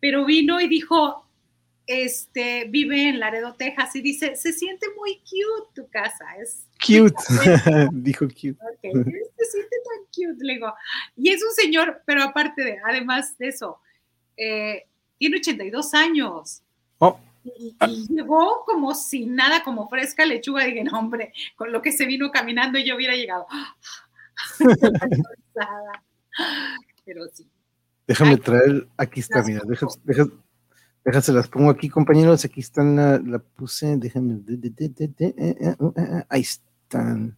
[0.00, 1.26] pero vino y dijo,
[1.86, 7.14] este, vive en Laredo, Texas, y dice, se siente muy cute tu casa, es Cute.
[7.92, 8.52] Dijo cute.
[8.52, 10.72] Ok, se siente tan cute, le digo.
[11.16, 13.80] Y es un señor, pero aparte de, además de eso,
[14.36, 14.86] eh,
[15.18, 16.62] tiene 82 años.
[16.98, 20.64] Oh, Y, y llegó como sin nada, como fresca lechuga.
[20.64, 23.46] Dije, no, hombre, con lo que se vino caminando yo hubiera llegado.
[27.04, 27.48] Pero sí.
[28.06, 28.86] déjame traer.
[28.96, 29.60] Aquí está, mira.
[29.60, 29.98] Fotos.
[30.04, 30.26] deja,
[31.04, 32.44] déjase las pongo aquí, compañeros.
[32.44, 33.96] Aquí están, la, la puse.
[33.96, 36.44] De- de- de- eh, eh, uh, eh, eh, ahí
[36.88, 37.36] están.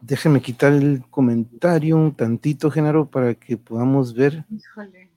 [0.00, 4.44] Déjenme quitar el comentario un tantito, Genaro, para que podamos ver.
[4.50, 5.10] Híjole.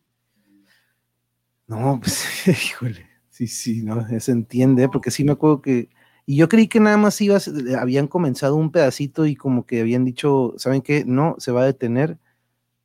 [1.67, 5.89] No, pues, híjole, sí, sí, no, se entiende, porque sí me acuerdo que,
[6.25, 10.03] y yo creí que nada más ibas, habían comenzado un pedacito y como que habían
[10.03, 11.05] dicho, ¿saben qué?
[11.05, 12.17] No, se va a detener,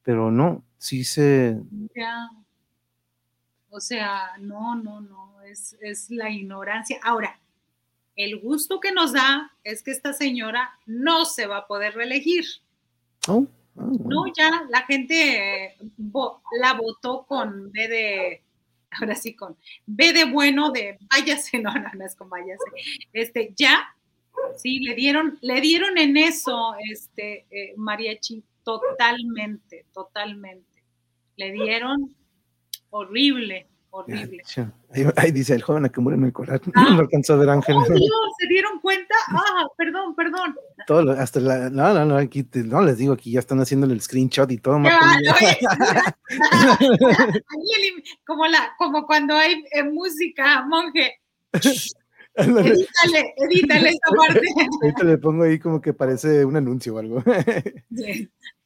[0.03, 1.59] pero no, sí se,
[1.97, 2.29] Ya.
[3.71, 6.99] O sea, no, no, no, es, es la ignorancia.
[7.03, 7.41] Ahora,
[8.17, 12.45] el gusto que nos da es que esta señora no se va a poder reelegir.
[13.29, 13.47] oh,
[13.77, 14.05] ah, bueno.
[14.09, 15.77] No, ya la gente eh,
[16.61, 18.43] la votó con B de,
[19.01, 22.65] ahora sí, con B de bueno, de váyase, no, no, no es con váyase.
[23.13, 23.95] Este, ya,
[24.57, 30.83] sí, le dieron, le dieron en eso, este, eh, mariachi, totalmente, totalmente.
[31.37, 32.15] Le dieron
[32.91, 34.43] horrible, horrible.
[34.93, 36.61] Ahí, ahí dice el joven a que muere en el coral.
[36.75, 36.89] Ah.
[36.95, 37.77] No alcanzó a ver Ángel.
[37.77, 38.11] ¡Oh, Dios!
[38.39, 39.15] ¿Se dieron cuenta?
[39.29, 40.55] Ah, perdón, perdón.
[40.87, 43.61] Todo lo- hasta la, no, no, no, aquí te- no les digo, aquí ya están
[43.61, 44.79] haciendo el screenshot y todo.
[46.81, 51.15] El- como, la, como cuando hay eh, música, monje.
[52.37, 54.41] Edítale, edítale esa parte.
[54.83, 57.23] Ahorita le pongo ahí como que parece un anuncio o algo.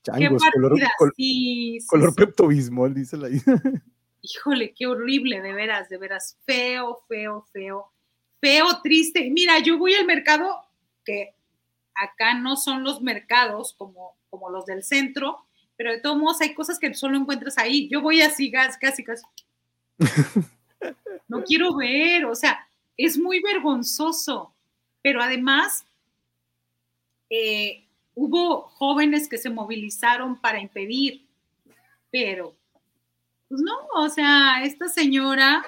[0.03, 2.95] Changos, color, col- sí, sí, color sí.
[2.95, 3.29] Dice la
[4.29, 6.37] Híjole, qué horrible, de veras, de veras.
[6.45, 7.93] Feo, feo, feo.
[8.41, 9.31] Feo, triste.
[9.31, 10.65] Mira, yo voy al mercado,
[11.05, 11.35] que
[11.95, 15.45] acá no son los mercados como, como los del centro,
[15.77, 17.89] pero de todos modos hay cosas que solo encuentras ahí.
[17.89, 19.23] Yo voy así, casi, casi.
[21.29, 24.55] No quiero ver, o sea, es muy vergonzoso.
[25.03, 25.85] Pero además,
[27.31, 31.27] eh, hubo jóvenes que se movilizaron para impedir,
[32.11, 32.57] pero,
[33.49, 35.65] pues no, o sea, esta señora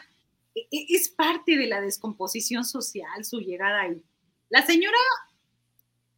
[0.54, 4.02] e- e- es parte de la descomposición social, su llegada ahí.
[4.48, 4.98] La señora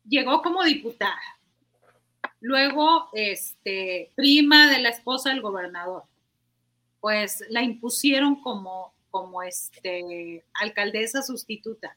[0.09, 1.21] llegó como diputada,
[2.41, 6.05] luego, este, prima de la esposa del gobernador,
[7.01, 11.97] pues la impusieron como, como este, alcaldesa sustituta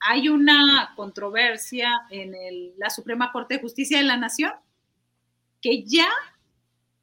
[0.00, 4.52] hay una controversia en el- la Suprema Corte de Justicia de la Nación
[5.60, 6.08] que ya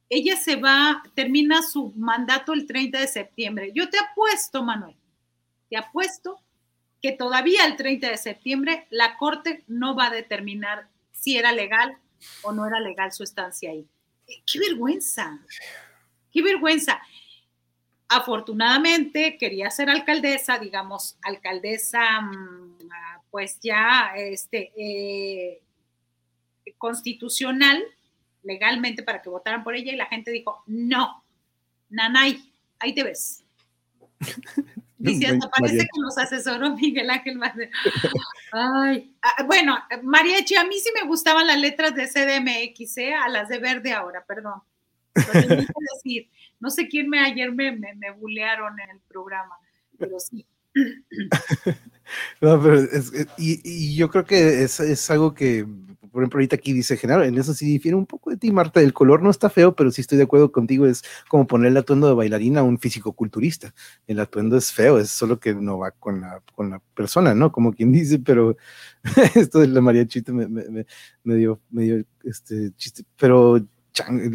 [0.08, 3.72] ella se va, termina su mandato el 30 de septiembre.
[3.74, 4.96] Yo te apuesto, Manuel,
[5.68, 6.40] te apuesto
[7.02, 11.98] que todavía el 30 de septiembre la Corte no va a determinar si era legal
[12.42, 13.86] o no era legal su estancia ahí.
[14.46, 15.40] ¡Qué vergüenza!
[16.32, 17.00] ¡Qué vergüenza!
[18.08, 25.62] afortunadamente quería ser alcaldesa, digamos, alcaldesa, mm, ah, pues ya este, eh,
[26.78, 27.82] constitucional,
[28.46, 31.24] legalmente para que votaran por ella, y la gente dijo, no,
[31.90, 33.44] Nanay, ahí te ves.
[35.06, 35.88] Hasta parece Mariachi.
[35.92, 37.70] que nos asesoró Miguel Ángel Mancera.
[38.52, 43.14] Ay, ah, bueno, Mariachi, a mí sí me gustaban las letras de CDMX, ¿eh?
[43.14, 44.62] a las de verde ahora, perdón.
[46.02, 46.28] decir,
[46.60, 49.56] no sé quién me ayer me, me, me bulearon en el programa,
[49.98, 50.46] pero sí.
[52.40, 52.82] No, pero
[53.36, 55.66] y, yo creo que es, es, algo que,
[56.16, 58.80] por ejemplo, ahorita aquí dice Genaro, en eso sí difiere un poco de ti, Marta.
[58.80, 60.86] El color no está feo, pero sí estoy de acuerdo contigo.
[60.86, 63.74] Es como poner el atuendo de bailarina a un físico-culturista.
[64.06, 67.52] El atuendo es feo, es solo que no va con la, con la persona, ¿no?
[67.52, 68.56] Como quien dice, pero
[69.34, 70.86] esto de la María Chiste me, me,
[71.22, 73.02] me, dio, me dio este chiste.
[73.18, 73.62] Pero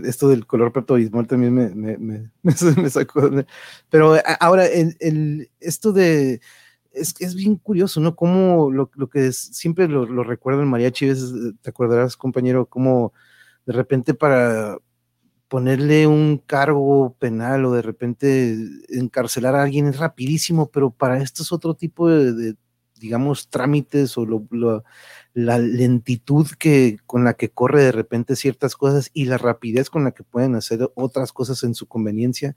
[0.05, 0.97] esto del color Pepto
[1.27, 1.97] también me, me,
[2.43, 3.27] me, sacó.
[3.89, 6.41] Pero ahora, el, el, esto de.
[6.91, 8.15] Es, es bien curioso, ¿no?
[8.15, 11.07] Como lo, lo que es, siempre lo, lo recuerdo en mariachi,
[11.61, 13.13] te acordarás, compañero, como
[13.65, 14.77] de repente para
[15.51, 18.55] ponerle un cargo penal o de repente
[18.87, 22.55] encarcelar a alguien es rapidísimo, pero para esto es otro tipo de,
[22.95, 24.25] digamos, trámites o
[25.33, 30.05] la lentitud que, con la que corre de repente ciertas cosas y la rapidez con
[30.05, 32.55] la que pueden hacer otras cosas en su conveniencia,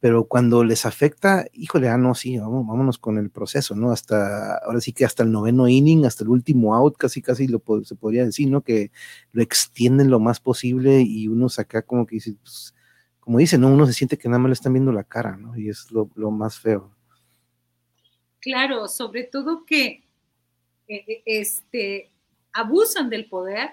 [0.00, 3.90] pero cuando les afecta, híjole, ah, no, sí, vamos, vámonos con el proceso, ¿no?
[3.90, 7.62] Hasta, ahora sí que hasta el noveno inning, hasta el último out, casi, casi lo
[7.82, 8.62] se podría decir, ¿no?
[8.62, 8.90] Que
[9.32, 12.74] lo extienden lo más posible y uno saca como que dice, pues,
[13.20, 13.68] como dice, ¿no?
[13.68, 15.56] Uno se siente que nada más le están viendo la cara, ¿no?
[15.58, 16.94] Y es lo, más feo.
[18.40, 20.04] Claro, sobre todo que
[20.86, 22.12] eh, eh, este,
[22.52, 23.70] abusan del poder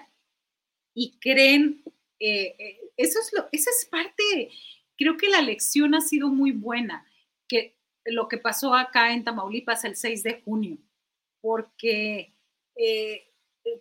[0.94, 1.84] y creen,
[2.18, 4.50] eh, eso es lo, esa es parte,
[4.96, 7.06] creo que la lección ha sido muy buena,
[7.48, 10.78] que lo que pasó acá en Tamaulipas el 6 de junio,
[11.40, 12.34] porque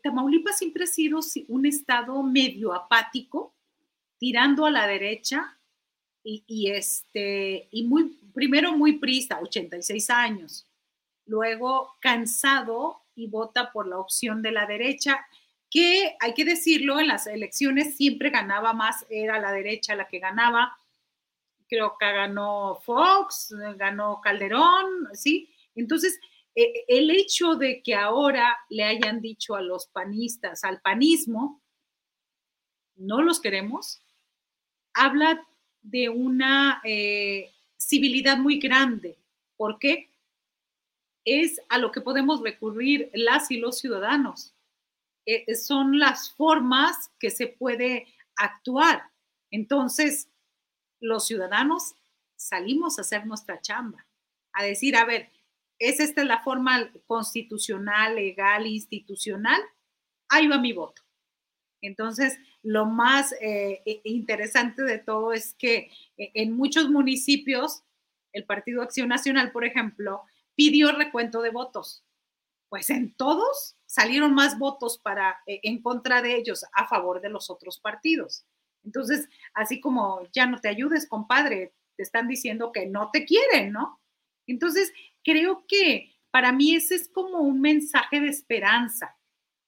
[0.01, 3.53] Tamaulipas siempre ha sido un estado medio apático,
[4.17, 5.57] tirando a la derecha
[6.23, 10.67] y, y, este, y muy, primero muy prista, 86 años,
[11.25, 15.25] luego cansado y vota por la opción de la derecha,
[15.69, 20.19] que hay que decirlo, en las elecciones siempre ganaba más, era la derecha la que
[20.19, 20.77] ganaba.
[21.73, 25.49] Creo que ganó Fox, ganó Calderón, ¿sí?
[25.75, 26.19] Entonces,
[26.53, 31.63] e, el hecho de que ahora le hayan dicho a los panistas, al panismo,
[32.95, 34.03] no los queremos,
[34.93, 35.43] habla
[35.81, 39.17] de una eh, civilidad muy grande.
[39.57, 40.13] ¿Por qué?
[41.25, 44.53] es a lo que podemos recurrir las y los ciudadanos.
[45.25, 49.03] Eh, eh, son las formas que se puede actuar.
[49.51, 50.27] Entonces,
[51.03, 51.95] los ciudadanos
[52.35, 54.07] salimos a hacer nuestra chamba,
[54.53, 55.29] a decir, a ver,
[55.79, 59.61] ¿es esta la forma constitucional, legal, institucional?
[60.29, 61.01] Ahí va mi voto.
[61.81, 67.83] Entonces, lo más eh, interesante de todo es que en muchos municipios,
[68.31, 70.23] el Partido Acción Nacional, por ejemplo,
[70.55, 72.05] pidió recuento de votos.
[72.69, 77.29] Pues en todos salieron más votos para eh, en contra de ellos a favor de
[77.29, 78.45] los otros partidos.
[78.83, 83.71] Entonces, así como ya no te ayudes, compadre, te están diciendo que no te quieren,
[83.71, 84.01] ¿no?
[84.47, 84.91] Entonces,
[85.23, 89.17] creo que para mí ese es como un mensaje de esperanza,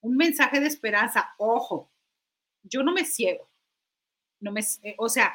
[0.02, 1.34] un mensaje de esperanza.
[1.38, 1.92] Ojo,
[2.64, 3.50] yo no me ciego,
[4.40, 4.62] no me,
[4.98, 5.34] o sea,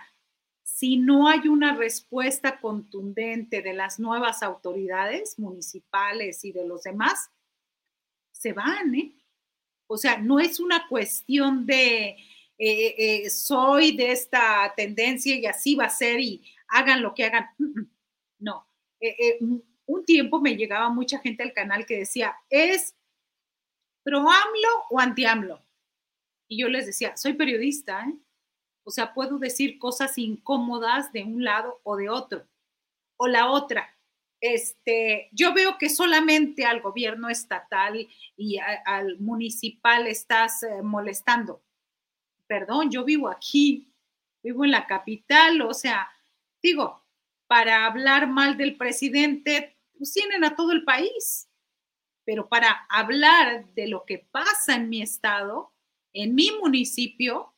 [0.63, 7.31] si no hay una respuesta contundente de las nuevas autoridades municipales y de los demás,
[8.33, 9.15] se van, ¿eh?
[9.87, 12.17] O sea, no es una cuestión de
[12.63, 17.25] eh, eh, soy de esta tendencia y así va a ser y hagan lo que
[17.25, 17.47] hagan.
[18.43, 18.67] No.
[19.01, 19.39] Eh,
[19.85, 22.97] un tiempo me llegaba mucha gente al canal que decía, ¿es
[24.03, 25.63] pro AMLO o anti AMLO?
[26.49, 28.11] Y yo les decía, soy periodista.
[28.83, 32.49] O sea, puedo decir cosas incómodas de un lado o de otro.
[33.19, 33.95] O la otra,
[34.41, 38.09] este, yo veo que solamente al gobierno estatal
[38.39, 38.57] y
[38.87, 41.63] al municipal estás molestando.
[42.51, 43.95] Perdón, yo vivo aquí,
[44.43, 46.11] vivo en la capital, o sea,
[46.61, 47.07] digo,
[47.47, 51.49] para hablar mal del presidente, pues tienen a todo el país,
[52.25, 55.73] pero para hablar de lo que pasa en mi estado,
[56.13, 57.55] en mi municipio,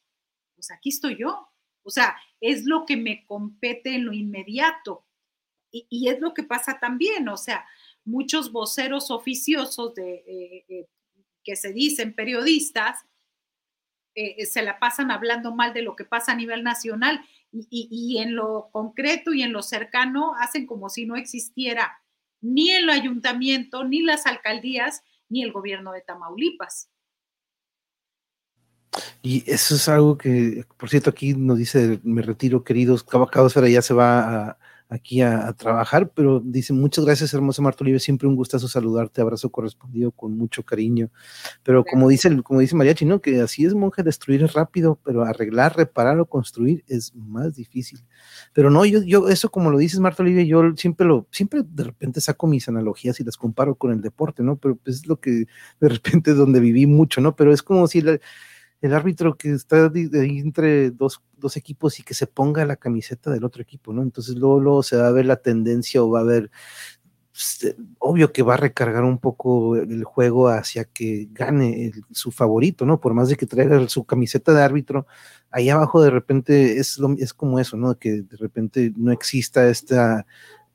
[0.54, 1.48] pues aquí estoy yo.
[1.84, 5.06] O sea, es lo que me compete en lo inmediato.
[5.70, 7.66] Y, es lo que pasa también, o sea,
[8.04, 10.86] muchos voceros oficiosos de, eh, eh,
[11.42, 13.06] que se dicen periodistas,
[14.14, 18.18] eh, se la pasan hablando mal de lo que pasa a nivel nacional y, y,
[18.18, 22.02] en lo concreto y en lo cercano hacen como si no existiera
[22.40, 26.90] ni el ayuntamiento, ni las alcaldías, ni el gobierno de Tamaulipas.
[29.22, 33.80] Y eso es algo que, por cierto, aquí nos dice, me retiro, queridos, Cabo ya
[33.80, 34.58] se va a,
[34.92, 39.50] aquí a, trabajar, pero dice, muchas gracias, hermosa Marta Olive, siempre un gustazo saludarte, abrazo
[39.50, 41.10] correspondido con mucho cariño.
[41.62, 43.20] Pero como dice, como dice Mariachi, ¿no?
[43.20, 48.04] Que así es, monje, destruir es rápido, pero arreglar, reparar o construir es más difícil.
[48.52, 51.84] Pero no, yo, yo, eso como lo dices, Marta Olive, yo siempre lo, siempre de
[51.84, 54.56] repente saco mis analogías y las comparo con el deporte, ¿no?
[54.56, 55.46] Pero pues, es lo que
[55.80, 57.34] de repente es donde viví mucho, ¿no?
[57.34, 58.02] Pero es como si
[58.82, 63.44] el árbitro que está entre dos, dos, equipos y que se ponga la camiseta del
[63.44, 64.02] otro equipo, ¿no?
[64.02, 66.50] Entonces luego, se va a ver la tendencia o va a ver,
[67.30, 72.32] pues, eh, obvio que va a recargar un poco el juego hacia que gane su
[72.32, 73.00] favorito, ¿no?
[73.00, 75.06] Por más de que traiga su camiseta de árbitro,
[75.52, 77.96] ahí abajo de repente es, lo, es como eso, ¿no?
[77.96, 80.26] Que de repente no exista esta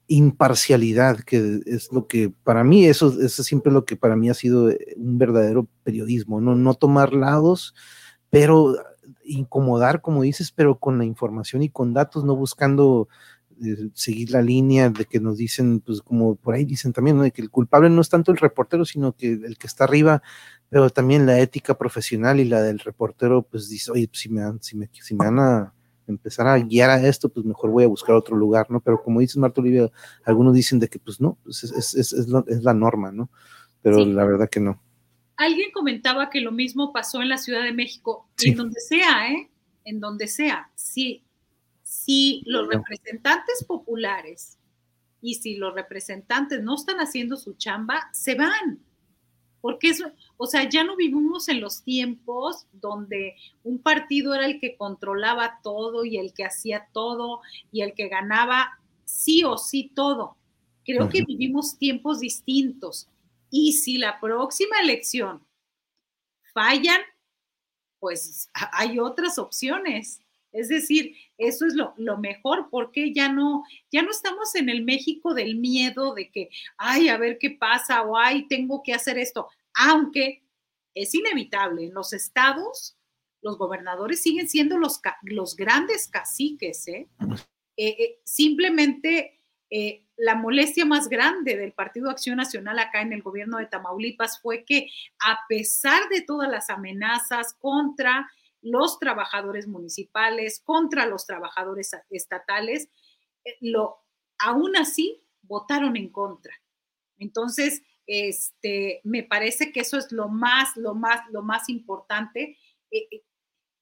[0.07, 4.33] imparcialidad, que es lo que para mí, eso, eso siempre lo que para mí ha
[4.33, 7.75] sido eh, un verdadero periodismo, no, no tomar lados,
[8.29, 8.75] pero
[9.25, 13.09] incomodar, como dices, pero con la información y con datos, no buscando
[13.63, 17.31] eh, seguir la línea de que nos dicen, pues como por ahí dicen también, de
[17.31, 20.21] que el culpable no es tanto el reportero, sino que el que está arriba,
[20.69, 24.41] pero también la ética profesional y la del reportero, pues dice, oye, pues, si, me,
[24.61, 25.73] si, me, si me van a
[26.07, 28.79] empezar a guiar a esto, pues mejor voy a buscar otro lugar, ¿no?
[28.79, 29.91] Pero como dices Marta Olivia,
[30.23, 33.29] algunos dicen de que pues no, pues es, es, es, la norma, ¿no?
[33.81, 34.81] Pero la verdad que no.
[35.37, 39.49] Alguien comentaba que lo mismo pasó en la Ciudad de México, en donde sea, ¿eh?
[39.85, 40.71] En donde sea.
[40.75, 41.23] Si,
[41.83, 44.57] si los representantes populares
[45.21, 48.79] y si los representantes no están haciendo su chamba, se van.
[49.67, 53.35] Porque eso, o sea, ya no vivimos en los tiempos donde
[53.65, 58.07] un partido era el que controlaba todo y el que hacía todo y el que
[58.07, 60.37] ganaba sí o sí todo.
[60.85, 63.09] Creo que vivimos tiempos distintos.
[63.51, 65.45] Y si la próxima elección
[66.53, 67.01] fallan,
[67.99, 70.21] pues hay otras opciones.
[70.53, 74.83] Es decir, eso es lo, lo, mejor porque ya no, ya no estamos en el
[74.83, 79.17] México del miedo de que, ay, a ver qué pasa o ay, tengo que hacer
[79.17, 80.43] esto aunque
[80.93, 82.97] es inevitable, en los estados
[83.41, 86.87] los gobernadores siguen siendo los, los grandes caciques.
[86.87, 87.07] ¿eh?
[87.77, 89.33] Eh, eh, simplemente
[90.15, 94.63] la molestia más grande del Partido Acción Nacional acá en el gobierno de Tamaulipas fue
[94.63, 94.89] que
[95.19, 98.29] a pesar de todas las amenazas contra
[98.61, 102.89] los trabajadores municipales, contra los trabajadores estatales,
[103.59, 103.97] lo,
[104.39, 106.53] aún así votaron en contra.
[107.17, 112.57] Entonces, este, me parece que eso es lo más, lo más, lo más importante.
[112.89, 113.23] Eh, eh,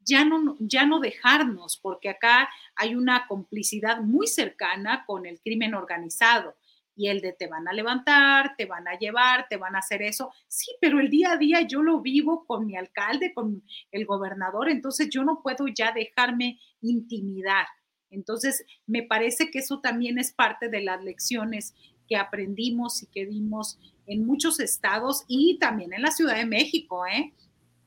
[0.08, 5.74] ya no, ya no dejarnos, porque acá hay una complicidad muy cercana con el crimen
[5.74, 6.56] organizado
[6.96, 10.02] y el de te van a levantar, te van a llevar, te van a hacer
[10.02, 10.32] eso.
[10.48, 14.70] Sí, pero el día a día yo lo vivo con mi alcalde, con el gobernador,
[14.70, 17.68] entonces yo no puedo ya dejarme intimidar.
[18.10, 21.76] Entonces, me parece que eso también es parte de las lecciones
[22.08, 27.06] que aprendimos y que dimos en muchos estados y también en la Ciudad de México,
[27.06, 27.34] ¿eh?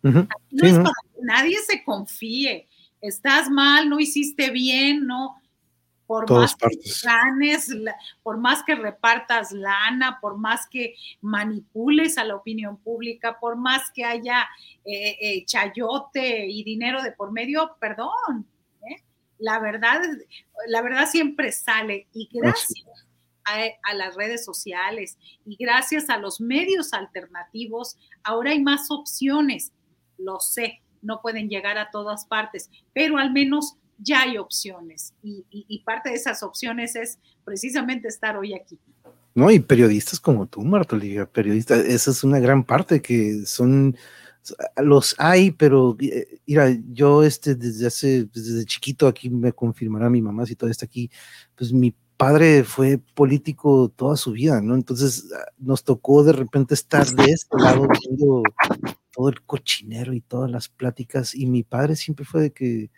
[0.03, 0.27] no
[0.63, 2.69] es para que nadie se confíe.
[3.01, 5.41] Estás mal, no hiciste bien, no.
[6.07, 6.69] Por más que
[7.05, 7.69] ganes,
[8.23, 13.91] por más que repartas lana, por más que manipules a la opinión pública, por más
[13.91, 14.49] que haya
[14.87, 18.47] eh, eh, chayote y dinero de por medio, perdón.
[18.89, 19.03] ¿eh?
[19.39, 20.01] La verdad,
[20.69, 22.07] la verdad siempre sale.
[22.15, 23.08] Y gracias
[23.49, 29.73] a, las redes sociales y gracias a los medios alternativos, ahora hay más opciones.
[30.19, 35.83] Lo sé, no pueden llegar a todas partes, pero al menos ya hay opciones y,
[35.85, 38.79] parte de esas opciones es precisamente estar hoy aquí.
[39.35, 43.97] No, y periodistas como tú, Marta Olivia, periodistas, esa es una gran parte que son,
[44.77, 50.23] los hay, pero eh, mira, yo este, desde hace, desde chiquito aquí me confirmará mi
[50.23, 51.11] mamá si todavía está aquí,
[51.55, 54.75] pues mi padre fue político toda su vida, ¿no?
[54.75, 57.89] Entonces ah, nos tocó de repente estar de este lado
[59.13, 62.91] todo el cochinero y todas las pláticas y mi padre siempre fue de que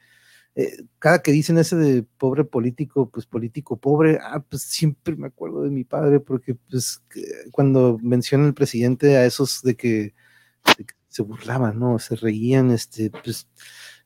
[0.57, 5.29] eh, cada que dicen ese de pobre político, pues político pobre, ah, pues siempre me
[5.29, 7.03] acuerdo de mi padre porque pues
[7.53, 10.15] cuando menciona el presidente a esos de que,
[11.09, 11.99] se burlaban, ¿no?
[11.99, 13.49] Se reían, este, pues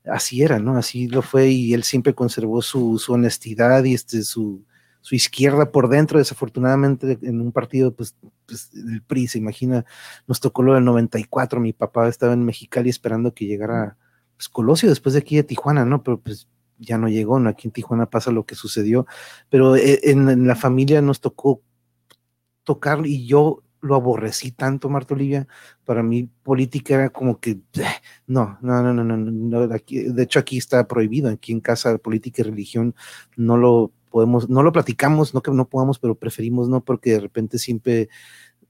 [0.07, 0.77] así era, ¿no?
[0.79, 4.65] Así lo fue y él siempre conservó su, su honestidad y este, su,
[5.05, 8.17] su izquierda por dentro, desafortunadamente en un partido, pues,
[8.47, 9.85] pues, el PRI, se imagina,
[10.27, 13.99] nos tocó lo del 94, mi papá estaba en Mexicali esperando que llegara
[14.35, 16.03] pues, Colosio después de aquí de Tijuana, ¿no?
[16.03, 16.49] Pero pues
[16.79, 17.51] ya no llegó, ¿no?
[17.51, 19.07] Aquí en Tijuana pasa lo que sucedió,
[19.51, 21.61] pero eh, en, la familia nos tocó
[22.63, 25.47] tocar y yo lo aborrecí tanto, Marta Olivia,
[25.85, 27.61] para mí política era como que,
[28.27, 32.41] no, no, no, no, no, no, de hecho aquí está prohibido, aquí en casa política
[32.41, 32.95] y religión
[33.37, 37.19] no lo podemos, no lo platicamos, no que no podamos, pero preferimos no, porque de
[37.19, 38.09] repente siempre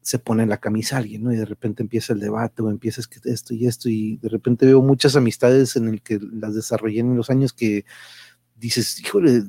[0.01, 1.35] se pone la camisa alguien, ¿no?
[1.35, 4.65] Y de repente empieza el debate o empiezas que esto y esto, y de repente
[4.65, 7.85] veo muchas amistades en el que las desarrollé en los años que
[8.57, 9.43] dices, híjole,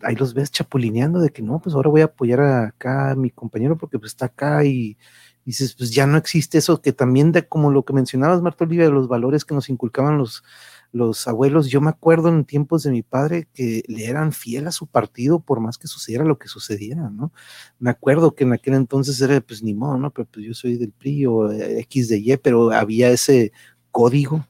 [0.00, 3.28] ahí los ves chapulineando de que no, pues ahora voy a apoyar acá a mi
[3.28, 4.96] compañero porque pues está acá y
[5.44, 8.86] dices, pues ya no existe eso que también de como lo que mencionabas, Marta Olivia,
[8.86, 10.44] de los valores que nos inculcaban los,
[10.92, 14.72] los abuelos, yo me acuerdo en tiempos de mi padre que le eran fiel a
[14.72, 17.32] su partido por más que sucediera lo que sucediera, ¿no?
[17.78, 20.10] Me acuerdo que en aquel entonces era, pues ni modo, ¿no?
[20.10, 23.52] Pero pues yo soy del PRI o X de Y, pero había ese
[23.90, 24.46] código,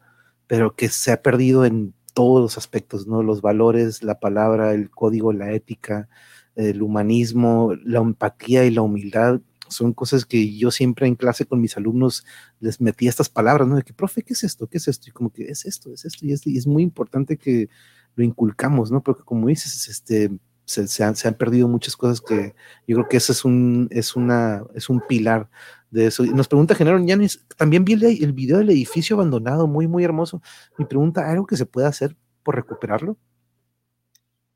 [0.48, 3.23] pero que se ha perdido en todos los aspectos, ¿no?
[3.23, 6.09] Los valores, la palabra, el código, la ética,
[6.56, 9.40] el humanismo, la empatía y la humildad
[9.74, 12.24] son cosas que yo siempre en clase con mis alumnos
[12.61, 13.77] les metía estas palabras, ¿no?
[13.77, 14.66] De que, profe, ¿qué es esto?
[14.69, 15.09] ¿Qué es esto?
[15.09, 17.69] Y como que es esto, es esto, y es, y es muy importante que
[18.15, 19.03] lo inculcamos, ¿no?
[19.03, 20.31] Porque como dices, este,
[20.65, 22.55] se, han, se, han, perdido muchas cosas que
[22.86, 25.51] yo creo que ese es un, es una, es un pilar
[25.90, 26.24] de eso.
[26.24, 30.43] Nos pregunta Genaro Yanis, también vi el, el video del edificio abandonado, muy, muy hermoso.
[30.78, 33.16] Mi pregunta, ¿algo que se pueda hacer por recuperarlo?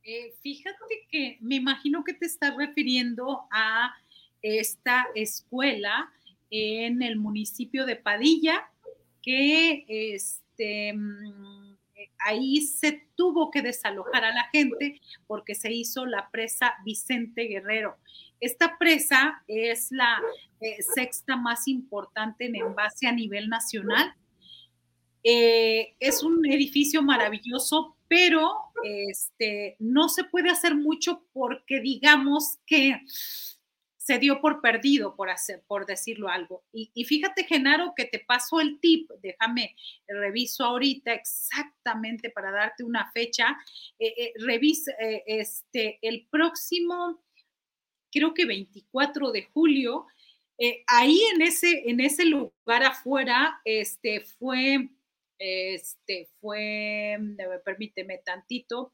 [0.08, 3.92] Eh, fíjate que me imagino que te estás refiriendo a
[4.42, 6.12] esta escuela
[6.50, 8.70] en el municipio de Padilla,
[9.22, 11.76] que este, mm,
[12.18, 17.96] ahí se tuvo que desalojar a la gente porque se hizo la presa Vicente Guerrero.
[18.40, 20.20] Esta presa es la
[20.60, 24.14] eh, sexta más importante en envase a nivel nacional.
[25.22, 28.52] Eh, es un edificio maravilloso, pero
[28.84, 33.00] este, no se puede hacer mucho porque digamos que
[34.06, 36.64] se dio por perdido, por, hacer, por decirlo algo.
[36.72, 39.74] Y, fíjate, Genaro, que te paso el tip, déjame,
[40.06, 43.58] reviso ahorita exactamente para darte una fecha.
[43.98, 47.20] Eh, eh, revisa eh, este, el próximo,
[48.12, 50.06] creo que 24 de julio,
[50.86, 54.88] ahí en ese, en ese lugar afuera, este, fue
[55.38, 57.18] este fue,
[57.64, 58.92] permíteme tantito,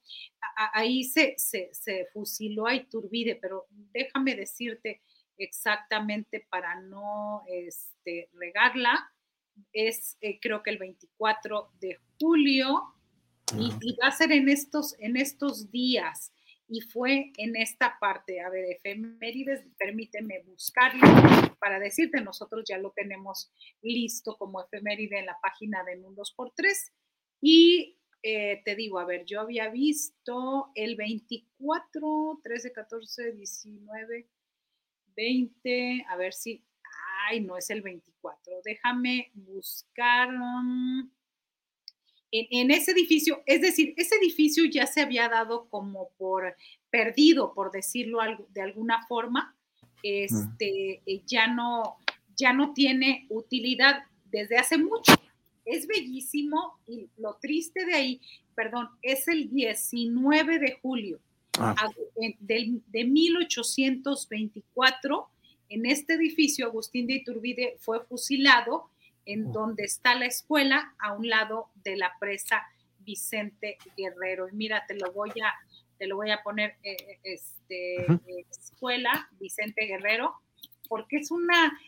[0.75, 5.01] ahí se, se, se, fusiló a Iturbide, pero déjame decirte
[5.39, 9.11] exactamente para no este, regarla,
[9.73, 12.95] es eh, creo que el 24 de julio
[13.59, 16.33] y, y, va a ser en estos, en estos días.
[16.69, 18.41] Y fue en esta parte.
[18.41, 21.03] A ver, efemérides, permíteme buscarlo
[21.63, 23.53] para decirte, nosotros ya lo tenemos
[23.83, 26.93] listo como efeméride en la página de Mundos por Tres.
[27.41, 34.29] Y eh, te digo, a ver, yo había visto el 24, 13, 14, 19,
[35.15, 36.65] 20, a ver si,
[37.29, 40.31] ay, no es el 24, déjame buscar.
[40.31, 41.13] Um,
[42.33, 46.57] en, ese edificio, es decir, ese edificio ya se había dado como por
[46.91, 48.19] perdido, por decirlo
[48.49, 49.57] de alguna forma,
[50.03, 51.99] este, eh, ya, no,
[52.37, 55.13] ya no tiene utilidad desde hace mucho.
[55.65, 58.21] Es bellísimo y lo triste de ahí,
[58.55, 61.21] perdón, es el 19 de julio
[61.59, 61.89] ah.
[62.41, 65.29] de, de 1824.
[65.69, 68.91] En este edificio, Agustín de Iturbide fue fusilado
[69.25, 72.63] en donde está la escuela, a un lado de la presa
[73.01, 74.49] Vicente Guerrero.
[74.49, 75.55] Y mira, te lo voy a,
[76.03, 78.07] te lo voy a poner, eh, eh, este,
[78.51, 80.35] escuela Vicente Guerrero,
[80.89, 81.79] porque es una,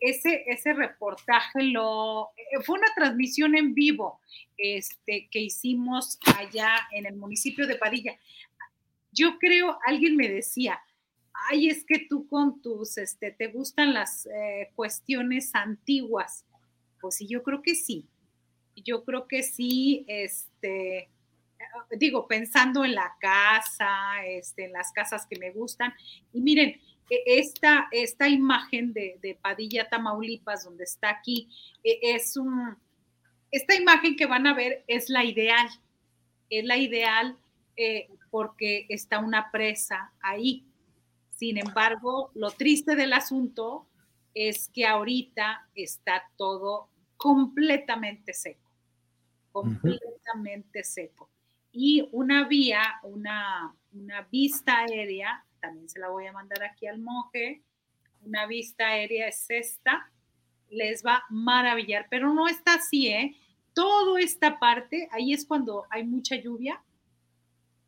[0.00, 4.20] ese, ese reportaje lo, eh, fue una transmisión en vivo
[4.56, 8.16] este, que hicimos allá en el municipio de Padilla.
[9.10, 10.80] Yo creo, alguien me decía,
[11.50, 14.28] ay, es que tú con tus, este, te gustan las
[14.76, 16.44] cuestiones antiguas.
[17.00, 18.06] Pues sí, yo creo que sí.
[18.76, 21.08] Yo creo que sí, este,
[21.98, 25.92] digo, pensando en la casa, este, en las casas que me gustan.
[26.32, 26.80] Y miren,
[27.10, 31.48] e, esta, esta imagen de, Padilla, Tamaulipas, donde está aquí,
[31.82, 32.76] e, es un,
[33.50, 35.68] esta imagen que van a ver es la ideal,
[36.50, 37.36] es la ideal
[37.76, 40.64] eh, porque está una presa ahí.
[41.30, 43.86] Sin embargo, lo triste del asunto
[44.34, 48.70] es que ahorita está todo completamente seco,
[49.52, 51.30] completamente seco.
[51.78, 56.98] Y una vía, una, una vista aérea, también se la voy a mandar aquí al
[56.98, 57.62] monje,
[58.22, 60.10] una vista aérea es esta,
[60.70, 63.36] les va a maravillar, pero no está así, ¿eh?
[63.74, 66.82] Toda esta parte, ahí es cuando hay mucha lluvia,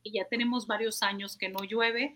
[0.03, 2.15] y ya tenemos varios años que no llueve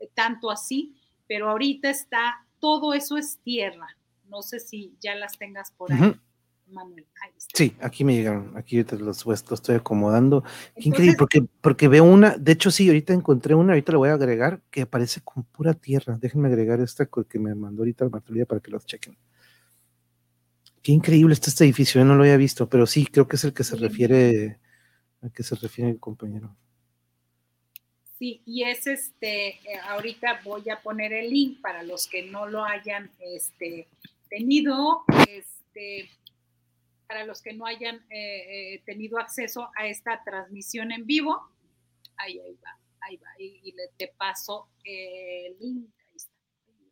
[0.00, 0.94] eh, tanto así,
[1.26, 3.96] pero ahorita está, todo eso es tierra.
[4.28, 6.20] No sé si ya las tengas por ahí.
[6.74, 7.06] Manuel.
[7.54, 10.42] Sí, aquí me llegaron, aquí te los, los estoy acomodando.
[10.74, 14.08] Qué increíble, porque, porque veo una, de hecho sí, ahorita encontré una, ahorita la voy
[14.08, 16.18] a agregar, que aparece con pura tierra.
[16.20, 19.16] Déjenme agregar esta que me mandó ahorita Martelía para que los chequen.
[20.82, 23.44] Qué increíble está este edificio, yo no lo había visto, pero sí, creo que es
[23.44, 24.58] el que se refiere,
[25.22, 26.54] al que se refiere el compañero.
[28.18, 32.46] Sí, y es este, eh, ahorita voy a poner el link para los que no
[32.46, 33.88] lo hayan este,
[34.28, 36.10] tenido, este,
[37.06, 41.40] para los que no hayan eh, eh, tenido acceso a esta transmisión en vivo.
[42.16, 46.32] Ahí, va, ahí va, y, le, te paso el link, ahí está.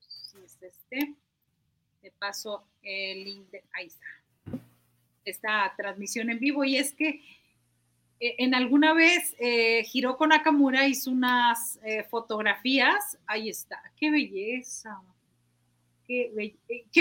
[0.00, 1.14] Si es este,
[2.00, 4.60] te paso el link, ahí está.
[5.24, 7.22] Esta transmisión en vivo, y es que
[8.18, 11.78] eh, en alguna vez Hiroko Nakamura hizo unas
[12.10, 13.18] fotografías.
[13.26, 13.80] Ahí está.
[13.96, 15.00] ¡Qué belleza!
[16.06, 16.30] Qué,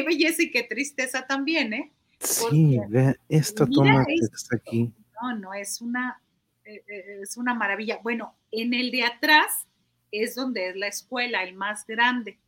[0.05, 1.91] belleza y qué tristeza también, ¿eh?
[2.21, 4.93] Sí, vea esta toma que está aquí.
[5.21, 6.21] No, no, es una,
[6.63, 7.99] es una maravilla.
[8.01, 9.67] Bueno, en el de atrás
[10.11, 12.39] es donde es la escuela, el más grande.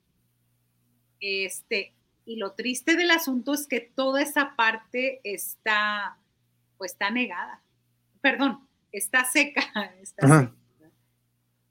[1.19, 1.93] Este,
[2.25, 6.17] y lo triste del asunto es que toda esa parte está,
[6.77, 7.63] pues está negada
[8.23, 8.59] perdón,
[8.91, 9.61] está seca.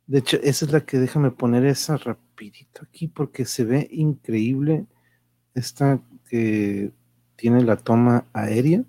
[0.07, 4.85] De hecho, esa es la que déjame poner esa rapidito aquí porque se ve increíble
[5.55, 6.93] esta que
[7.37, 8.85] tiene la toma aérea.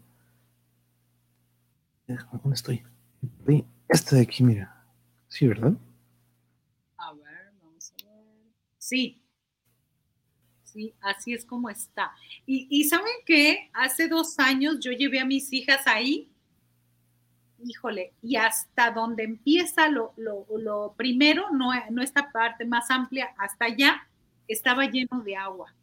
[2.08, 2.84] ¿Dónde estoy?
[3.88, 4.86] Esta de aquí, mira.
[5.28, 5.74] Sí, ¿verdad?
[6.98, 8.54] A ver, vamos a ver.
[8.78, 9.22] Sí.
[10.64, 12.12] Sí, así es como está.
[12.46, 16.30] Y, saben que hace dos años yo llevé a mis hijas ahí
[17.66, 20.14] híjole, y hasta donde empieza lo,
[20.98, 24.08] primero, no, no esta parte más amplia, hasta allá
[24.48, 25.74] estaba lleno de agua.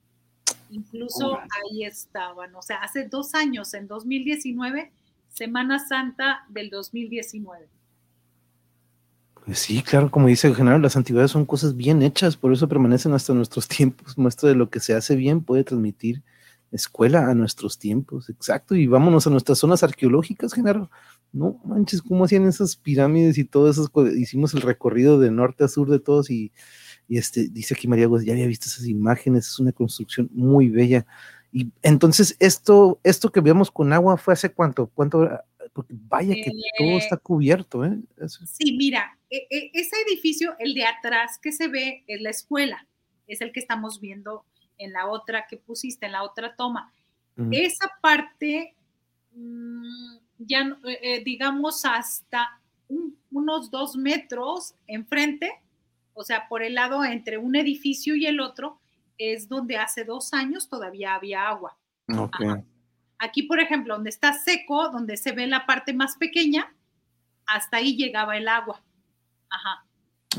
[0.71, 4.93] Incluso ahí estaban, o sea, hace dos años, en 2019,
[5.29, 7.69] Semana Santa del 2019.
[9.45, 12.69] Pues sí, claro, como dice el general, las antigüedades son cosas bien hechas, por eso
[12.69, 14.17] permanecen hasta nuestros tiempos.
[14.17, 16.23] Muestra de lo que se hace bien puede transmitir
[16.73, 18.77] escuela a nuestros tiempos, exacto.
[18.77, 20.89] Y vámonos a nuestras zonas arqueológicas, general.
[21.33, 23.91] No manches, cómo hacían esas pirámides y todo eso.
[24.17, 26.53] Hicimos el recorrido de norte a sur de todos y,
[27.19, 31.07] este, dice aquí María ya había visto esas imágenes, es una construcción muy bella.
[31.53, 35.29] Y entonces, esto, esto que vemos con agua fue hace cuánto, cuánto,
[35.73, 37.99] porque vaya que todo está eh, cubierto, ¿eh?
[38.29, 42.87] Sí, mira, e, e, ese edificio, el de atrás que se ve, es la escuela,
[43.27, 44.45] es el que estamos viendo
[44.79, 46.93] en la otra que pusiste, en la otra toma.
[47.53, 48.75] Esa parte,
[49.35, 52.61] mm, ya eh, eh, digamos hasta
[53.31, 55.51] unos dos metros enfrente,
[56.15, 58.81] o sea, por el lado entre un edificio y el otro,
[59.19, 61.77] es donde hace dos años todavía había agua.
[63.19, 66.75] Aquí, por ejemplo, donde está seco, donde se ve la parte más pequeña,
[67.47, 68.83] hasta ahí llegaba el agua.
[69.51, 69.85] Ajá.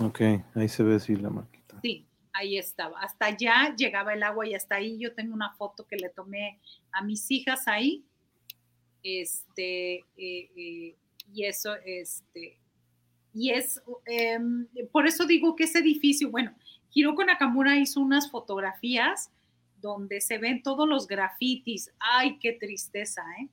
[0.02, 0.22] Ok,
[0.56, 1.80] ahí se ve así la maquita.
[1.82, 3.00] Sí, ahí estaba.
[3.02, 6.60] Hasta allá llegaba el agua y hasta ahí yo tengo una foto que le tomé
[6.92, 8.04] a mis hijas ahí.
[9.04, 10.96] Este, eh, eh,
[11.34, 12.58] y eso, este,
[13.34, 16.54] y es, em, por eso digo que ese edificio, bueno,
[16.94, 19.32] Hiroko Nakamura hizo unas fotografías
[19.82, 21.92] donde se ven todos los grafitis.
[22.00, 23.48] Ay, qué tristeza, ¿eh?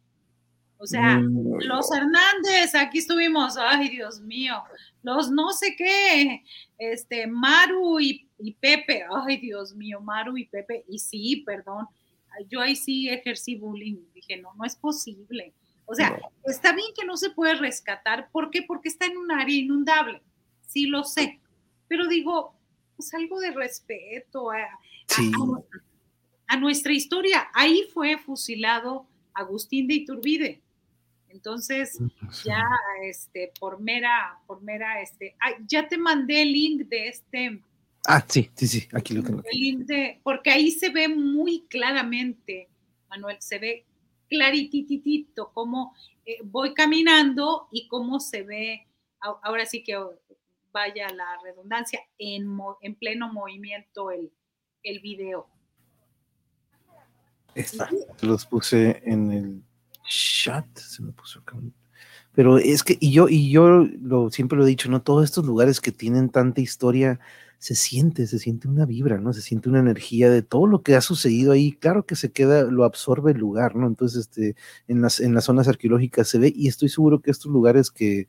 [0.78, 1.62] O sea, mm.
[1.64, 4.62] los Hernández, aquí estuvimos, ay Dios mío,
[5.02, 6.44] los no sé qué,
[6.78, 8.28] este, Maru y,
[8.60, 11.88] Pepe, ay Dios mío, Maru y Pepe, y sí, perdón,
[12.48, 15.52] yo ahí sí ejercí bullying, dije, no, no es posible.
[15.89, 18.62] O sea, está bien que no se puede rescatar, ¿por qué?
[18.62, 20.23] Porque está en un área inundable,
[20.66, 21.40] sí lo sé,
[21.89, 22.55] pero digo,
[22.97, 24.69] pues algo de respeto a,
[26.47, 27.48] a nuestra historia.
[27.55, 30.62] Ahí fue fusilado Agustín de Iturbide
[31.31, 31.98] entonces,
[32.44, 32.65] ya
[33.02, 35.36] este, por mera, por mera, este,
[35.66, 37.62] ya te mandé el link de este.
[38.06, 39.43] Ah, sí, sí, sí, aquí lo tengo.
[39.44, 42.69] El link de, porque ahí se ve muy claramente,
[43.10, 43.85] Manuel, se ve
[44.28, 45.94] clarititito cómo
[46.24, 48.86] eh, voy caminando y cómo se ve,
[49.20, 49.98] ahora sí que
[50.72, 54.30] vaya la redundancia, en, en pleno movimiento el,
[54.82, 55.48] el video.
[58.22, 59.62] Los puse en el
[60.05, 61.56] chat, se me puso acá.
[62.32, 65.02] Pero es que, y yo, y yo lo, siempre lo he dicho, ¿no?
[65.02, 67.18] Todos estos lugares que tienen tanta historia,
[67.59, 69.32] se siente, se siente una vibra, ¿no?
[69.32, 71.72] Se siente una energía de todo lo que ha sucedido ahí.
[71.72, 73.86] Claro que se queda, lo absorbe el lugar, ¿no?
[73.89, 74.56] Entonces, este,
[74.86, 78.28] en las, en las zonas arqueológicas se ve, y estoy seguro que estos lugares que,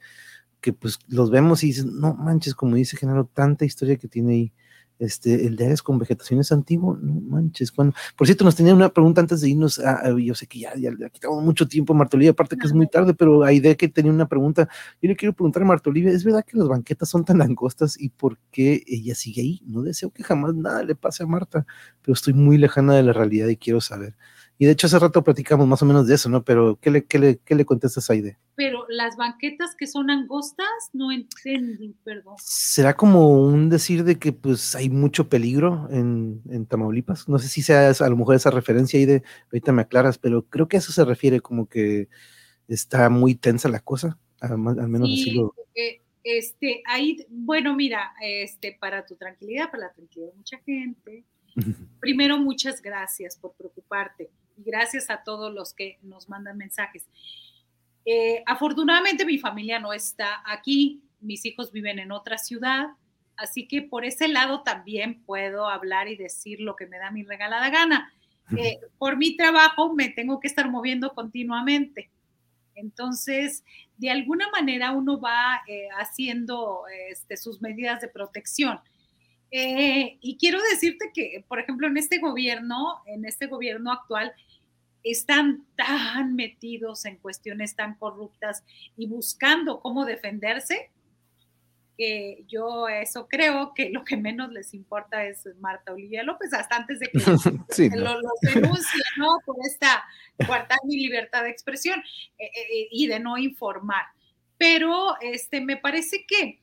[0.62, 4.34] que pues los vemos y dicen, no manches, como dice Genaro, tanta historia que tiene
[4.34, 4.54] ahí.
[5.00, 8.76] Este, el de áreas con vegetación es antiguo, no manches, cuando, por cierto, nos tenían
[8.76, 11.94] una pregunta antes de irnos, a, yo sé que ya, ya, ya quitamos mucho tiempo,
[11.94, 14.68] Martolivia, aparte que es muy tarde, pero hay de que tenía una pregunta,
[15.02, 18.10] yo le quiero preguntar a Martolivia, ¿es verdad que las banquetas son tan angostas y
[18.10, 19.62] por qué ella sigue ahí?
[19.66, 21.66] No deseo que jamás nada le pase a Marta,
[22.02, 24.16] pero estoy muy lejana de la realidad y quiero saber.
[24.62, 26.44] Y de hecho hace rato platicamos más o menos de eso, ¿no?
[26.44, 28.38] Pero ¿qué le, qué le, qué le contestas a Aide?
[28.56, 32.36] Pero las banquetas que son angostas, no entendí, perdón.
[32.40, 37.30] ¿Será como un decir de que pues hay mucho peligro en, en Tamaulipas?
[37.30, 40.68] No sé si sea a lo mejor esa referencia, Aide, ahorita me aclaras, pero creo
[40.68, 42.10] que a eso se refiere como que
[42.68, 45.56] está muy tensa la cosa, al, menos sí, así lo...
[45.74, 51.24] Eh, este, ahí, bueno, mira, este, para tu tranquilidad, para la tranquilidad de mucha gente,
[52.02, 54.30] primero muchas gracias por preocuparte
[54.60, 57.08] y gracias a todos los que nos mandan mensajes.
[58.06, 62.88] Eh, afortunadamente mi familia no está aquí, mis hijos viven en otra ciudad,
[63.38, 67.24] así que por ese lado también puedo hablar y decir lo que me da mi
[67.24, 68.14] regalada gana.
[68.58, 72.10] Eh, por mi trabajo me tengo que estar moviendo continuamente.
[72.76, 73.64] Entonces,
[73.98, 78.80] de alguna manera uno va eh, haciendo este, sus medidas de protección.
[79.52, 84.34] Eh, y quiero decirte que, por ejemplo, en este gobierno, en este gobierno actual,
[85.04, 88.64] están tan metidos en cuestiones tan corruptas
[88.98, 90.92] y buscando cómo defenderse,
[91.98, 96.78] que yo eso creo que lo que menos les importa es Marta Olivia López, hasta
[96.78, 97.20] antes de que
[97.70, 98.16] sí, no.
[98.16, 99.28] lo, denuncie, ¿no?
[99.46, 100.06] Por esta
[100.48, 102.00] cuarta mi libertad de expresión
[102.38, 104.06] eh, eh, y de no informar.
[104.58, 106.62] Pero este, me parece que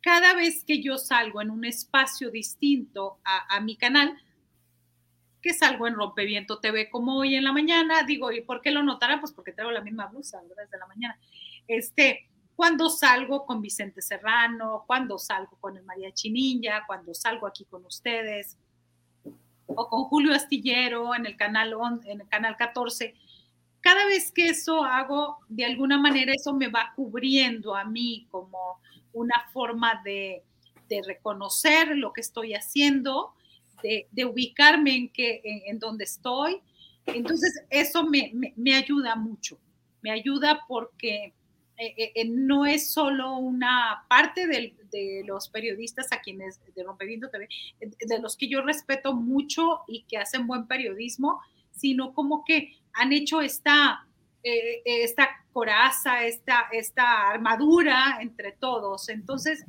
[0.00, 4.18] cada vez que yo salgo en un espacio distinto a, a mi canal,
[5.44, 8.82] que salgo en Rompeviento TV como hoy en la mañana, digo, ¿y por qué lo
[8.82, 9.20] notarán?
[9.20, 11.18] Pues porque traigo la misma blusa desde la mañana.
[11.68, 17.66] Este, cuando salgo con Vicente Serrano, cuando salgo con el María Chininja, cuando salgo aquí
[17.66, 18.56] con ustedes,
[19.66, 21.74] o con Julio Astillero en el canal,
[22.06, 23.14] en el canal 14,
[23.82, 28.80] cada vez que eso hago, de alguna manera eso me va cubriendo a mí como
[29.12, 30.42] una forma de,
[30.88, 33.34] de reconocer lo que estoy haciendo,
[34.10, 36.60] de, ubicarme en, que, en, donde estoy.
[37.06, 39.58] Entonces, eso me, me, ayuda mucho,
[40.00, 41.34] me ayuda porque
[41.76, 47.28] eh, eh, eh, no es solo una parte de los periodistas a quienes, de Rompeviento
[47.28, 47.48] TV,
[47.80, 51.40] de los que yo respeto mucho y que hacen buen periodismo,
[51.72, 54.06] sino como que han hecho esta,
[54.42, 59.08] esta coraza, esta, esta armadura entre todos.
[59.08, 59.64] Entonces,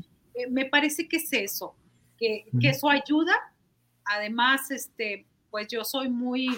[0.52, 1.76] me parece que es eso,
[2.18, 3.34] que, que eso ayuda
[4.06, 6.50] además, este, pues yo soy muy,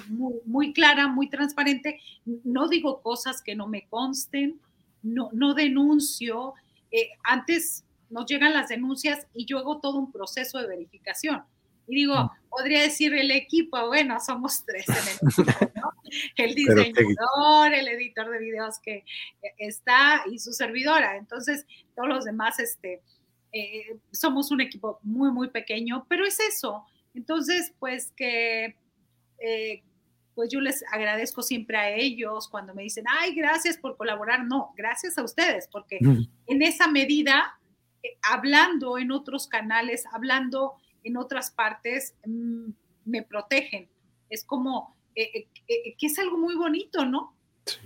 [0.45, 4.59] muy, clara, muy transparente, no digo cosas que no me consten,
[5.03, 6.53] no, no denuncio.
[6.91, 11.43] Eh, antes nos llegan las denuncias y yo hago todo un proceso de verificación.
[11.87, 12.29] Y digo, mm.
[12.49, 15.91] podría decir el equipo, bueno, somos tres en el equipo, ¿no?
[16.35, 19.05] El diseñador, el editor de videos que
[19.57, 21.17] está y su servidora.
[21.17, 21.65] Entonces,
[21.95, 23.01] todos los demás, este,
[23.53, 26.85] eh, somos un equipo muy, muy pequeño, pero es eso,
[27.17, 28.77] entonces, pues que,
[29.39, 29.83] eh,
[30.35, 34.45] pues yo les agradezco siempre a ellos cuando me dicen, ay, gracias por colaborar.
[34.45, 37.59] No, gracias a ustedes, porque en esa medida,
[38.03, 42.69] eh, hablando en otros canales, hablando en otras partes, mm,
[43.05, 43.89] me protegen.
[44.29, 45.47] Es como, eh,
[45.97, 47.35] que es algo muy bonito, ¿no?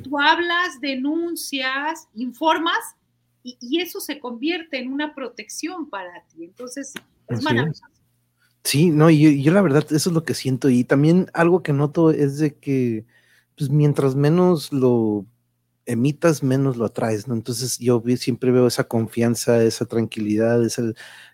[0.03, 2.97] Tú hablas, denuncias, informas
[3.43, 6.43] y, eso se convierte en una protección para ti.
[6.43, 6.93] Entonces,
[7.29, 7.85] es maravilloso.
[8.63, 10.69] Sí, no, y yo, la verdad, eso es lo que siento.
[10.69, 13.05] Y también algo que noto es de que,
[13.57, 15.25] pues mientras menos lo
[15.85, 17.33] emitas, menos lo atraes, ¿no?
[17.35, 20.83] Entonces yo siempre veo esa confianza, esa tranquilidad, esa,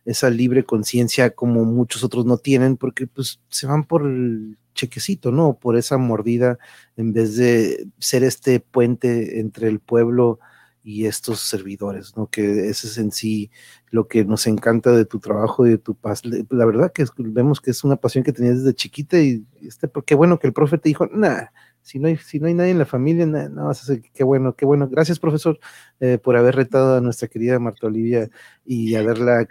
[0.05, 5.31] esa libre conciencia como muchos otros no tienen, porque pues se van por el chequecito,
[5.31, 5.59] ¿no?
[5.59, 6.57] Por esa mordida,
[6.95, 10.39] en vez de ser este puente entre el pueblo
[10.87, 12.27] y estos servidores, ¿no?
[12.27, 13.51] Que ese es en sí
[13.89, 16.21] lo que nos encanta de tu trabajo y de tu paz.
[16.23, 20.15] La verdad que vemos que es una pasión que tenías desde chiquita y este, qué
[20.15, 21.47] bueno que el profe te dijo, nah,
[21.81, 24.65] si no hay, si no hay nadie en la familia, no vas qué bueno, qué
[24.65, 24.87] bueno.
[24.87, 25.59] Gracias, profesor,
[25.99, 28.29] eh, por haber retado a nuestra querida Marta Olivia
[28.65, 29.45] y haberla,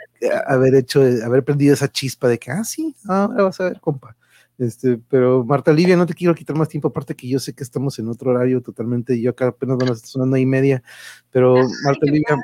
[0.47, 4.17] haber hecho, haber prendido esa chispa de que, ah, sí, ahora vas a ver, compa.
[4.59, 7.63] Este, pero Marta Livia, no te quiero quitar más tiempo, aparte que yo sé que
[7.63, 10.83] estamos en otro horario totalmente, yo acá apenas van a estar sonando y media,
[11.31, 12.37] pero Marta Livia,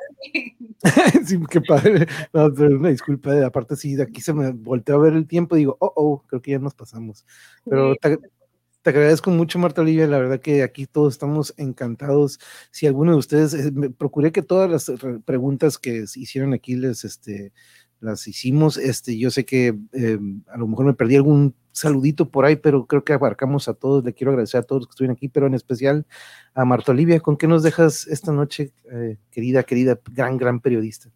[1.24, 4.96] sí, qué padre, no, pero una disculpa, eh, aparte sí, de aquí se me volteó
[4.96, 7.24] a ver el tiempo y digo, oh, oh, creo que ya nos pasamos,
[7.64, 8.18] pero te,
[8.82, 12.38] te, agradezco mucho, Marta Olivia, la verdad que aquí todos estamos encantados,
[12.70, 14.92] si alguno de ustedes, eh, procuré que todas las
[15.24, 17.54] preguntas que hicieron aquí les, este,
[18.00, 18.76] las hicimos.
[18.76, 20.18] Este, yo sé que eh,
[20.48, 24.04] a lo mejor me perdí algún saludito por ahí, pero creo que abarcamos a todos.
[24.04, 26.06] Le quiero agradecer a todos los que estuvieron aquí, pero en especial
[26.54, 27.20] a Marta Olivia.
[27.20, 31.10] ¿Con qué nos dejas esta noche, eh, querida, querida, gran, gran periodista?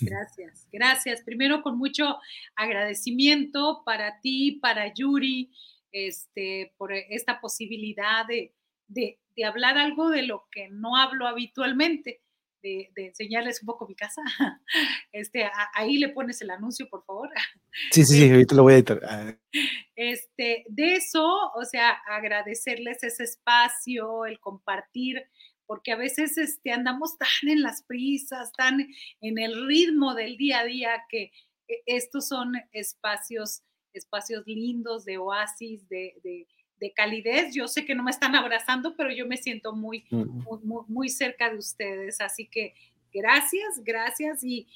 [0.00, 1.22] Gracias, gracias.
[1.22, 2.16] Primero con mucho
[2.56, 5.52] agradecimiento para ti, para Yuri,
[5.92, 8.54] este, por esta posibilidad de,
[8.88, 12.20] de, de hablar algo de lo que no hablo habitualmente
[12.62, 14.22] de, enseñarles un poco mi casa.
[15.12, 17.30] Este, ahí le pones el anuncio, por favor.
[17.90, 19.00] Sí, sí, sí, ahorita lo voy a editar.
[19.04, 19.36] Ah.
[19.96, 25.20] Este, de eso, o sea, agradecerles ese espacio, el compartir,
[25.66, 28.86] porque a veces este, andamos tan en las prisas, tan
[29.20, 31.32] en el ritmo del día a día, que
[31.68, 33.62] e, estos son espacios,
[33.92, 36.46] espacios lindos de oasis, de de
[36.92, 37.54] calidez.
[37.54, 41.50] Yo sé que no me están abrazando, pero yo me siento muy, muy, muy, cerca
[41.50, 42.20] de ustedes.
[42.20, 42.74] Así que
[43.12, 44.42] gracias, gracias.
[44.42, 44.66] Y,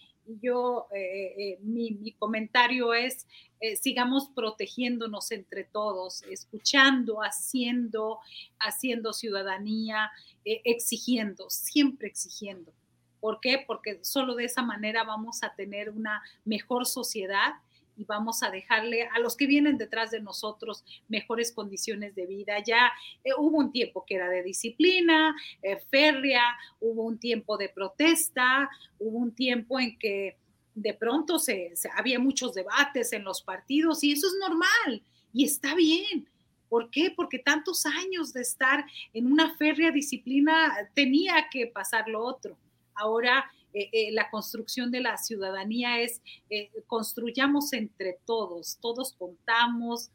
[0.40, 3.26] yo, eh, eh, mi, comentario es,
[3.60, 8.20] eh, sigamos protegiéndonos entre todos, escuchando, haciendo,
[8.58, 10.10] haciendo ciudadanía,
[10.44, 12.72] exigiendo, siempre exigiendo.
[13.20, 13.64] ¿Por qué?
[13.66, 17.54] Porque solo de esa manera vamos a tener una mejor sociedad
[17.96, 22.54] y vamos a dejarle a los que vienen detrás de nosotros mejores condiciones de vida.
[22.64, 22.92] Ya
[23.22, 28.68] eh, hubo un tiempo que era de disciplina, eh, férrea, hubo un tiempo de protesta,
[28.98, 30.36] hubo un tiempo en que
[30.74, 35.02] de pronto se, había muchos debates en los partidos y eso es normal
[35.32, 36.28] y está bien.
[36.68, 37.12] ¿Por qué?
[37.14, 42.58] Porque tantos años de estar en una férrea disciplina tenía que pasar lo otro.
[42.94, 50.10] Ahora eh, eh, la construcción de la ciudadanía es eh, construyamos entre todos, todos contamos,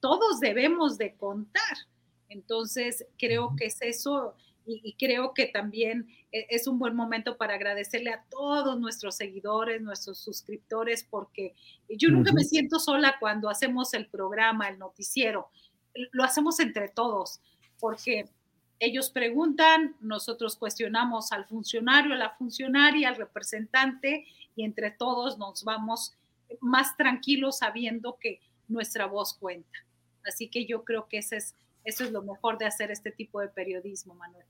[0.00, 1.76] todos debemos de contar.
[2.30, 4.34] Entonces, creo que es eso
[4.64, 10.18] y, creo que también es un buen momento para agradecerle a todos nuestros seguidores, nuestros
[10.18, 11.54] suscriptores, porque
[11.88, 15.48] yo nunca me siento sola cuando hacemos el programa, el noticiero.
[16.12, 17.40] Lo hacemos entre todos,
[17.80, 18.28] porque
[18.80, 25.64] ellos preguntan, nosotros cuestionamos al funcionario, a la funcionaria, al representante y entre todos nos
[25.64, 26.14] vamos
[26.60, 29.78] más tranquilos sabiendo que nuestra voz cuenta.
[30.26, 33.40] Así que yo creo que ese es, eso es lo mejor de hacer este tipo
[33.40, 34.44] de periodismo, Manuel.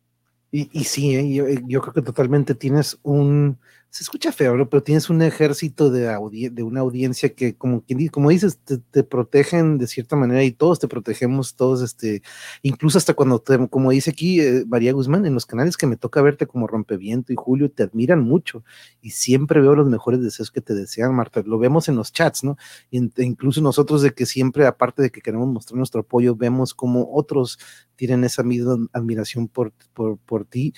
[0.51, 1.33] Y, y sí, ¿eh?
[1.33, 3.59] yo, yo, creo que totalmente tienes un,
[3.90, 8.59] se escucha feo, pero tienes un ejército de, de una audiencia que, como, como dices,
[8.59, 12.23] te, protegen de cierta manera y todos te protegemos, todos, este,
[12.62, 15.97] incluso hasta cuando, te, como dice aquí eh, María Guzmán, en los canales que me
[15.97, 18.62] toca verte como Rompeviento y Julio, te admiran mucho
[19.01, 21.43] y siempre veo los mejores deseos que te desean, Marta.
[21.47, 22.59] Lo vemos en los chats, ¿no?
[22.90, 27.09] E incluso nosotros de que siempre, aparte de que queremos mostrar nuestro apoyo, vemos como
[27.15, 27.59] otros
[27.98, 30.73] tienen esa misma admiración por, por, por ti.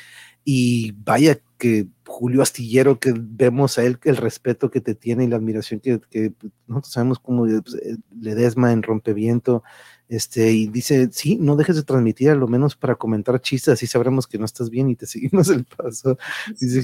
[0.53, 5.29] Y vaya que Julio Astillero, que vemos a él el respeto que te tiene y
[5.29, 6.33] la admiración que, que
[6.67, 9.63] nosotros sabemos cómo pues, eh, Ledesma en Rompeviento,
[10.11, 13.87] este, y dice, sí, no dejes de transmitir a lo menos para comentar chistes, así
[13.87, 16.19] sabremos que no estás bien y te seguimos el paso.
[16.59, 16.83] Dice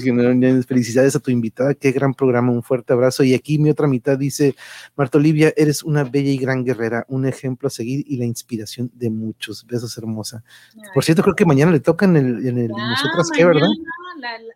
[0.65, 3.25] felicidades a tu invitada, qué gran programa, un fuerte abrazo.
[3.25, 4.55] Y aquí mi otra mitad dice,
[4.95, 8.89] Marta Olivia, eres una bella y gran guerrera, un ejemplo a seguir y la inspiración
[8.93, 9.67] de muchos.
[9.67, 10.45] Besos, hermosa.
[10.93, 13.67] Por cierto, creo que mañana le tocan en el, nosotras qué, ¿verdad?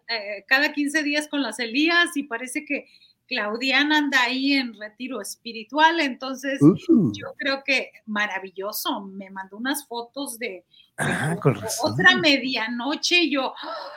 [0.07, 2.87] Eh, cada 15 días con las Elías y parece que
[3.31, 7.13] Claudiana anda ahí en retiro espiritual, entonces uh.
[7.13, 10.65] yo creo que maravilloso, me mandó unas fotos de,
[10.97, 11.37] ah,
[11.81, 13.53] otra medianoche y yo,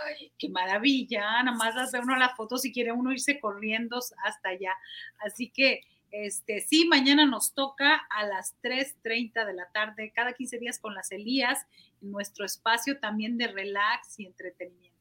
[0.06, 1.42] ¡ay, qué maravilla!
[1.42, 4.72] Nada más las ve uno las fotos si quiere uno irse corriendo hasta allá.
[5.18, 5.80] Así que,
[6.12, 10.94] este, sí, mañana nos toca a las 3.30 de la tarde, cada 15 días con
[10.94, 11.66] las Elías,
[12.00, 14.93] en nuestro espacio también de relax y entretenimiento.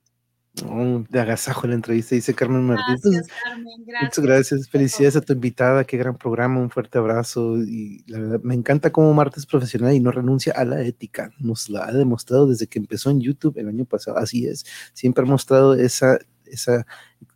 [0.61, 3.01] Oh, de agasajo la entrevista, dice Carmen Martínez.
[3.03, 3.65] Gracias, Carmen,
[4.03, 4.69] Muchas gracias.
[4.69, 7.57] Felicidades a tu invitada, qué gran programa, un fuerte abrazo.
[7.57, 11.31] Y la verdad, me encanta cómo Marta es profesional y no renuncia a la ética.
[11.39, 14.17] Nos la ha demostrado desde que empezó en YouTube el año pasado.
[14.17, 14.63] Así es,
[14.93, 16.85] siempre ha mostrado esa, esa,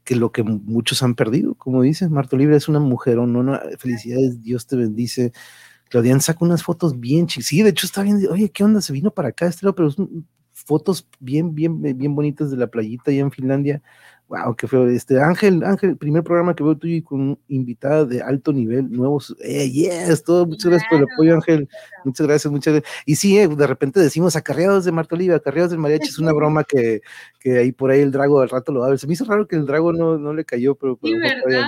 [0.03, 1.56] que lo que muchos han perdido.
[1.56, 5.31] Como dices, Marta Libre es una mujer, no, no, felicidades, Dios te bendice.
[5.89, 7.48] Claudian saca unas fotos bien chicas.
[7.48, 8.22] Sí, de hecho está bien.
[8.30, 8.80] Oye, ¿qué onda?
[8.81, 10.27] Se vino para acá, Estrella, pero es un
[10.68, 13.81] fotos bien, bien, bien bonitas de la playita allá en Finlandia.
[14.27, 14.85] Wow, qué feo.
[14.89, 19.34] Este Ángel, Ángel, primer programa que veo tuyo con invitada de alto nivel, nuevos.
[19.41, 20.45] Eh, yes, todo.
[20.45, 21.69] Muchas gracias por el apoyo, Ángel.
[22.03, 23.03] Muchas gracias, muchas gracias.
[23.06, 26.10] Y sí, eh, de repente decimos acarreados de Marta Oliva, acarreados del mariachi.
[26.10, 26.99] Es una broma que,
[27.39, 28.99] que ahí por ahí el Drago al rato lo va a ver.
[28.99, 30.98] Se me hizo raro que el Drago no, no le cayó, pero.
[30.98, 31.68] pero ¿verdad?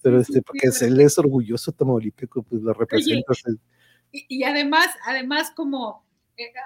[0.00, 3.32] Pero este, porque él es orgulloso tamaulipeco, pues lo representa.
[4.12, 6.05] y, y además, además como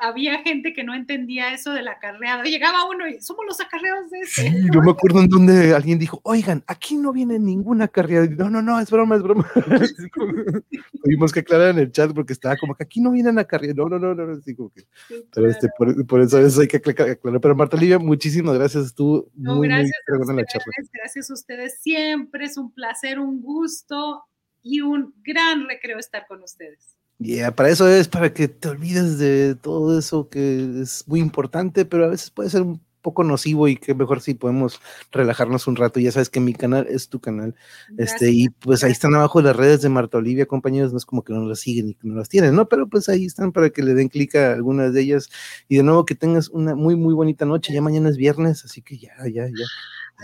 [0.01, 2.43] había gente que no entendía eso del acarreado.
[2.45, 4.43] Llegaba uno y somos los acarreados de ese.
[4.43, 8.29] Sí, no me acuerdo en donde alguien dijo, oigan, aquí no viene ninguna acarreado.
[8.31, 9.51] No, no, no, es broma, es broma.
[11.03, 13.77] Tuvimos que aclarar en el chat porque estaba como que aquí no vienen acarreados.
[13.77, 14.33] No, no, no, no.
[14.39, 14.85] Así como que,
[15.33, 17.19] pero este, por, por, eso, eso hay que aclarar.
[17.23, 18.87] Pero Marta Livia, muchísimas gracias.
[18.87, 20.73] Estuvo no, muy, gracias muy a ustedes, la charla.
[20.93, 22.45] Gracias a ustedes siempre.
[22.45, 24.25] Es un placer, un gusto
[24.63, 27.00] y un gran recreo estar con ustedes.
[27.23, 31.85] Yeah, para eso es, para que te olvides de todo eso que es muy importante,
[31.85, 34.81] pero a veces puede ser un poco nocivo y que mejor si podemos
[35.13, 36.01] relajarnos un rato.
[36.01, 37.55] Ya sabes que mi canal es tu canal.
[37.91, 41.05] Gracias, este, y pues ahí están abajo las redes de Marta Olivia, compañeros, no es
[41.05, 42.69] como que no las siguen y que no las tienen, ¿no?
[42.69, 45.29] Pero pues ahí están para que le den clic a algunas de ellas.
[45.69, 47.75] Y de nuevo que tengas una muy, muy bonita noche.
[47.75, 49.67] Ya mañana es viernes, así que ya, ya, ya.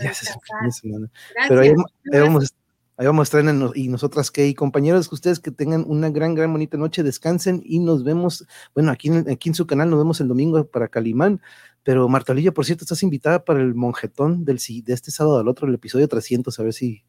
[0.03, 0.25] Ya se
[0.71, 1.09] semana.
[1.47, 1.73] Pero ahí,
[2.11, 2.66] ahí vamos a
[2.97, 6.09] Ahí vamos a estar en y nosotras que, y compañeros, que ustedes que tengan una
[6.09, 9.91] gran, gran bonita noche, descansen y nos vemos, bueno, aquí en, aquí en su canal
[9.91, 11.39] nos vemos el domingo para Calimán,
[11.83, 15.47] pero Marta Olivia, por cierto, estás invitada para el monjetón del, de este sábado al
[15.47, 17.03] otro, el episodio 300, a ver si...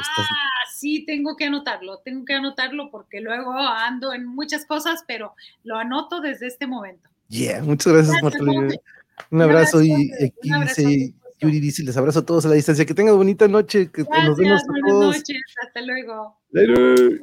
[0.00, 0.26] Estás...
[0.30, 5.34] Ah, sí, tengo que anotarlo, tengo que anotarlo porque luego ando en muchas cosas, pero
[5.64, 7.10] lo anoto desde este momento.
[7.28, 8.80] Yeah, muchas gracias, gracias Olivia.
[9.30, 12.84] Un abrazo, y Yuri dice, les abrazo a todos a la distancia.
[12.86, 13.90] Que tengan bonita noche.
[13.90, 15.16] Que Gracias, nos vemos a buenas todos.
[15.16, 15.42] noches.
[15.66, 16.36] Hasta luego.
[16.50, 17.22] Later.